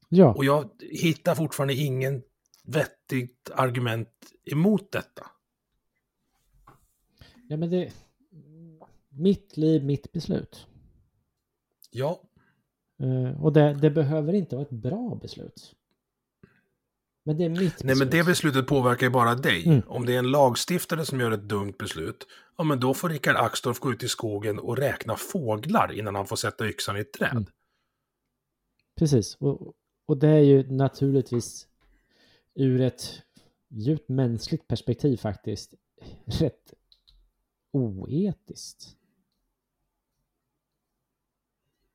[0.08, 2.22] Ja, Och jag hittar fortfarande ingen
[2.64, 4.08] vettigt argument
[4.50, 5.26] emot detta.
[7.48, 7.92] Ja men det...
[9.08, 10.66] Mitt liv, mitt beslut.
[11.90, 12.20] Ja,
[13.00, 15.74] Eh, och det, det behöver inte vara ett bra beslut.
[17.24, 17.84] Men det är mitt beslut.
[17.84, 19.66] Nej, men det beslutet påverkar ju bara dig.
[19.66, 19.82] Mm.
[19.86, 22.26] Om det är en lagstiftare som gör ett dumt beslut,
[22.58, 26.26] ja men då får Rickard Axdorff gå ut i skogen och räkna fåglar innan han
[26.26, 27.32] får sätta yxan i ett träd.
[27.32, 27.46] Mm.
[28.98, 29.72] Precis, och,
[30.06, 31.68] och det är ju naturligtvis
[32.54, 33.22] ur ett
[33.68, 35.74] djupt mänskligt perspektiv faktiskt
[36.24, 36.74] rätt
[37.74, 38.96] oetiskt.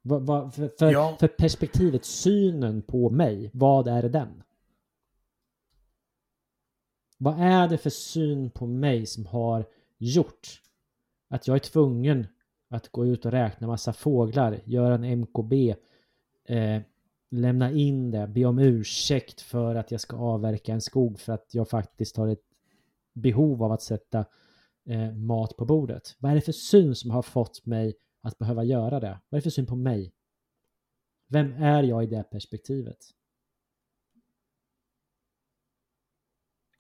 [0.01, 1.18] Va, va, för, för, Ja.
[1.19, 4.43] för perspektivet, synen på mig, vad är den?
[7.18, 9.65] Vad är det för syn på mig som har
[9.97, 10.61] gjort
[11.27, 12.27] att jag är tvungen
[12.69, 15.76] att gå ut och räkna massa fåglar, göra en MKB,
[16.45, 16.81] eh,
[17.30, 21.53] lämna in det, be om ursäkt för att jag ska avverka en skog för att
[21.53, 22.45] jag faktiskt har ett
[23.14, 24.26] behov av att sätta
[24.90, 26.16] eh, mat på bordet.
[26.20, 29.22] Vad är det för syn som har fått mig att behöva göra det?
[29.30, 30.14] Vad är det för syn på mig?
[31.28, 32.98] Vem är jag i det perspektivet?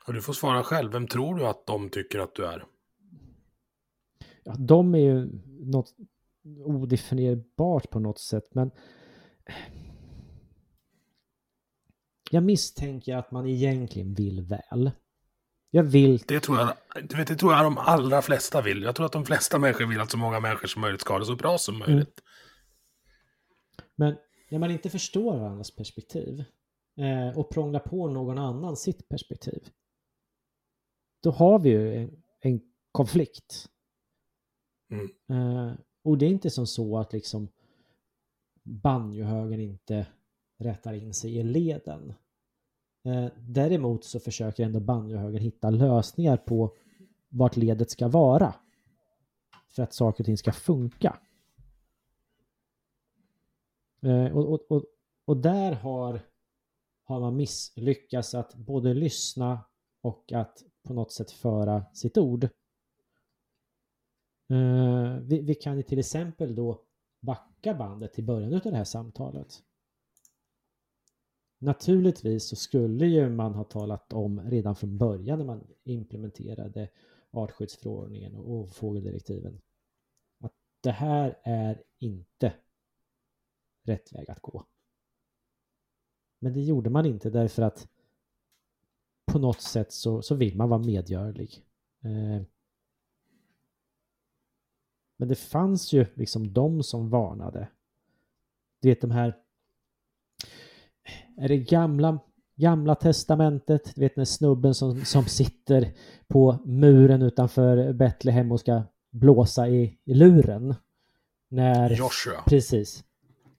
[0.07, 2.65] Och du får svara själv, vem tror du att de tycker att du är?
[4.43, 5.29] Ja, de är ju
[5.65, 5.95] något
[6.65, 8.71] odefinierbart på något sätt, men
[12.31, 14.91] jag misstänker att man egentligen vill väl.
[15.71, 16.73] Jag vill Det tror jag,
[17.09, 18.83] du vet, det tror jag de allra flesta vill.
[18.83, 21.19] Jag tror att de flesta människor vill att så många människor som möjligt ska ha
[21.19, 22.21] det så bra som möjligt.
[23.95, 24.15] Men
[24.49, 26.43] när man inte förstår varandras perspektiv
[26.97, 29.69] eh, och prånglar på någon annan sitt perspektiv.
[31.23, 33.69] Då har vi ju en, en konflikt.
[34.91, 35.09] Mm.
[35.29, 35.73] Eh,
[36.03, 37.47] och det är inte som så att liksom
[38.63, 40.07] banjohögern inte
[40.59, 42.13] rättar in sig i leden.
[43.03, 46.75] Eh, däremot så försöker ändå banjohögern hitta lösningar på
[47.29, 48.53] vart ledet ska vara.
[49.67, 51.19] För att saker och ting ska funka.
[54.01, 54.85] Eh, och, och, och,
[55.25, 56.19] och där har,
[57.03, 59.59] har man misslyckats att både lyssna
[60.01, 62.43] och att på något sätt föra sitt ord.
[64.49, 66.81] Eh, vi, vi kan ju till exempel då
[67.19, 69.63] backa bandet till början av det här samtalet.
[71.61, 76.89] Naturligtvis så skulle ju man ha talat om redan från början när man implementerade
[77.31, 79.61] artskyddsförordningen och fågeldirektiven
[80.39, 82.53] att det här är inte
[83.83, 84.65] rätt väg att gå.
[86.39, 87.87] Men det gjorde man inte därför att
[89.25, 91.65] på något sätt så, så vill man vara medgörlig.
[92.03, 92.41] Eh,
[95.17, 97.69] men det fanns ju liksom de som varnade.
[98.79, 99.43] Du vet de här
[101.39, 102.19] är det gamla,
[102.55, 103.95] gamla testamentet?
[103.95, 105.93] Du vet den snubben som, som sitter
[106.27, 110.75] på muren utanför Betlehem och ska blåsa i, i luren.
[111.49, 112.41] När, Joshua.
[112.45, 113.03] Precis.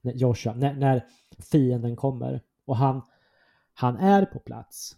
[0.01, 1.05] När, Joshua, när, när
[1.39, 2.43] fienden kommer.
[2.65, 3.02] Och han,
[3.74, 4.97] han är på plats.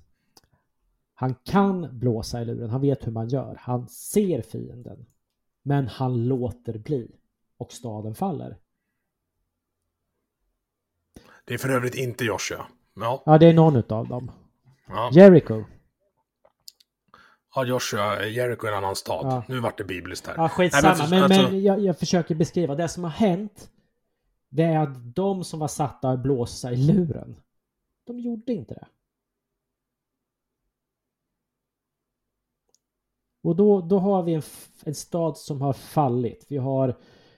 [1.15, 3.57] Han kan blåsa i luren, han vet hur man gör.
[3.61, 5.07] Han ser fienden.
[5.63, 7.11] Men han låter bli.
[7.57, 8.57] Och staden faller.
[11.53, 12.67] Det är för övrigt inte Joshua.
[12.95, 14.31] Ja, Ja, det är någon utav dem.
[14.89, 15.11] ja.
[15.13, 15.65] Jericho.
[17.55, 19.27] ja Joshua, Jericho är en annan stad.
[19.27, 19.45] Ja.
[19.49, 20.35] Nu vart det bibliskt här.
[20.37, 20.95] Ja, skitsamma.
[20.95, 22.75] Nej, men men, alltså- men jag, jag försöker beskriva.
[22.75, 23.71] Det som har hänt,
[24.49, 27.37] det är att de som var satta att blåsa i luren,
[28.07, 28.87] de gjorde inte det.
[33.43, 34.43] Och då, då har vi en,
[34.85, 36.47] en stad som har fallit.
[36.49, 36.97] Vi har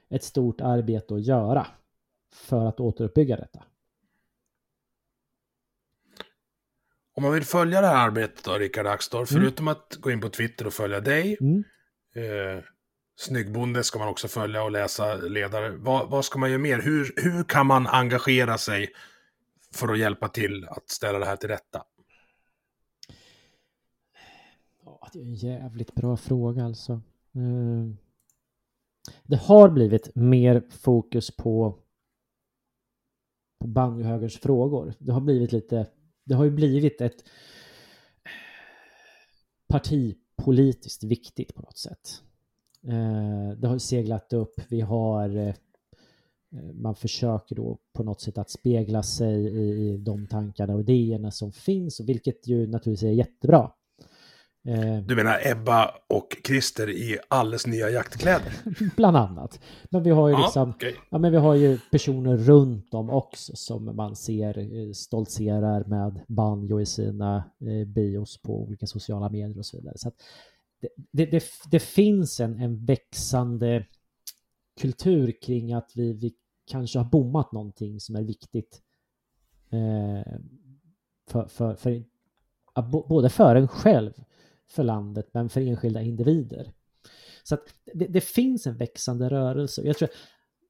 [0.09, 1.67] ett stort arbete att göra
[2.33, 3.65] för att återuppbygga detta.
[7.17, 9.43] Om man vill följa det här arbetet då, Rickard Axdorff, Mm.
[9.43, 11.65] förutom att gå in på Twitter och följa dig, Mm.
[12.15, 12.63] eh,
[13.17, 15.71] Snyggbonde ska man också följa och läsa ledare.
[15.71, 16.83] Vad, vad ska man göra mer?
[16.83, 18.89] Hur, hur kan man engagera sig
[19.75, 21.83] för att hjälpa till att ställa det här till rätta?
[24.85, 26.93] Ja, det är en jävligt bra fråga alltså.
[27.35, 27.95] Eh,
[29.23, 31.79] Det har blivit mer fokus på,
[33.61, 34.95] på banjohögerns frågor.
[34.99, 35.87] Det har blivit lite,
[36.25, 37.25] det har ju blivit ett
[39.69, 42.23] partipolitiskt viktigt på något sätt.
[42.83, 48.39] Eh, Det har seglat upp, vi har eh, eh man försöker då på något sätt
[48.39, 53.13] att spegla sig i, i de tankarna och idéerna som finns, vilket ju naturligtvis är
[53.13, 53.73] jättebra.
[54.67, 58.53] Eh, Du menar Ebba och Christer i alldeles nya jaktkläder?
[58.97, 59.61] bland annat.
[59.91, 60.97] Men vi har ju Ja, liksom, okej.
[61.11, 66.21] ja men vi har ju personer runt om också som man ser eh, stoltserar med
[66.29, 69.99] banjo i sina eh, bios på olika sociala medier och så vidare.
[69.99, 70.13] Så
[70.81, 73.87] det, det, det, det finns en, en växande
[74.81, 76.35] kultur kring att vi, vi
[76.71, 78.83] kanske har bommat någonting som är viktigt
[79.71, 80.33] eh,
[81.31, 82.05] för, för, för,
[82.75, 84.13] ja, både för en själv,
[84.67, 86.73] för landet, men för enskilda individer.
[87.43, 89.83] Så att det, det finns en växande rörelse.
[89.83, 90.09] Jag tror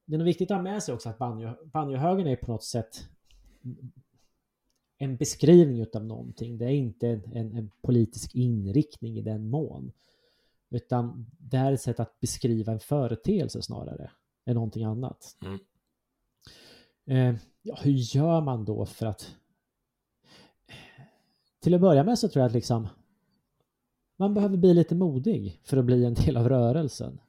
[0.07, 2.65] det är nog viktigt att ha med sig också att banjo, banjohögern är på något
[2.65, 3.09] sätt
[4.99, 6.59] en beskrivning av någonting.
[6.59, 9.93] Det är inte en, en, en politisk inriktning i den mån.
[10.71, 14.11] Utan det här är ett sätt att beskriva en företeelse snarare
[14.45, 15.37] än någonting annat.
[15.43, 15.59] Mm.
[17.07, 19.35] Eh, ja, hur gör man då för att...
[21.61, 22.89] Till att börja med så tror jag att liksom
[24.25, 27.21] man behöver bli lite modig för att bli en del av rörelsen.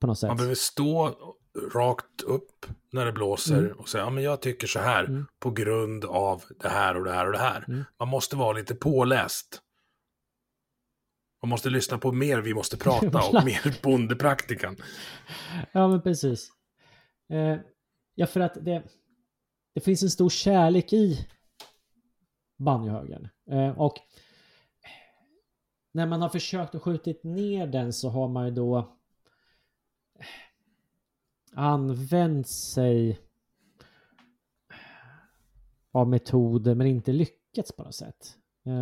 [0.00, 0.28] På något sätt.
[0.28, 1.14] Man behöver stå
[1.74, 3.78] rakt upp när det blåser Mm.
[3.78, 5.26] och säga, ja men jag tycker så här Mm.
[5.38, 7.64] på grund av det här och det här och det här.
[7.68, 7.84] Mm.
[7.98, 9.62] Man måste vara lite påläst.
[11.42, 14.76] Man måste lyssna på mer Vi måste prata och mer Bondepraktikan.
[15.72, 16.50] Ja, men precis.
[17.32, 17.56] Eh,
[18.14, 18.82] ja, för att det,
[19.74, 21.26] det finns en stor kärlek i
[22.58, 23.28] banjohögern.
[23.50, 23.94] Eh, och
[25.98, 28.96] när man har försökt att skjutit ner den så har man ju då
[31.52, 33.20] använt sig
[35.92, 38.36] av metoder men inte lyckats på något sätt.
[38.66, 38.72] Eh,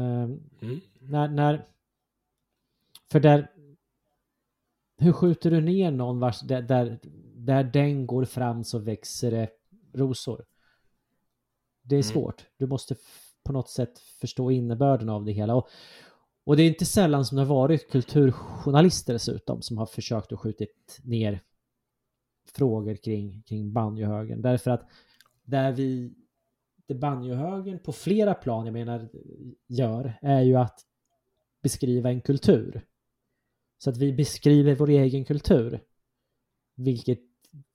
[0.60, 0.80] Mm.
[1.01, 1.66] när, när,
[3.10, 3.51] för där,
[4.98, 6.98] hur skjuter du ner någon vars, där, där,
[7.34, 9.51] där den går fram så växer det
[9.93, 10.44] rosor?
[11.82, 12.12] Det är Mm.
[12.12, 12.47] svårt.
[12.56, 12.97] Du måste
[13.44, 15.55] på något sätt förstå innebörden av det hela.
[15.55, 15.68] Och,
[16.47, 20.40] och det är inte sällan som det har varit kulturjournalister dessutom som har försökt att
[20.40, 21.43] skjutit ner
[22.55, 24.43] frågor kring, kring banjohögern.
[24.43, 24.89] Därför att
[25.44, 26.14] där vi,
[26.86, 29.09] det banjohögern på flera plan, jag menar,
[29.66, 30.81] gör, är ju att
[31.62, 32.86] beskriva en kultur.
[33.78, 35.82] Så att vi beskriver vår egen kultur.
[36.74, 37.20] Vilket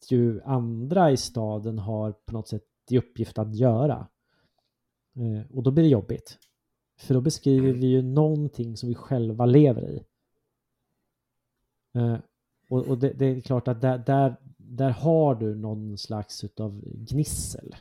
[0.10, 4.08] ju andra i staden har på något sätt i uppgift att göra.
[5.16, 6.38] Eh, och då blir det jobbigt.
[7.02, 10.04] För då beskriver vi ju någonting som vi själva lever i.
[11.96, 12.18] Eh,
[12.70, 16.82] och och det, det är klart att där, där, där har du någon slags utav
[16.86, 17.76] gnissel.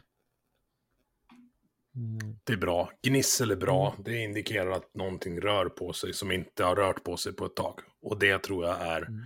[1.94, 2.36] Mm.
[2.44, 2.90] Det är bra.
[3.02, 3.90] Gnissel är bra.
[3.90, 4.02] Mm.
[4.05, 7.56] Det indikerar att någonting rör på sig som inte har rört på sig på ett
[7.56, 7.80] tag.
[8.02, 9.20] Och det tror jag är Mm.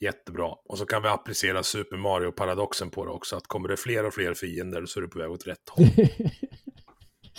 [0.00, 0.54] jättebra.
[0.64, 3.36] Och så kan vi applicera Super Mario-paradoxen på det också.
[3.36, 5.86] Att kommer det fler och fler fiender så är du på väg åt rätt håll.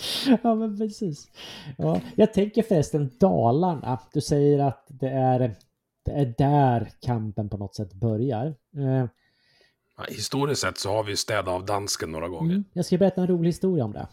[0.42, 1.28] ja, men precis.
[1.78, 3.98] Ja, jag tänker förresten Dalarna.
[4.12, 5.54] Du säger att det är,
[6.04, 8.46] det är där kampen på något sätt börjar.
[8.76, 9.06] Eh,
[9.96, 12.50] Ja, historiskt sett så har vi städat av dansken några gånger.
[12.52, 14.06] mm, jag ska berätta en rolig historia om det.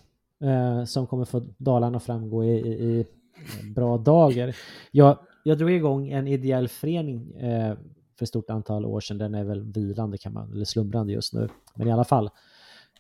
[0.48, 3.06] Eh, som kommer få Dalarna att framgå i, i, i
[3.76, 4.56] bra dagar.
[4.91, 7.76] Jag, jag drog igång en ideell förening eh,
[8.18, 9.18] för ett stort antal år sedan.
[9.18, 11.49] Den är väl vilande kan man, eller slumrande just nu.
[11.76, 12.30] Men i alla fall.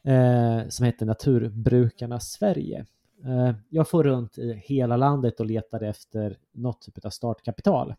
[0.03, 2.85] Eh, som heter Naturbrukarnas Sverige.
[3.25, 7.95] Eh, jag får runt i hela landet och letar efter något typ av startkapital.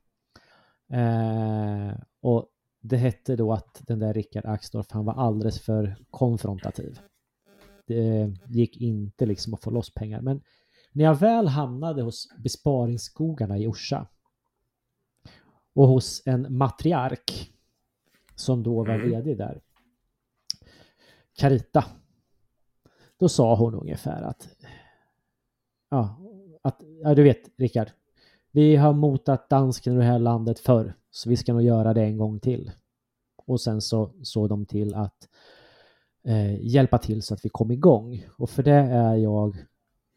[0.90, 2.46] Eh, och
[2.80, 7.00] det hette då att den där Rickard Axdorff, han var alldeles för konfrontativ.
[7.86, 10.20] Det gick inte liksom att få loss pengar.
[10.20, 10.42] Men
[10.92, 14.06] när jag väl hamnade hos besparingsskogarna i Orsa
[15.74, 17.52] och hos en matriark
[18.34, 19.10] som då var Mm.
[19.10, 19.60] vd där,
[21.40, 21.84] Carita,
[23.16, 24.48] då sa hon ungefär att
[25.90, 26.16] ja,
[26.62, 27.90] att, ja du vet Rickard,
[28.50, 32.02] vi har motat dansken ur det här landet förr, så vi ska nog göra det
[32.02, 32.70] en gång till.
[33.46, 35.28] och sen så såg de till att
[36.24, 38.26] eh, hjälpa till så att vi kom igång.
[38.38, 39.56] Och för det är jag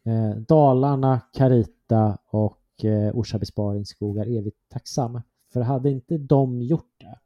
[0.04, 5.20] eh, Dalarna, Carita och eh, Orsa Besparingsskogar evigt tacksam.
[5.52, 7.18] För hade inte de gjort det,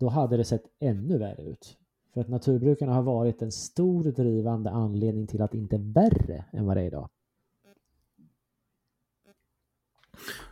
[0.00, 1.78] då hade det sett ännu värre ut.
[2.16, 6.44] För att naturbrukarna har varit en stor drivande anledning till att det inte är värre
[6.52, 7.08] än vad det är idag.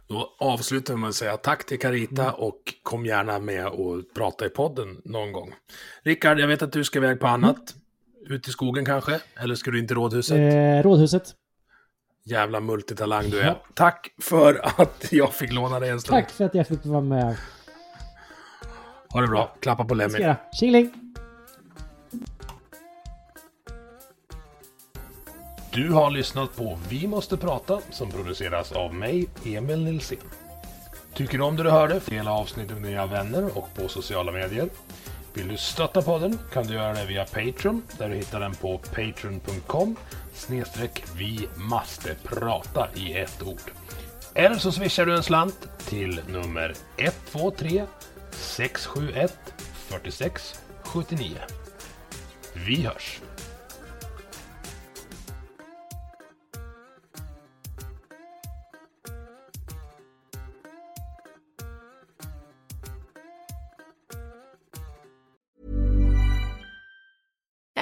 [0.07, 2.35] Då avslutar vi med att säga tack till Carita mm.
[2.35, 5.55] och kom gärna med och prata i podden någon gång.
[6.03, 7.75] Rickard, jag vet att du ska iväg på annat.
[8.21, 8.33] Mm.
[8.33, 9.21] Ut i skogen kanske?
[9.37, 10.39] Eller ska du in till Rådhuset?
[10.39, 11.35] Eh, rådhuset.
[12.25, 13.47] Jävla multitalang du är.
[13.47, 13.63] Ja.
[13.75, 16.21] Tack för att jag fick låna dig en stund.
[16.21, 17.37] Tack för att jag fick vara med.
[19.09, 19.57] Ha det bra.
[19.61, 20.35] Klappa på Lemmy.
[20.61, 21.04] Tjingeling!
[25.75, 30.19] Du har lyssnat på Vi måste prata som produceras av mig, Emil Nilsson.
[31.15, 32.01] Tycker du om det du hörde?
[32.07, 34.69] Dela avsnittet med dina vänner och på sociala medier.
[35.33, 38.79] Vill du stötta podden kan du göra det via Patreon där du hittar den på
[38.79, 39.97] patreon.com
[40.35, 43.71] snedstreck vi måste prata i ett ord.
[44.35, 47.85] Eller så swishar du en slant till nummer 123
[48.31, 49.55] 671
[49.89, 51.37] 46 79.
[52.67, 53.21] Vi hörs!